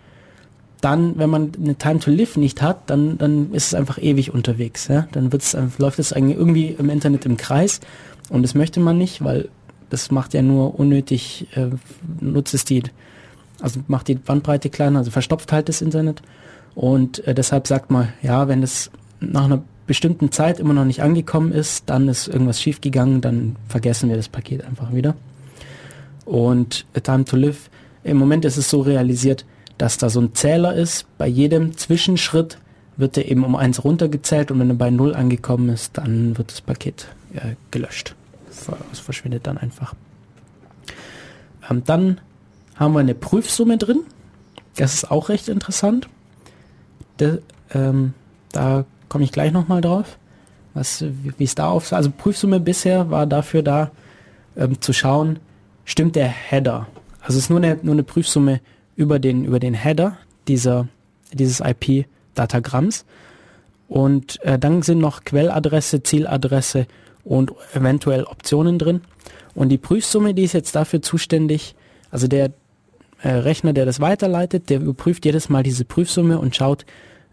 [0.80, 4.32] dann, wenn man eine Time to Live nicht hat, dann, dann ist es einfach ewig
[4.32, 4.86] unterwegs.
[4.86, 5.08] Ja?
[5.12, 7.80] Dann wird's, läuft es irgendwie im Internet im Kreis
[8.30, 9.48] und das möchte man nicht, weil
[9.90, 11.68] das macht ja nur unnötig, äh,
[12.20, 12.82] nutzt es die,
[13.60, 16.22] also macht die Bandbreite kleiner, also verstopft halt das Internet.
[16.74, 18.90] Und äh, deshalb sagt man, ja, wenn es
[19.20, 24.10] nach einer bestimmten Zeit immer noch nicht angekommen ist, dann ist irgendwas schiefgegangen, dann vergessen
[24.10, 25.16] wir das Paket einfach wieder.
[26.24, 27.70] Und A Time to Live,
[28.04, 29.46] im Moment ist es so realisiert,
[29.78, 31.06] dass da so ein Zähler ist.
[31.16, 32.58] Bei jedem Zwischenschritt
[32.98, 36.52] wird er eben um eins runtergezählt und wenn er bei null angekommen ist, dann wird
[36.52, 38.14] das Paket äh, gelöscht.
[38.92, 39.94] Es verschwindet dann einfach.
[41.70, 42.20] Ähm, dann
[42.76, 44.00] haben wir eine Prüfsumme drin.
[44.76, 46.08] Das ist auch recht interessant.
[47.20, 47.40] De,
[47.74, 48.14] ähm,
[48.52, 50.18] da komme ich gleich nochmal drauf,
[50.74, 51.04] was,
[51.36, 53.90] wie es da auf, also Prüfsumme bisher war dafür da,
[54.56, 55.38] ähm, zu schauen,
[55.84, 56.86] stimmt der Header.
[57.20, 58.60] Also es ist nur eine, nur eine Prüfsumme
[58.94, 60.16] über den, über den Header
[60.46, 60.88] dieser,
[61.32, 63.04] dieses IP Datagramms.
[63.88, 66.86] Und äh, dann sind noch Quelladresse, Zieladresse
[67.28, 69.02] und eventuell Optionen drin.
[69.54, 71.74] Und die Prüfsumme, die ist jetzt dafür zuständig,
[72.10, 72.52] also der
[73.22, 76.86] äh, Rechner, der das weiterleitet, der überprüft jedes Mal diese Prüfsumme und schaut,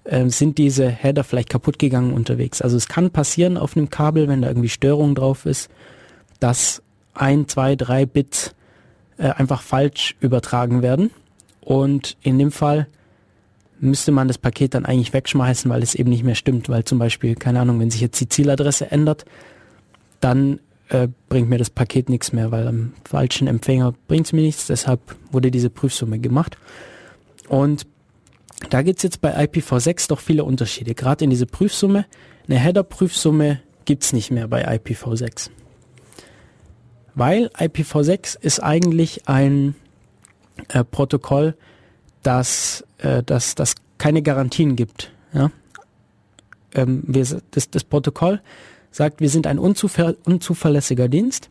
[0.03, 2.61] äh, sind diese Header vielleicht kaputt gegangen unterwegs.
[2.61, 5.69] Also es kann passieren auf einem Kabel, wenn da irgendwie Störung drauf ist,
[6.41, 6.81] dass
[7.13, 8.53] ein, zwei, drei Bits
[9.17, 11.11] äh, einfach falsch übertragen werden.
[11.61, 12.87] Und in dem Fall
[13.79, 16.99] müsste man das Paket dann eigentlich wegschmeißen, weil es eben nicht mehr stimmt, weil zum
[16.99, 19.25] Beispiel, keine Ahnung, wenn sich jetzt die Zieladresse ändert,
[20.25, 24.41] dann äh, bringt mir das Paket nichts mehr, weil am falschen Empfänger bringt es mir
[24.41, 24.99] nichts, deshalb
[25.31, 26.57] wurde diese Prüfsumme gemacht.
[27.47, 27.85] Und
[28.71, 32.07] da gibt es jetzt bei IPv6 doch viele Unterschiede, gerade in diese Prüfsumme.
[32.47, 35.51] Eine Header-Prüfsumme gibt es nicht mehr bei IPv6.
[37.13, 39.75] Weil IPv6 ist eigentlich ein
[40.69, 41.55] äh, Protokoll,
[42.23, 45.11] das, äh, das, das keine Garantien gibt.
[45.33, 45.51] Ja?
[46.73, 48.41] Ähm, wir, das, das Protokoll
[48.95, 51.49] sagt, wir sind ein unzuver unzuverlässiger Dienst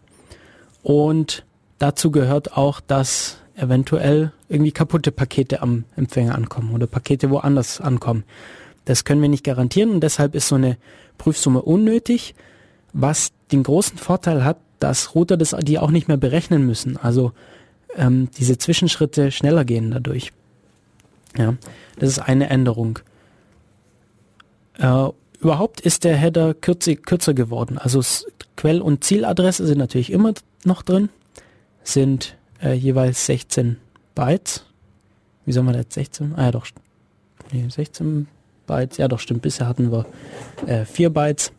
[0.83, 1.45] und
[1.79, 8.25] dazu gehört auch, dass eventuell irgendwie kaputte Pakete am Empfänger ankommen oder Pakete woanders ankommen.
[8.87, 10.79] Das können wir nicht garantieren und deshalb ist so eine
[11.19, 12.35] Prüfsumme unnötig,
[12.95, 16.97] was den großen Vorteil hat, dass Router das, die auch nicht mehr berechnen müssen.
[16.97, 17.33] Also
[17.95, 20.33] ähm, diese Zwischenschritte schneller gehen dadurch.
[21.37, 21.57] Ja,
[21.99, 23.01] das ist eine Änderung.
[24.79, 25.09] Äh,
[25.45, 27.79] überhaupt ist der Header kürzer, kürzer geworden.
[27.79, 28.01] Also
[28.57, 30.33] Quell- und Zieladresse sind natürlich immer
[30.65, 31.11] noch drin,
[31.83, 33.77] sind äh, jeweils 16
[34.15, 34.65] Bytes.
[35.45, 36.35] Wie soll man jetzt 16?
[36.37, 36.67] Ah ja doch,
[37.53, 38.27] nee, 16
[38.67, 38.97] Bytes.
[38.97, 39.43] Ja doch, stimmt.
[39.43, 40.07] Bisher hatten wir
[40.67, 41.53] äh, 4 Bytes.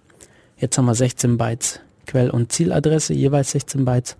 [0.58, 4.18] Jetzt haben wir 16 Bytes Quell- und Zieladresse, jeweils 16 Bytes.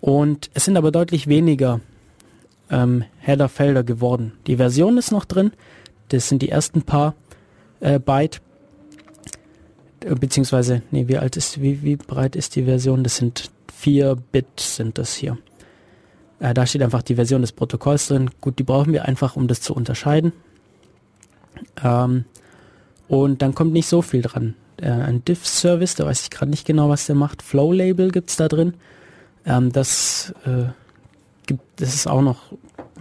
[0.00, 1.80] Und es sind aber deutlich weniger
[2.70, 4.32] ähm, Header-Felder geworden.
[4.48, 5.52] Die Version ist noch drin.
[6.08, 7.14] Das sind die ersten paar
[7.80, 8.40] äh, Byte.
[10.04, 13.04] Äh, beziehungsweise, nee, wie alt ist, wie, wie breit ist die Version?
[13.04, 15.38] Das sind 4 Bit sind das hier.
[16.38, 18.30] Äh, da steht einfach die Version des Protokolls drin.
[18.40, 20.32] Gut, die brauchen wir einfach, um das zu unterscheiden.
[21.82, 22.24] Ähm,
[23.08, 24.54] und dann kommt nicht so viel dran.
[24.76, 27.42] Äh, ein Diff-Service, da weiß ich gerade nicht genau, was der macht.
[27.42, 28.74] Flow-Label gibt's da drin.
[29.44, 30.70] Ähm, das äh,
[31.46, 32.52] gibt, das ist auch noch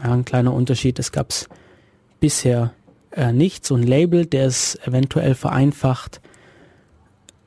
[0.03, 0.99] ja, ein kleiner Unterschied.
[0.99, 1.47] Das gab's
[2.19, 2.73] bisher
[3.11, 3.65] äh, nicht.
[3.65, 6.20] So ein Label, der es eventuell vereinfacht,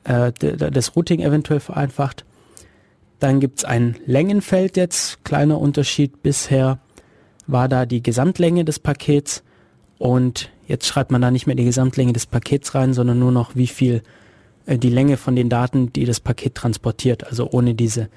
[0.05, 2.25] äh, das Routing eventuell vereinfacht.
[3.19, 6.23] Dann gibt's ein Längenfeld jetzt, kleiner Unterschied.
[6.23, 6.79] Bisher
[7.47, 9.43] war da die Gesamtlänge des Pakets
[9.99, 13.55] und jetzt schreibt man da nicht mehr die Gesamtlänge des Pakets rein, sondern nur noch
[13.55, 14.03] wie viel
[14.67, 18.09] äh, die Länge von den Daten, die das Paket transportiert, also ohne diese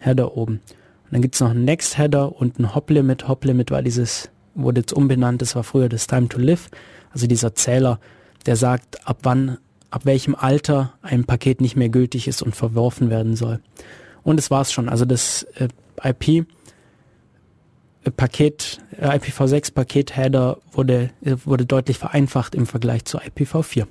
[0.00, 0.54] Header oben.
[0.54, 3.28] Und dann gibt's noch einen Next Header und ein Hop Limit.
[3.28, 6.68] Hop Limit war dieses, wurde jetzt umbenannt, das war früher das Time to Live,
[7.12, 8.00] also dieser Zähler,
[8.46, 9.58] der sagt, ab wann,
[9.92, 13.60] ab welchem Alter ein Paket nicht mehr gültig ist und verworfen werden soll.
[14.22, 14.88] Und es war's schon.
[14.88, 15.68] Also das äh,
[16.02, 16.46] IP
[18.04, 23.86] äh, Paket, äh, IPv6 Paket Header wurde, äh, wurde deutlich vereinfacht im Vergleich zu IPv4.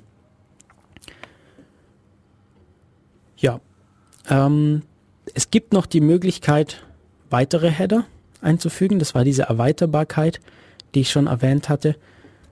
[3.36, 3.60] Ja,
[4.28, 4.82] ähm,
[5.34, 6.84] es gibt noch die Möglichkeit,
[7.30, 8.06] weitere Header
[8.40, 8.98] einzufügen.
[8.98, 10.40] Das war diese Erweiterbarkeit,
[10.94, 11.94] die ich schon erwähnt hatte.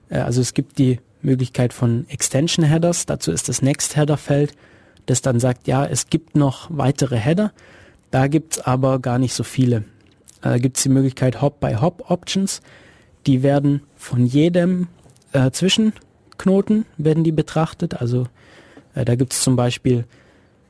[0.09, 3.05] Äh, also es gibt die Möglichkeit von Extension Headers.
[3.05, 4.53] Dazu ist das Next Header Feld,
[5.05, 7.51] das dann sagt, ja, es gibt noch weitere Header.
[8.11, 9.85] Da gibt's aber gar nicht so viele.
[10.41, 12.61] Da gibt's die Möglichkeit Hop-by-Hop-Options.
[13.25, 14.87] Die werden von jedem
[15.33, 18.01] äh, Zwischenknoten werden die betrachtet.
[18.01, 18.27] Also
[18.95, 20.05] äh, da gibt's zum Beispiel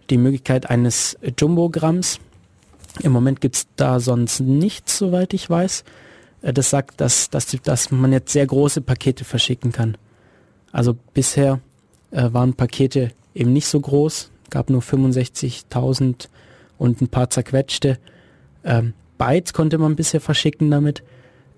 [0.10, 2.20] die Möglichkeit eines Jumbogramms.
[3.02, 5.84] Im Moment gibt's da sonst nichts, soweit ich weiß.
[6.42, 9.98] Äh, das sagt, dass, dass, dass man jetzt sehr große Pakete verschicken kann.
[10.72, 11.60] Also bisher
[12.12, 16.28] äh, waren Pakete eben nicht so groß, gab nur 65.000
[16.78, 18.00] und ein paar zerquetschte.
[18.64, 21.04] Ähm, Bytes konnte man bisher verschicken damit.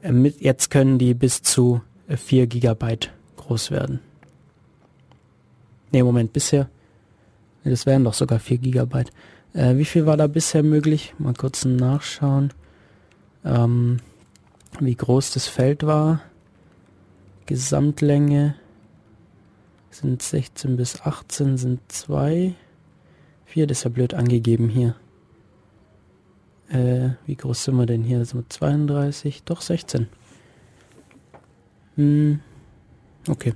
[0.01, 3.99] Äh, mit, jetzt können die bis zu äh, 4 Gigabyte groß werden.
[5.91, 6.69] Ne, Moment, bisher
[7.71, 9.11] das wären doch sogar 4 Gigabyte.
[9.53, 11.13] Äh, wie viel war da bisher möglich?
[11.17, 12.51] Mal kurz nachschauen.
[13.45, 13.97] Ähm,
[14.79, 16.21] wie groß das Feld war.
[17.45, 18.55] Gesamtlänge
[19.95, 22.53] sind 16 bis 18 sind 2.
[23.45, 24.95] 4, das ist ja blöd angegeben hier.
[26.69, 28.23] Äh, wie groß sind wir denn hier?
[28.25, 29.43] Sind wir 32?
[29.43, 30.07] Doch 16.
[31.95, 32.39] Hm.
[33.27, 33.53] Okay.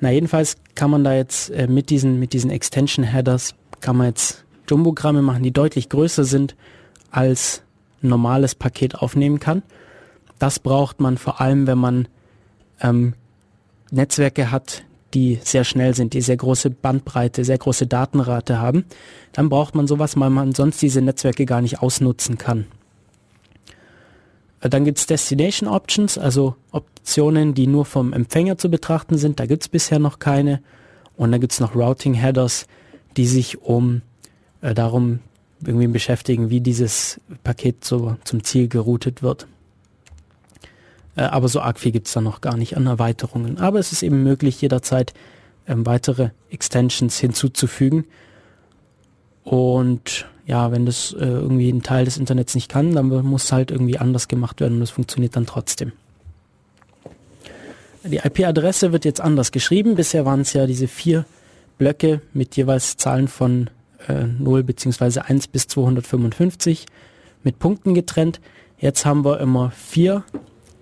[0.00, 4.08] Na jedenfalls kann man da jetzt äh, mit diesen mit diesen Extension Headers kann man
[4.08, 6.56] jetzt Jumbogramme machen, die deutlich größer sind
[7.10, 7.62] als
[8.02, 9.62] ein normales Paket aufnehmen kann.
[10.38, 12.08] Das braucht man vor allem, wenn man
[12.80, 13.14] ähm,
[13.90, 14.84] Netzwerke hat,
[15.14, 18.84] die sehr schnell sind, die sehr große Bandbreite, sehr große Datenrate haben,
[19.32, 22.66] dann braucht man sowas, weil man sonst diese Netzwerke gar nicht ausnutzen kann.
[24.60, 29.38] Äh, dann gibt es Destination Options, also Optionen, die nur vom Empfänger zu betrachten sind.
[29.38, 30.60] Da gibt es bisher noch keine.
[31.16, 32.66] Und dann gibt es noch Routing Headers,
[33.16, 34.02] die sich um
[34.60, 35.20] äh, darum
[35.64, 39.46] irgendwie beschäftigen, wie dieses Paket so zum Ziel geroutet wird.
[41.16, 43.58] Äh, aber so arg viel gibt es da noch gar nicht an Erweiterungen.
[43.58, 45.14] Aber es ist eben möglich, jederzeit
[45.66, 48.04] ähm, weitere Extensions hinzuzufügen.
[49.44, 53.70] Und ja, wenn das äh, irgendwie ein Teil des Internets nicht kann, dann muss halt
[53.70, 55.92] irgendwie anders gemacht werden und das funktioniert dann trotzdem.
[58.04, 59.94] Die IP-Adresse wird jetzt anders geschrieben.
[59.94, 61.24] Bisher waren es ja diese vier
[61.78, 63.70] Blöcke mit jeweils Zahlen von
[64.08, 65.20] äh, 0 bzw.
[65.20, 66.86] 1 bis 255
[67.42, 68.40] mit Punkten getrennt.
[68.78, 70.24] Jetzt haben wir immer vier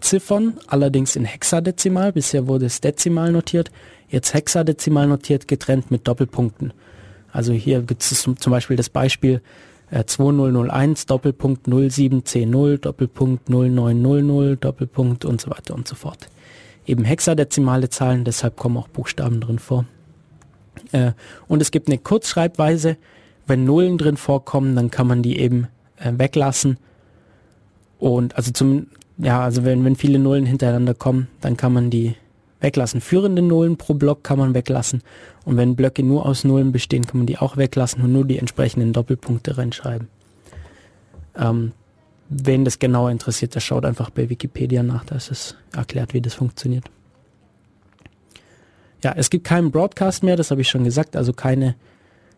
[0.02, 2.12] Ziffern, allerdings in Hexadezimal.
[2.12, 3.70] Bisher wurde es dezimal notiert.
[4.08, 6.72] Jetzt Hexadezimal notiert, getrennt mit Doppelpunkten.
[7.32, 9.40] Also hier gibt es zum Beispiel das Beispiel
[9.90, 16.28] äh, 2001 Doppelpunkt 0710 Doppelpunkt 0900 Doppelpunkt und so weiter und so fort.
[16.86, 19.86] Eben hexadezimale Zahlen, deshalb kommen auch Buchstaben drin vor.
[20.92, 21.12] Äh,
[21.48, 22.96] und es gibt eine Kurzschreibweise.
[23.46, 26.78] Wenn Nullen drin vorkommen, dann kann man die eben äh, weglassen.
[27.98, 28.88] Und also zum,
[29.22, 32.16] ja, also wenn, wenn viele Nullen hintereinander kommen, dann kann man die
[32.60, 33.00] weglassen.
[33.00, 35.02] Führende Nullen pro Block kann man weglassen.
[35.44, 38.38] Und wenn Blöcke nur aus Nullen bestehen, kann man die auch weglassen und nur die
[38.38, 40.08] entsprechenden Doppelpunkte reinschreiben.
[41.36, 41.72] Ähm,
[42.28, 46.20] wen das genauer interessiert, der schaut einfach bei Wikipedia nach, da ist es erklärt, wie
[46.20, 46.84] das funktioniert.
[49.04, 51.76] Ja, es gibt keinen Broadcast mehr, das habe ich schon gesagt, also keine,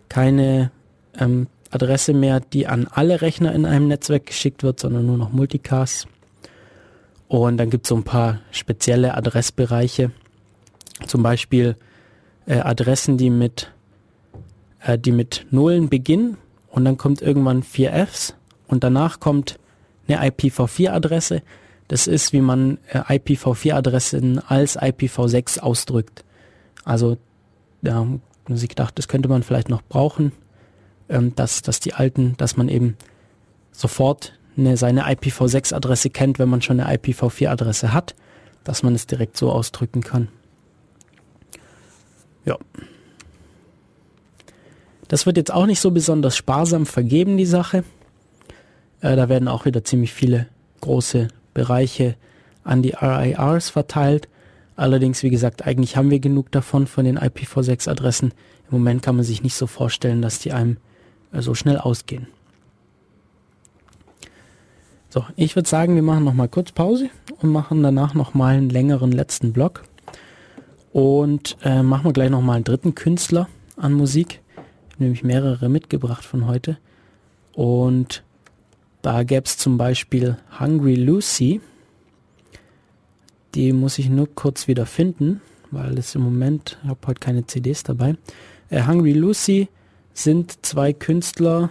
[0.08, 0.70] keine
[1.18, 5.32] ähm, Adresse mehr, die an alle Rechner in einem Netzwerk geschickt wird, sondern nur noch
[5.32, 6.08] Multicast.
[7.42, 10.12] Und dann gibt es so ein paar spezielle Adressbereiche,
[11.08, 11.74] zum Beispiel
[12.46, 13.72] äh, Adressen, die mit,
[14.80, 16.36] äh, die mit Nullen beginnen
[16.70, 18.34] und dann kommt irgendwann 4Fs
[18.68, 19.58] und danach kommt
[20.06, 21.42] eine IPv4-Adresse.
[21.88, 26.24] Das ist, wie man äh, IPv4-Adressen als IPv6 ausdrückt.
[26.84, 27.16] Also,
[27.82, 30.30] ja, haben sich gedacht, das könnte man vielleicht noch brauchen,
[31.08, 32.96] ähm, dass, dass die alten, dass man eben
[33.72, 38.14] sofort eine, seine IPv6-Adresse kennt, wenn man schon eine IPv4-Adresse hat,
[38.62, 40.28] dass man es direkt so ausdrücken kann.
[42.44, 42.58] Ja.
[45.08, 47.84] Das wird jetzt auch nicht so besonders sparsam vergeben, die Sache.
[49.00, 50.48] Äh, da werden auch wieder ziemlich viele
[50.80, 52.16] große Bereiche
[52.64, 54.28] an die RIRs verteilt.
[54.76, 58.32] Allerdings, wie gesagt, eigentlich haben wir genug davon von den IPv6-Adressen.
[58.70, 60.78] Im Moment kann man sich nicht so vorstellen, dass die einem
[61.32, 62.26] äh, so schnell ausgehen.
[65.14, 67.08] So, ich würde sagen, wir machen noch mal kurz Pause
[67.40, 69.84] und machen danach noch mal einen längeren letzten Block.
[70.92, 74.40] Und äh, machen wir gleich noch mal einen dritten Künstler an Musik.
[74.98, 76.78] Nämlich mehrere mitgebracht von heute.
[77.52, 78.24] Und
[79.02, 81.60] da gäbe es zum Beispiel Hungry Lucy.
[83.54, 87.46] Die muss ich nur kurz wieder finden, weil es im Moment, ich habe heute keine
[87.46, 88.16] CDs dabei.
[88.68, 89.68] Äh, Hungry Lucy
[90.12, 91.70] sind zwei Künstler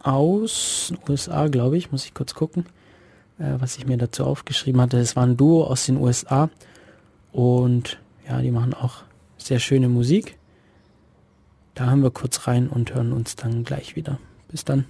[0.00, 2.64] aus USA, glaube ich, muss ich kurz gucken
[3.40, 4.98] was ich mir dazu aufgeschrieben hatte.
[4.98, 6.50] Es war ein Duo aus den USA
[7.32, 7.98] und
[8.28, 9.02] ja, die machen auch
[9.38, 10.36] sehr schöne Musik.
[11.74, 14.18] Da haben wir kurz rein und hören uns dann gleich wieder.
[14.48, 14.84] Bis dann.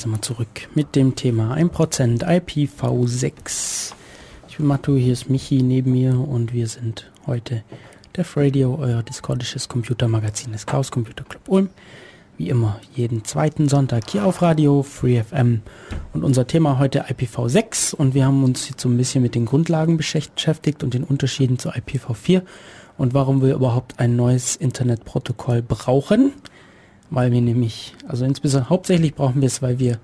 [0.00, 3.92] Sind wir zurück mit dem Thema 1% IPv6.
[4.48, 7.62] Ich bin Matu, hier ist Michi neben mir und wir sind heute
[8.16, 11.68] Def Radio, euer discordisches Computermagazin des Chaos Computer Club Ulm.
[12.38, 15.60] Wie immer jeden zweiten Sonntag hier auf Radio Free FM.
[16.14, 19.44] Und unser Thema heute IPv6 und wir haben uns jetzt so ein bisschen mit den
[19.44, 22.40] Grundlagen beschäftigt und den Unterschieden zu IPv4
[22.96, 26.32] und warum wir überhaupt ein neues Internetprotokoll brauchen
[27.10, 29.98] weil wir nämlich, also insbesondere hauptsächlich brauchen wir es, weil wir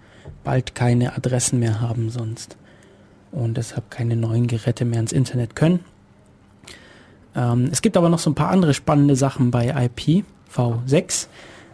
[0.44, 2.56] bald keine Adressen mehr haben sonst
[3.32, 5.80] und deshalb keine neuen Geräte mehr ins Internet können.
[7.34, 11.28] Ähm, es gibt aber noch so ein paar andere spannende Sachen bei IPv6.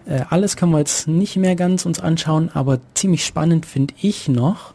[0.07, 4.29] Äh, alles können wir jetzt nicht mehr ganz uns anschauen, aber ziemlich spannend finde ich
[4.29, 4.75] noch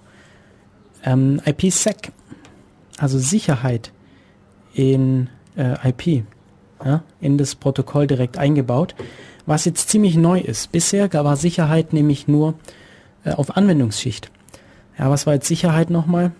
[1.03, 2.11] ähm, IPsec,
[2.97, 3.91] also Sicherheit
[4.73, 6.23] in äh, IP,
[6.83, 8.95] ja, in das Protokoll direkt eingebaut
[9.47, 10.71] was jetzt ziemlich neu ist.
[10.71, 12.53] Bisher war Sicherheit nämlich nur
[13.23, 14.29] äh, auf Anwendungsschicht.
[14.99, 16.31] Ja, was war jetzt Sicherheit nochmal?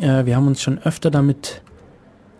[0.00, 1.60] Äh, wir haben uns schon öfter damit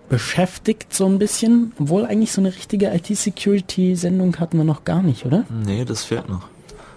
[0.09, 5.27] beschäftigt, so ein bisschen, obwohl eigentlich so eine richtige IT-Security-Sendung hatten wir noch gar nicht,
[5.27, 5.45] oder?
[5.51, 6.49] Nee, das fehlt noch.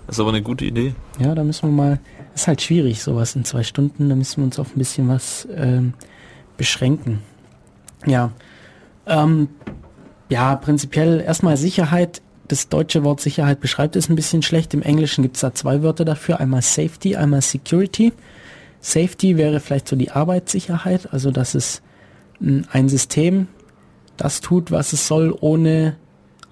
[0.08, 0.94] Das ist aber eine gute Idee.
[1.20, 2.00] Ja, da müssen wir mal,
[2.34, 5.48] ist halt schwierig, sowas in zwei Stunden, da müssen wir uns auf ein bisschen was
[5.54, 5.94] ähm,
[6.58, 7.20] beschränken.
[8.06, 8.32] Ja,
[9.08, 9.50] ähm,
[10.30, 12.22] ja, prinzipiell erstmal Sicherheit
[12.52, 14.74] das deutsche Wort Sicherheit beschreibt es ein bisschen schlecht.
[14.74, 16.40] Im Englischen gibt es da zwei Wörter dafür.
[16.40, 18.12] Einmal Safety, einmal Security.
[18.82, 21.82] Safety wäre vielleicht so die Arbeitssicherheit, also dass es
[22.40, 23.48] mh, ein System
[24.18, 25.96] das tut, was es soll, ohne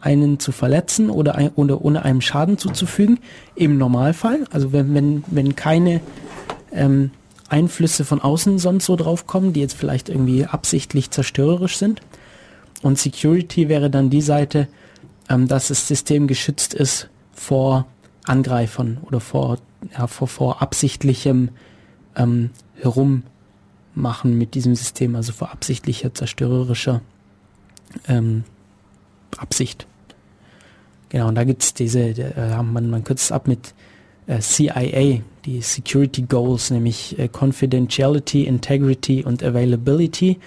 [0.02, 3.20] einen zu verletzen oder, ein, oder ohne einem Schaden zuzufügen.
[3.56, 6.02] Im Normalfall, also wenn, wenn, wenn keine
[6.72, 7.12] ähm,
[7.50, 12.02] Einflüsse von außen sonst so drauf kommen, die jetzt vielleicht irgendwie absichtlich zerstörerisch sind.
[12.82, 14.68] Und Security wäre dann die Seite,
[15.30, 17.86] ähm, dass das System geschützt ist vor
[18.26, 19.60] Angreifern oder vor,
[19.98, 21.50] ja, vor, vor absichtlichem
[22.16, 27.02] ähm, Herummachen mit diesem System, also vor absichtlicher zerstörerischer
[28.08, 28.44] ähm,
[29.38, 29.88] Absicht.
[31.10, 33.74] Genau, und da gibt's diese, äh, man, man kürzt es ab mit
[34.28, 40.40] äh, CIA, die Security Goals, nämlich äh, Confidentiality, Integrity und Availability.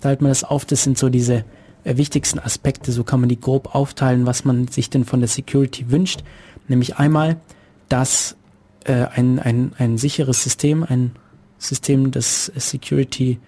[0.00, 1.44] Da hält man das auf, das sind so diese
[1.84, 5.90] wichtigsten Aspekte, so kann man die grob aufteilen, was man sich denn von der Security
[5.90, 6.22] wünscht.
[6.68, 7.40] Nämlich einmal,
[7.88, 8.36] dass
[8.84, 11.12] äh, ein, ein, ein sicheres System, ein
[11.58, 13.38] System, das Security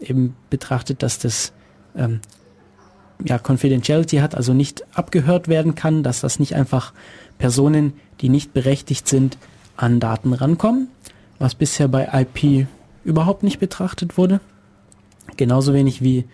[0.00, 1.52] eben betrachtet, dass das
[1.96, 2.20] ähm,
[3.24, 6.92] ja, Confidentiality hat, also nicht abgehört werden kann, dass das nicht einfach
[7.38, 9.38] Personen, die nicht berechtigt sind,
[9.76, 10.88] an Daten rankommen,
[11.38, 12.66] was bisher bei IP
[13.04, 14.40] überhaupt nicht betrachtet wurde.
[15.36, 16.26] Genauso wenig wie,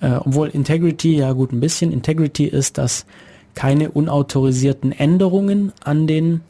[0.00, 3.06] äh, obwohl Integrity, ja gut, ein bisschen Integrity ist, dass
[3.54, 6.42] keine unautorisierten Änderungen an den,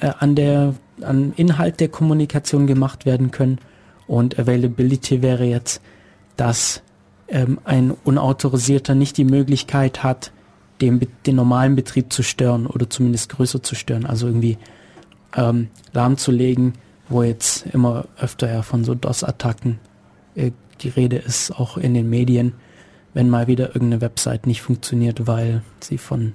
[0.00, 3.58] äh, an der, an Inhalt der Kommunikation gemacht werden können.
[4.06, 5.80] Und Availability wäre jetzt,
[6.36, 6.82] dass
[7.28, 10.32] ähm, ein Unautorisierter nicht die Möglichkeit hat,
[10.80, 14.06] den, den normalen Betrieb zu stören oder zumindest größer zu stören.
[14.06, 14.58] Also irgendwie
[15.36, 16.74] ähm, lahmzulegen,
[17.08, 19.78] wo jetzt immer öfter ja von so DOS-Attacken
[20.34, 22.54] äh, die Rede ist, auch in den Medien,
[23.12, 26.34] wenn mal wieder irgendeine Website nicht funktioniert, weil sie von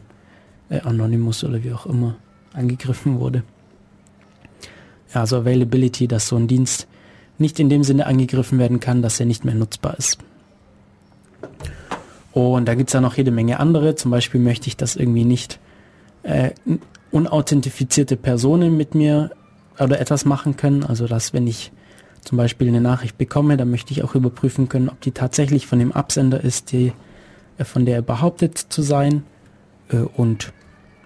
[0.69, 2.15] äh, Anonymous oder wie auch immer
[2.53, 3.43] angegriffen wurde.
[5.13, 6.87] Ja, also Availability, dass so ein Dienst
[7.37, 10.19] nicht in dem Sinne angegriffen werden kann, dass er nicht mehr nutzbar ist.
[12.31, 13.95] Und da gibt's ja noch jede Menge andere.
[13.95, 15.59] Zum Beispiel möchte ich, dass irgendwie nicht
[16.23, 16.51] äh,
[17.11, 19.31] unauthentifizierte Personen mit mir
[19.79, 20.83] oder etwas machen können.
[20.83, 21.71] Also dass wenn ich
[22.21, 25.79] zum Beispiel eine Nachricht bekomme, dann möchte ich auch überprüfen können, ob die tatsächlich von
[25.79, 26.93] dem Absender ist, die,
[27.57, 29.23] äh, von der er behauptet zu sein
[29.89, 30.53] äh, und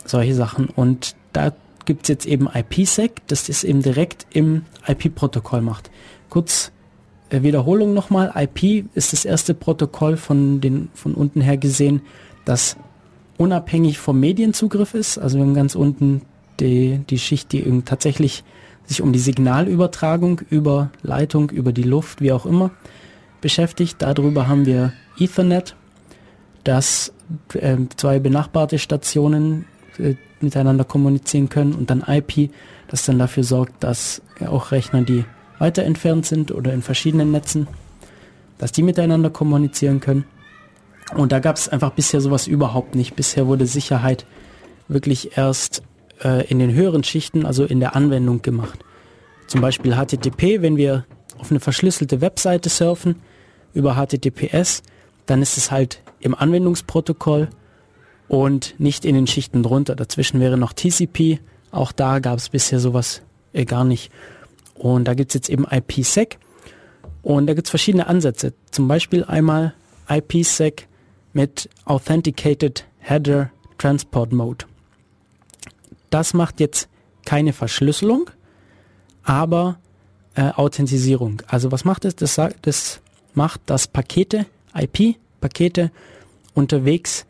[0.06, 0.68] solche Sachen.
[0.68, 1.54] Und da
[1.86, 5.92] gibt's jetzt eben IPsec, das das eben direkt im IP-Protokoll macht.
[6.30, 6.72] Kurz
[7.30, 8.32] äh, Wiederholung nochmal.
[8.36, 12.02] IP ist das erste Protokoll von, den, von unten her gesehen,
[12.46, 12.78] das
[13.38, 15.18] unabhängig vom Medienzugriff ist.
[15.18, 16.22] Also wir haben ganz unten
[16.60, 18.44] die, die Schicht, die eben tatsächlich
[18.86, 22.72] sich um die Signalübertragung über Leitung, über die Luft, wie auch immer,
[23.42, 23.98] beschäftigt.
[24.00, 25.76] Darüber haben wir Ethernet,
[26.64, 27.14] das
[27.54, 29.66] äh, zwei benachbarte Stationen
[29.98, 32.52] äh, miteinander kommunizieren können und dann IP,
[32.88, 35.26] das dann dafür sorgt, dass auch Rechner, die
[35.60, 37.68] weiter entfernt sind oder in verschiedenen Netzen,
[38.58, 40.26] dass die miteinander kommunizieren können.
[41.16, 43.16] Und da gab es einfach bisher sowas überhaupt nicht.
[43.16, 44.26] Bisher wurde Sicherheit
[44.88, 45.84] wirklich erst
[46.24, 48.80] äh, in den höheren Schichten, also in der Anwendung gemacht.
[49.48, 51.06] Zum Beispiel HTTP, wenn wir
[51.38, 53.18] auf eine verschlüsselte Webseite surfen
[53.74, 54.84] über HTTPS,
[55.26, 57.50] dann ist es halt im Anwendungsprotokoll
[58.28, 59.96] und nicht in den Schichten drunter.
[59.96, 61.40] Dazwischen wäre noch TCP.
[61.72, 63.22] Auch da gab es bisher sowas
[63.52, 64.12] äh, gar nicht.
[64.76, 66.40] Und da gibt's jetzt eben IPsec.
[67.22, 68.54] Und da gibt's verschiedene Ansätze.
[68.72, 69.74] Zum Beispiel einmal
[70.10, 70.88] IPsec
[71.32, 74.66] mit Authenticated Header Transport Mode.
[76.14, 76.90] Das macht jetzt
[77.26, 78.30] keine Verschlüsselung,
[79.24, 79.80] aber
[80.36, 81.42] äh, Authentisierung.
[81.48, 82.16] Also was macht es?
[82.16, 83.02] Das, das
[83.34, 84.46] macht, dass Pakete,
[84.76, 85.90] IP-Pakete
[86.54, 87.26] unterwegs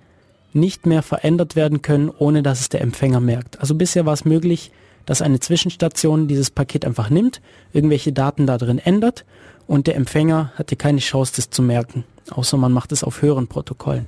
[0.51, 3.57] nicht mehr verändert werden können, ohne dass es der Empfänger merkt.
[3.61, 4.69] Also bisher war es möglich,
[5.05, 7.39] dass eine Zwischenstation dieses Paket einfach nimmt,
[7.71, 9.23] irgendwelche Daten da drin ändert
[9.65, 13.47] und der Empfänger hatte keine Chance, das zu merken, außer man macht es auf höheren
[13.47, 14.07] Protokollen.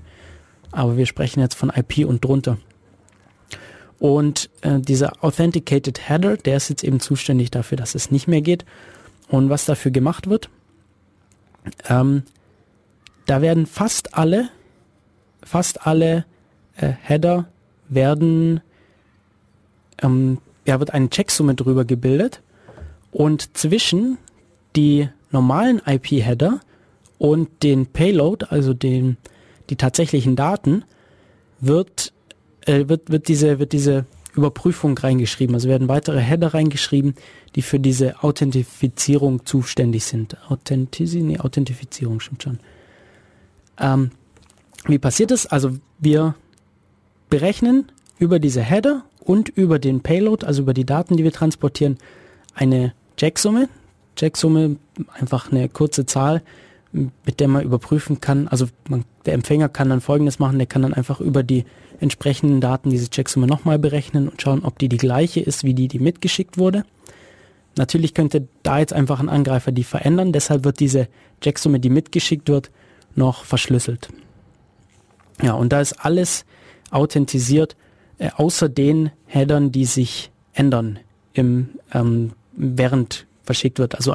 [0.73, 2.57] Aber wir sprechen jetzt von IP und drunter.
[4.00, 8.42] Und äh, dieser Authenticated Header, der ist jetzt eben zuständig dafür, dass es nicht mehr
[8.42, 8.66] geht.
[9.30, 10.50] Und was dafür gemacht wird,
[11.90, 12.24] ähm,
[13.26, 14.50] da werden fast alle,
[15.44, 16.26] fast alle
[16.76, 17.48] äh, Header
[17.88, 18.62] werden,
[20.02, 22.42] ähm, ja, wird eine Checksumme drüber gebildet
[23.12, 24.18] und zwischen
[24.76, 26.60] die normalen IP-Header
[27.18, 29.18] und den Payload, also den,
[29.70, 30.84] die tatsächlichen Daten,
[31.60, 32.14] wird,
[32.66, 34.06] äh, wird, wird, diese, wird diese
[34.36, 35.56] Überprüfung reingeschrieben.
[35.56, 37.16] Also werden weitere Header reingeschrieben,
[37.56, 40.38] die für diese Authentifizierung zuständig sind.
[40.50, 42.60] Authentisi nee, Authentifizierung stimmt schon.
[43.80, 44.12] Ähm,
[44.86, 45.46] wie passiert es?
[45.46, 46.36] Also wir
[47.30, 51.98] berechnen über diese Header und über den Payload, also über die Daten, die wir transportieren,
[52.54, 53.70] eine Jacksumme.
[54.18, 54.78] Jacksumme,
[55.14, 56.42] einfach eine kurze Zahl,
[56.96, 58.48] mit der man überprüfen kann.
[58.48, 61.66] Also man, der Empfänger kann dann Folgendes machen, der kann dann einfach über die
[62.00, 65.88] entsprechenden Daten diese Checksumme nochmal berechnen und schauen, ob die die gleiche ist, wie die,
[65.88, 66.86] die mitgeschickt wurde.
[67.78, 71.08] Natürlich könnte da jetzt einfach ein Angreifer die verändern, deshalb wird diese
[71.42, 72.72] Checksumme, die mitgeschickt wird,
[73.16, 74.10] noch verschlüsselt.
[75.42, 76.46] Ja, und da ist alles
[76.92, 77.76] authentisiert,
[78.18, 81.00] äh, außer den Headern, die sich ändern,
[81.34, 83.96] im, ähm, während verschickt wird.
[83.96, 84.14] Also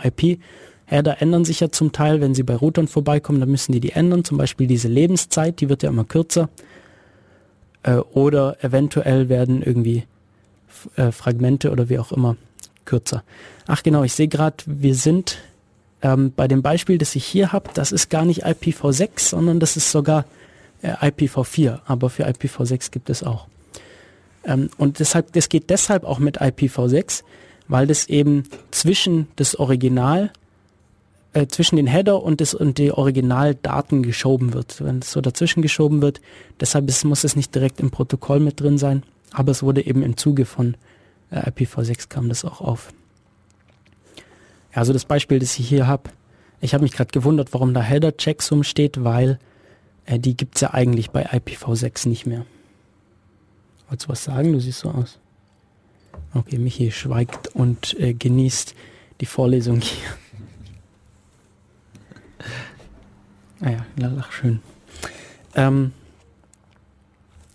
[0.90, 3.92] IP-Header ändern sich ja zum Teil, wenn sie bei Routern vorbeikommen, dann müssen die die
[3.92, 4.24] ändern.
[4.24, 6.48] Zum Beispiel diese Lebenszeit, die wird ja immer kürzer.
[7.82, 10.04] Äh, oder eventuell werden irgendwie
[10.96, 12.36] äh, Fragmente oder wie auch immer
[12.84, 13.22] kürzer.
[13.66, 15.38] Ach genau, ich sehe gerade, wir sind
[16.02, 19.76] ähm, bei dem Beispiel, das ich hier habe, das ist gar nicht IPv6, sondern das
[19.76, 20.24] ist sogar
[20.82, 23.46] äh, IPv4, aber für IPv6 gibt es auch.
[24.44, 27.22] Ähm, und deshalb, das geht deshalb auch mit IPv6,
[27.68, 30.32] weil das eben zwischen das Original,
[31.32, 34.82] äh, zwischen den Header und, das, und die Originaldaten geschoben wird.
[34.82, 36.20] Wenn es so dazwischen geschoben wird,
[36.58, 39.02] deshalb ist, muss es nicht direkt im Protokoll mit drin sein,
[39.32, 40.76] aber es wurde eben im Zuge von
[41.30, 42.92] äh, IPv6 kam das auch auf.
[44.72, 46.10] Ja, also das Beispiel, das ich hier habe,
[46.60, 49.38] ich habe mich gerade gewundert, warum da Header Checksum steht, weil
[50.06, 52.44] äh, die gibt's ja eigentlich bei IPv6 nicht mehr.
[53.88, 54.52] Wolltest du was sagen?
[54.52, 55.18] Du siehst so aus.
[56.34, 58.74] Okay, Michi schweigt und äh, genießt
[59.20, 60.08] die Vorlesung hier.
[63.60, 64.60] Ah ja, lach schön.
[65.54, 65.92] Ähm,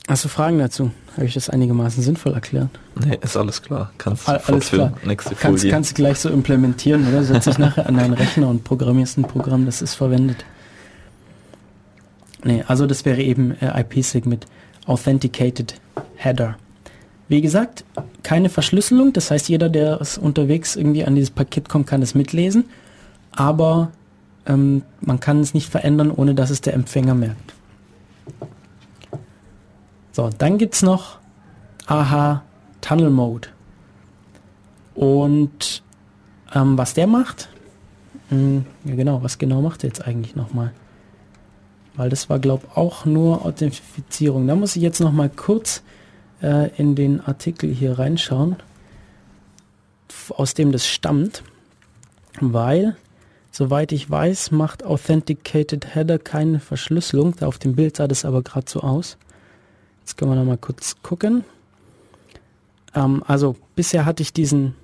[0.07, 0.91] hast du Fragen dazu?
[1.15, 2.69] Habe ich das einigermaßen sinnvoll erklärt?
[3.03, 3.91] Nee, ist alles klar.
[3.97, 4.93] Kannst All- alles klar.
[5.05, 5.71] Nächste Kannst, Folie.
[5.73, 7.23] kannst du gleich so implementieren, oder?
[7.23, 10.43] Setz dich nachher an deinen Rechner und programmierst ein Programm, das ist verwendet.
[12.43, 14.45] Nee, also das wäre eben äh, IPsec mit
[14.85, 15.79] Authenticated
[16.15, 16.57] Header.
[17.27, 17.83] Wie gesagt,
[18.21, 22.13] keine Verschlüsselung, das heißt, jeder, der es unterwegs irgendwie an dieses Paket kommt, kann es
[22.13, 22.65] mitlesen,
[23.31, 23.91] aber
[24.45, 27.53] ähm, man kann es nicht verändern, ohne dass es der Empfänger merkt.
[30.11, 31.17] So, dann gibt's noch
[31.87, 32.43] AHA
[32.81, 33.49] Tunnel Mode.
[34.93, 35.83] Und
[36.53, 37.49] ähm, was der macht,
[38.29, 40.71] hm, ja genau, was genau macht er jetzt eigentlich nochmal?
[41.95, 44.47] Weil das war, glaube auch nur Authentifizierung.
[44.47, 45.83] Da muss ich jetzt nochmal kurz
[46.41, 48.57] äh, in den Artikel hier reinschauen,
[50.29, 51.43] aus dem das stammt.
[52.41, 52.97] Weil,
[53.55, 57.35] soweit ich weiß, macht Authenticated Header keine Verschlüsselung.
[57.37, 59.17] Da auf dem Bild sah das aber gerade so aus.
[60.01, 61.45] Jetzt können wir noch mal kurz gucken.
[62.93, 64.75] Ähm, also bisher hatte ich diesen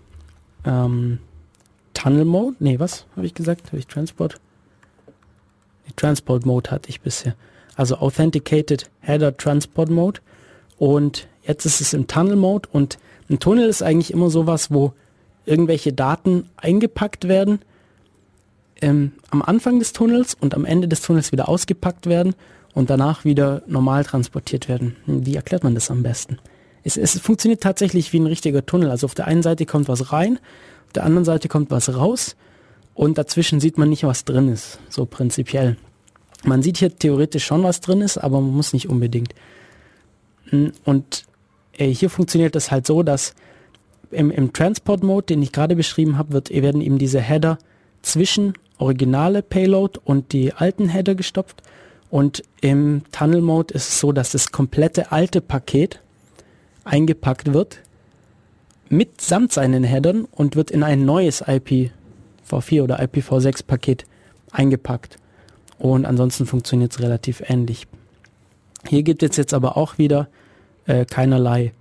[0.64, 1.20] ähm,
[1.94, 2.56] Tunnel Mode.
[2.60, 3.68] Nee, was habe ich gesagt?
[3.68, 4.40] Habe ich Transport?
[5.90, 7.36] Die Transport Mode hatte ich bisher.
[7.76, 10.22] Also Authenticated Header Transport Mode.
[10.78, 12.70] Und jetzt ist es im Tunnel Mode.
[12.72, 13.00] Und
[13.30, 14.94] ein Tunnel ist eigentlich immer sowas, wo
[15.46, 17.60] irgendwelche Daten eingepackt werden
[18.82, 22.36] ähm, am Anfang des Tunnels und am Ende des Tunnels wieder ausgepackt werden
[22.74, 24.96] und danach wieder normal transportiert werden.
[25.06, 26.40] Wie erklärt man das am besten?
[26.84, 28.90] Es, es funktioniert tatsächlich wie ein richtiger Tunnel.
[28.90, 30.40] Also auf der einen Seite kommt was rein,
[30.88, 32.36] auf der anderen Seite kommt was raus
[32.94, 35.78] und dazwischen sieht man nicht, was drin ist, so prinzipiell.
[36.44, 39.34] Man sieht hier theoretisch schon, was drin ist, aber man muss nicht unbedingt.
[40.50, 41.26] Mm, Und
[41.78, 43.36] äh, hier funktioniert das halt so, dass
[44.10, 47.60] im, im Transport-Mode, den ich gerade beschrieben habe, werden eben diese Header
[48.02, 51.62] zwischen originale Payload und die alten Header gestopft.
[52.10, 56.02] Und im Tunnel-Mode ist es so, dass das komplette alte Paket
[56.84, 57.82] eingepackt wird
[58.92, 64.06] mitsamt seinen Headern und wird in ein neues IPv4 oder IPv6 Paket
[64.52, 65.18] eingepackt.
[65.80, 67.88] Und ansonsten funktioniert es relativ ähnlich.
[68.88, 70.28] Hier gibt es jetzt aber auch wieder
[70.86, 71.74] äh, keinerlei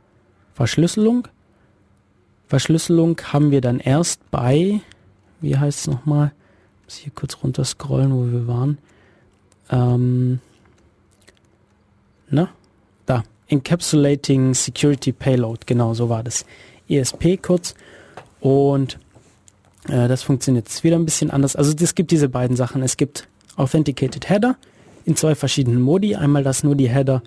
[0.55, 1.27] Verschlüsselung.
[2.47, 4.81] Verschlüsselung haben wir dann erst bei,
[5.41, 6.33] wie heißt es nochmal?
[6.91, 8.79] Muss hier kurz runter scrollen, wo wir waren.
[9.71, 10.41] Ähm,
[12.29, 12.49] na,
[13.07, 13.23] da.
[13.47, 16.45] Encapsulating Security Payload, genau so war das.
[16.89, 17.77] ESP kurz.
[18.41, 18.99] Und
[19.87, 21.55] äh, das funktioniert jetzt wieder ein bisschen anders.
[21.55, 22.83] Also es gibt diese beiden Sachen.
[22.83, 24.57] Es gibt Authenticated Header
[25.05, 26.17] in zwei verschiedenen Modi.
[26.17, 27.23] Einmal, dass nur die Header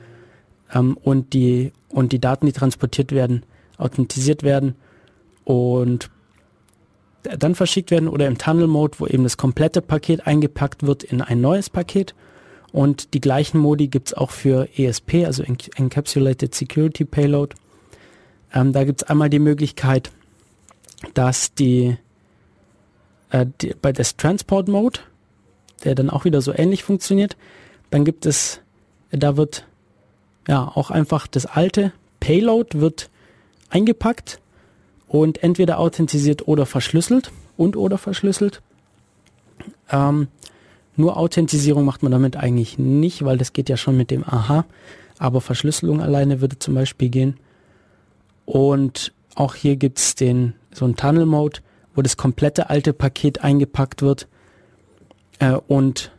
[0.74, 3.46] ähm, und, die, und die Daten, die transportiert werden,
[3.78, 4.76] authentisiert werden
[5.46, 6.10] und
[7.24, 11.22] dann verschickt werden oder im Tunnel Mode, wo eben das komplette Paket eingepackt wird in
[11.22, 12.14] ein neues Paket.
[12.72, 17.56] Und die gleichen Modi gibt es auch für ESP, also En- Encapsulated Security Payload.
[18.54, 20.12] Ähm, da gibt es einmal die Möglichkeit,
[21.14, 21.98] dass die,
[23.30, 25.00] äh, die bei des Transport Mode,
[25.84, 27.38] der dann auch wieder so ähnlich funktioniert,
[27.90, 28.60] dann gibt es,
[29.12, 29.68] da wird
[30.48, 33.10] ja auch einfach das alte Payload wird
[33.70, 34.40] eingepackt
[35.14, 38.64] und entweder authentisiert oder verschlüsselt und oder verschlüsselt.
[39.92, 40.28] Ähm,
[40.96, 44.66] nur Authentisierung macht man damit eigentlich nicht, weil das geht ja schon mit dem AHA.
[45.20, 47.38] Aber Verschlüsselung alleine würde zum Beispiel gehen.
[48.46, 51.60] Und auch hier gibt es den so einen Tunnel Mode,
[51.94, 54.28] wo das komplette alte Paket eingepackt wird.
[55.38, 56.12] Äh, und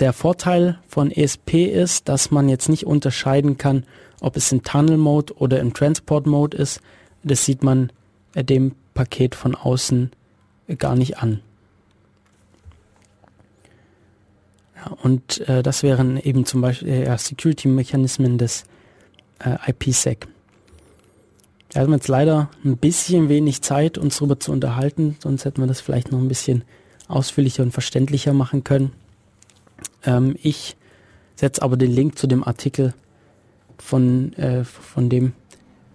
[0.00, 3.84] der Vorteil von ESP ist, dass man jetzt nicht unterscheiden kann,
[4.22, 6.80] ob es in Tunnel Mode oder im Transport Mode ist.
[7.22, 7.92] Das sieht man
[8.42, 10.10] dem Paket von außen
[10.66, 11.40] äh, gar nicht an.
[14.76, 18.64] Ja, und äh, das wären eben zum Beispiel äh, Security-Mechanismen des
[19.38, 20.28] äh, IPsec.
[21.70, 25.60] Da haben wir jetzt leider ein bisschen wenig Zeit, uns darüber zu unterhalten, sonst hätten
[25.60, 26.64] wir das vielleicht noch ein bisschen
[27.08, 28.92] ausführlicher und verständlicher machen können.
[30.04, 30.76] Ähm, ich
[31.34, 32.94] setze aber den Link zu dem Artikel,
[33.78, 35.32] von, äh, von dem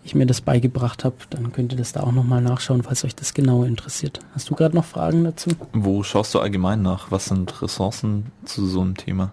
[0.04, 1.16] ich mir das beigebracht habe.
[1.30, 4.20] Dann könnt ihr das da auch nochmal nachschauen, falls euch das genauer interessiert.
[4.34, 5.52] Hast du gerade noch Fragen dazu?
[5.74, 7.12] Wo schaust du allgemein nach?
[7.12, 9.32] Was sind Ressourcen zu so einem Thema?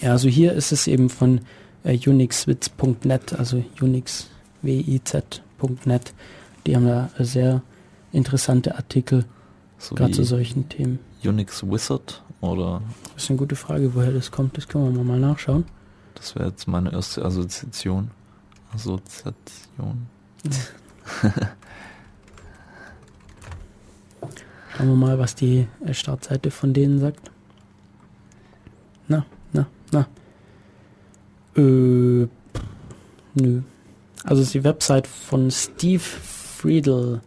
[0.00, 1.40] Ja, also hier ist es eben von
[1.84, 3.62] äh, unixwitz.net, also
[4.62, 6.14] unixwiz.net.
[6.66, 7.62] Die haben da sehr
[8.12, 9.24] interessante Artikel,
[9.78, 10.98] So gerade zu solchen Themen.
[11.24, 12.82] Unix Wizard oder
[13.14, 14.56] Das ist eine gute Frage, woher das kommt.
[14.56, 15.64] Das können wir mal nachschauen.
[16.14, 18.10] das wäre jetzt meine erste Assoziation.
[18.74, 20.06] Assoziation.
[24.76, 27.30] Schauen wir mal, was die äh, Startseite von denen sagt.
[29.08, 30.06] na, na, na.
[31.56, 32.26] Äh,
[33.34, 33.62] nö.
[34.24, 37.20] Also ist die Website von Steve Friedel,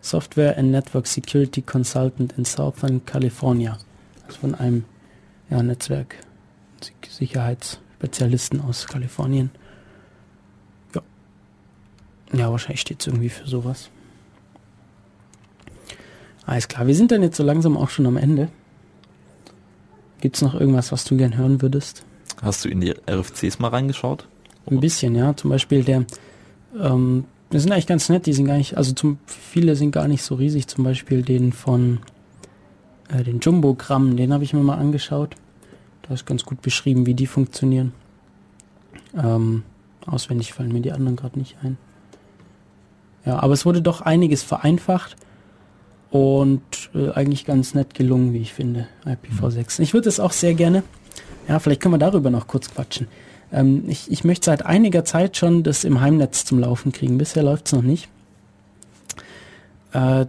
[0.00, 3.78] Software and Network Security Consultant in Southern California.
[4.26, 4.84] Also von einem
[5.50, 6.16] ja, Netzwerk
[7.08, 9.50] Sicherheitsspezialisten aus Kalifornien.
[12.32, 12.50] Ja.
[12.50, 13.90] Wahrscheinlich steht es irgendwie für sowas.
[16.44, 18.48] Alles klar, wir sind dann jetzt so langsam auch schon am Ende.
[20.20, 22.04] Gibt es noch irgendwas, was du gern hören würdest?
[22.40, 24.26] Hast du in die RFCs mal reingeschaut?
[24.66, 25.36] Ein bisschen, ja.
[25.36, 26.04] Zum Beispiel der,
[26.80, 30.08] ähm, die sind eigentlich ganz nett, die sind gar nicht, also zum, viele sind gar
[30.08, 30.66] nicht so riesig.
[30.68, 32.00] Zum Beispiel den von,
[33.08, 35.36] äh, den Jumbogramm, den habe ich mir mal angeschaut.
[36.02, 37.92] Da ist ganz gut beschrieben, wie die funktionieren.
[39.16, 39.62] Ähm,
[40.06, 41.78] auswendig fallen mir die anderen gerade nicht ein.
[43.24, 45.16] Ja, aber es wurde doch einiges vereinfacht
[46.10, 46.62] und
[46.94, 49.80] äh, eigentlich ganz nett gelungen, wie ich finde, IPv6.
[49.80, 50.82] Ich würde es auch sehr gerne,
[51.48, 53.08] ja, vielleicht können wir darüber noch kurz quatschen.
[53.52, 57.18] Ähm, ich, ich möchte seit einiger Zeit schon das im Heimnetz zum Laufen kriegen.
[57.18, 58.08] Bisher läuft es noch nicht.
[59.92, 60.26] Äh,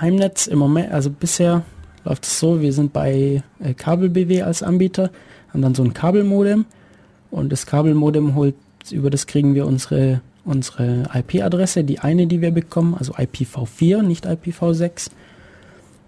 [0.00, 1.62] Heimnetz im Moment, also bisher
[2.04, 5.10] läuft es so, wir sind bei äh, Kabel-BW als Anbieter,
[5.52, 6.64] haben dann so ein Kabelmodem
[7.30, 8.54] und das Kabelmodem holt,
[8.90, 14.26] über das kriegen wir unsere, unsere IP-Adresse, die eine, die wir bekommen, also IPv4, nicht
[14.26, 15.10] IPv6.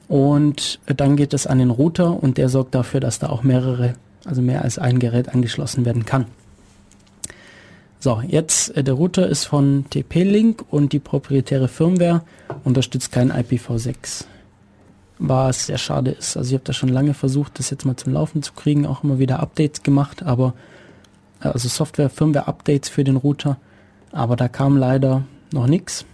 [0.08, 3.94] Und dann geht es an den Router und der sorgt dafür, dass da auch mehrere,
[4.24, 6.26] also mehr als ein Gerät angeschlossen werden kann.
[8.02, 12.22] So, jetzt äh, der Router ist von TP-Link und die proprietäre Firmware
[12.64, 14.24] unterstützt kein IPv6.
[15.18, 16.34] Was sehr schade ist.
[16.34, 19.04] Also ich habe da schon lange versucht, das jetzt mal zum Laufen zu kriegen, auch
[19.04, 20.54] immer wieder Updates gemacht, aber
[21.42, 23.58] äh, also Software, Firmware-Updates für den Router,
[24.12, 26.04] aber da kam leider noch nichts.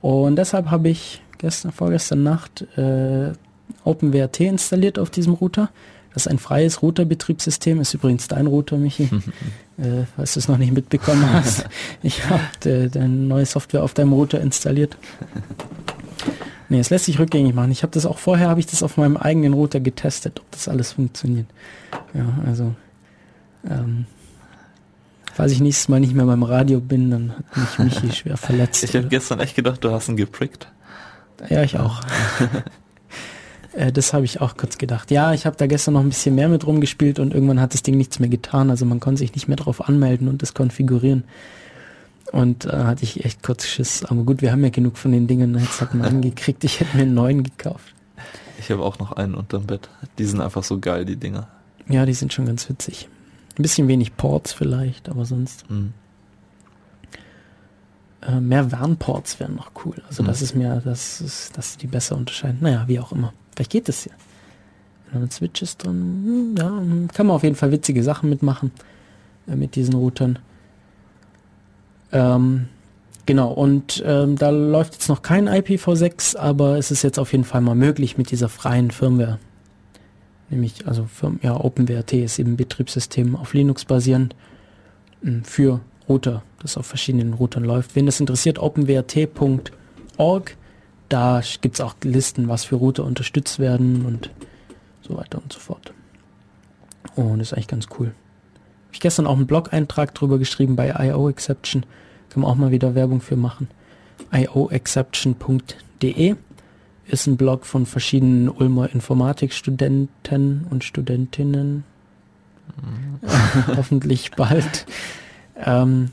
[0.00, 3.32] Und deshalb habe ich gestern, vorgestern Nacht äh,
[3.84, 5.70] OpenWrt installiert auf diesem Router.
[6.12, 9.04] Das ist ein freies Router-Betriebssystem, ist übrigens dein Router, Michi,
[9.78, 11.66] äh, falls du es noch nicht mitbekommen hast.
[12.02, 14.96] Ich habe de, deine neue Software auf deinem Router installiert.
[16.68, 17.70] Nee, es lässt sich rückgängig machen.
[17.70, 20.68] Ich habe das auch vorher, habe ich das auf meinem eigenen Router getestet, ob das
[20.68, 21.46] alles funktioniert.
[22.14, 22.74] Ja, also
[23.68, 24.06] ähm,
[25.32, 28.84] falls ich nächstes Mal nicht mehr beim Radio bin, dann hat mich Michi schwer verletzt.
[28.84, 30.68] Ich habe gestern echt gedacht, du hast ihn geprickt.
[31.48, 32.00] ja, ich auch.
[33.74, 35.10] äh, das habe ich auch kurz gedacht.
[35.10, 37.82] Ja, ich habe da gestern noch ein bisschen mehr mit rumgespielt und irgendwann hat das
[37.82, 38.70] Ding nichts mehr getan.
[38.70, 41.24] Also man konnte sich nicht mehr drauf anmelden und das konfigurieren.
[42.32, 44.04] Und da hatte ich echt kurz Schiss.
[44.04, 45.58] Aber gut, wir haben ja genug von den Dingen.
[45.58, 47.94] Jetzt hat man angekriegt, ich hätte mir einen neuen gekauft.
[48.58, 49.88] Ich habe auch noch einen unterm Bett.
[50.18, 51.48] Die sind einfach so geil, die Dinger.
[51.88, 53.08] Ja, die sind schon ganz witzig.
[53.58, 55.68] Ein bisschen wenig Ports vielleicht, aber sonst.
[55.70, 55.92] Mhm.
[58.22, 59.96] Äh, mehr WAN-Ports wären noch cool.
[60.08, 60.26] Also Mhm.
[60.28, 62.58] das ist mir, das ist, dass die besser unterscheiden.
[62.60, 63.32] Naja, wie auch immer.
[63.54, 64.12] Vielleicht geht es ja.
[65.10, 68.70] Wenn man Switches drin, hm, ja, kann man auf jeden Fall witzige Sachen mitmachen
[69.46, 70.38] äh, mit diesen Routern.
[72.12, 72.68] Ähm,
[73.26, 77.44] genau, und ähm, da läuft jetzt noch kein IPv6, aber es ist jetzt auf jeden
[77.44, 79.38] Fall mal möglich mit dieser freien Firmware.
[80.52, 84.36] Nämlich, also Firm, ja, OpenWrt ist eben Betriebssystem auf Linux basierend
[85.22, 85.80] mh, für
[86.10, 87.96] Router, das auf verschiedenen Routern läuft.
[87.96, 90.56] Wen das interessiert, openwrt.org,
[91.08, 94.28] da gibt es auch Listen, was für Router unterstützt werden und
[95.00, 95.94] so weiter und so fort.
[97.16, 98.08] Und das ist eigentlich ganz cool.
[98.08, 101.86] Hab ich gestern auch einen Blog-Eintrag drüber geschrieben bei IO Exception.
[102.28, 103.68] Kann man auch mal wieder Werbung für machen.
[104.32, 106.36] ioexception.de
[107.12, 111.84] ist ein Blog von verschiedenen Ulmer Informatikstudenten und Studentinnen.
[113.76, 114.86] Hoffentlich bald.
[115.56, 116.10] Ähm,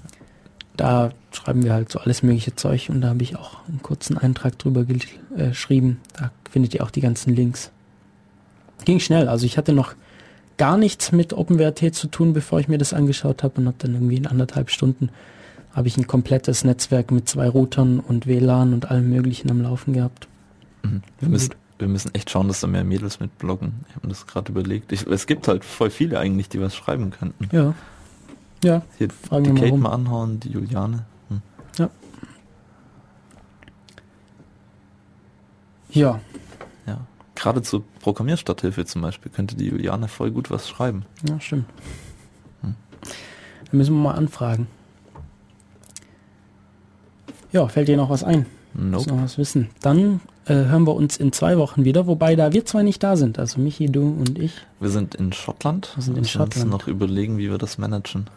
[0.75, 4.17] da schreiben wir halt so alles mögliche Zeug und da habe ich auch einen kurzen
[4.17, 5.99] Eintrag drüber äh, geschrieben.
[6.17, 7.71] Da findet ihr auch die ganzen Links.
[8.85, 9.93] Ging schnell, also ich hatte noch
[10.57, 13.93] gar nichts mit OpenWrt zu tun, bevor ich mir das angeschaut habe und habe dann
[13.93, 15.09] irgendwie in anderthalb Stunden
[15.73, 19.93] habe ich ein komplettes Netzwerk mit zwei Routern und WLAN und allem möglichen am Laufen
[19.93, 20.28] gehabt.
[20.83, 21.01] Mhm.
[21.19, 21.31] Wir, Mhm.
[21.33, 23.85] müssen, wir müssen echt schauen, dass da mehr Mädels mit bloggen.
[23.89, 24.91] Ich habe mir das gerade überlegt.
[24.91, 27.47] Ich, es gibt halt voll viele eigentlich, die was schreiben könnten.
[27.55, 27.73] Ja.
[28.63, 29.79] Ja, Hier Fragen die wir mal Kate rum.
[29.81, 31.05] mal anhauen, die Juliane.
[31.29, 31.41] Hm.
[31.77, 31.89] ja,
[35.91, 36.19] Ja.
[37.35, 41.05] Gerade zur Programmierstarthilfe zum Beispiel könnte die Juliane voll gut was schreiben.
[41.27, 41.65] ja, stimmt.
[42.61, 42.75] Hm.
[43.01, 44.67] Da müssen wir mal anfragen.
[47.53, 48.45] Ja, fällt dir noch was ein?
[48.73, 49.09] Nope.
[49.09, 49.69] noch was wissen.
[49.81, 50.19] Dann
[50.49, 53.39] äh, hören wir uns in zwei Wochen wieder, wobei da wir zwei nicht da sind.
[53.39, 54.53] Also Michi, du und ich.
[54.79, 55.91] Wir sind in Schottland.
[55.95, 56.71] Wir sind in Müssen uns Schottland.
[56.71, 58.27] noch überlegen, wie wir das managen.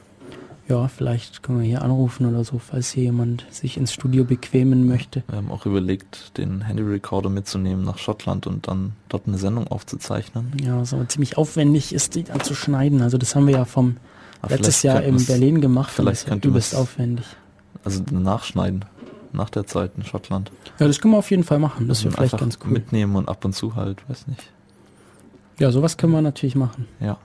[0.68, 4.86] Ja, vielleicht können wir hier anrufen oder so, falls hier jemand sich ins Studio bequemen
[4.86, 5.22] möchte.
[5.28, 9.66] Wir haben auch überlegt, den Handy Recorder mitzunehmen nach Schottland und dann dort eine Sendung
[9.66, 10.52] aufzuzeichnen.
[10.64, 13.02] Ja, so ziemlich aufwendig ist die dann zu schneiden.
[13.02, 13.96] Also das haben wir ja vom
[14.40, 15.90] Aber letztes Jahr in Berlin gemacht.
[15.94, 17.26] vielleicht ja könnte übelst man's- aufwendig.
[17.84, 18.84] Also nachschneiden.
[19.32, 20.52] Nach der Zeit in Schottland.
[20.78, 21.88] Ja, das können wir auf jeden Fall machen.
[21.88, 22.70] Das wäre vielleicht ganz cool.
[22.70, 24.52] Mitnehmen und ab und zu halt, weiß nicht.
[25.58, 26.86] Ja, sowas können wir natürlich machen.
[27.00, 27.18] Ja.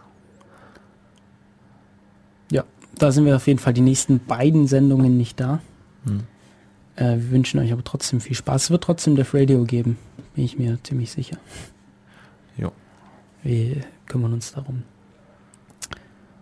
[2.52, 2.64] Ja,
[2.98, 5.60] da sind wir auf jeden Fall die nächsten beiden Sendungen nicht da.
[6.06, 6.24] Hm.
[6.96, 8.66] Äh, wir wünschen euch aber trotzdem viel Spaß.
[8.66, 9.98] Es wird trotzdem Def Radio geben,
[10.34, 11.38] bin ich mir ziemlich sicher.
[12.58, 12.72] Jo.
[13.44, 14.84] Wir kümmern uns darum.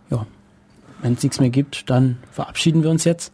[0.10, 0.28] Ja,
[1.02, 3.34] wenn es nichts mehr gibt, dann verabschieden wir uns jetzt.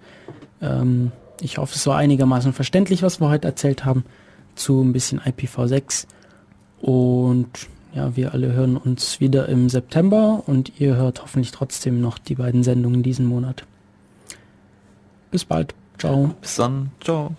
[0.62, 4.06] Ähm, ich hoffe, es war einigermaßen verständlich, was wir heute erzählt haben
[4.56, 6.06] zu ein bisschen IPv6.
[6.82, 12.18] Und ja, wir alle hören uns wieder im September und ihr hört hoffentlich trotzdem noch
[12.18, 13.64] die beiden Sendungen diesen Monat.
[15.30, 15.74] Bis bald.
[15.98, 16.34] Ciao.
[16.42, 16.92] Bis dann.
[17.02, 17.36] Ciao.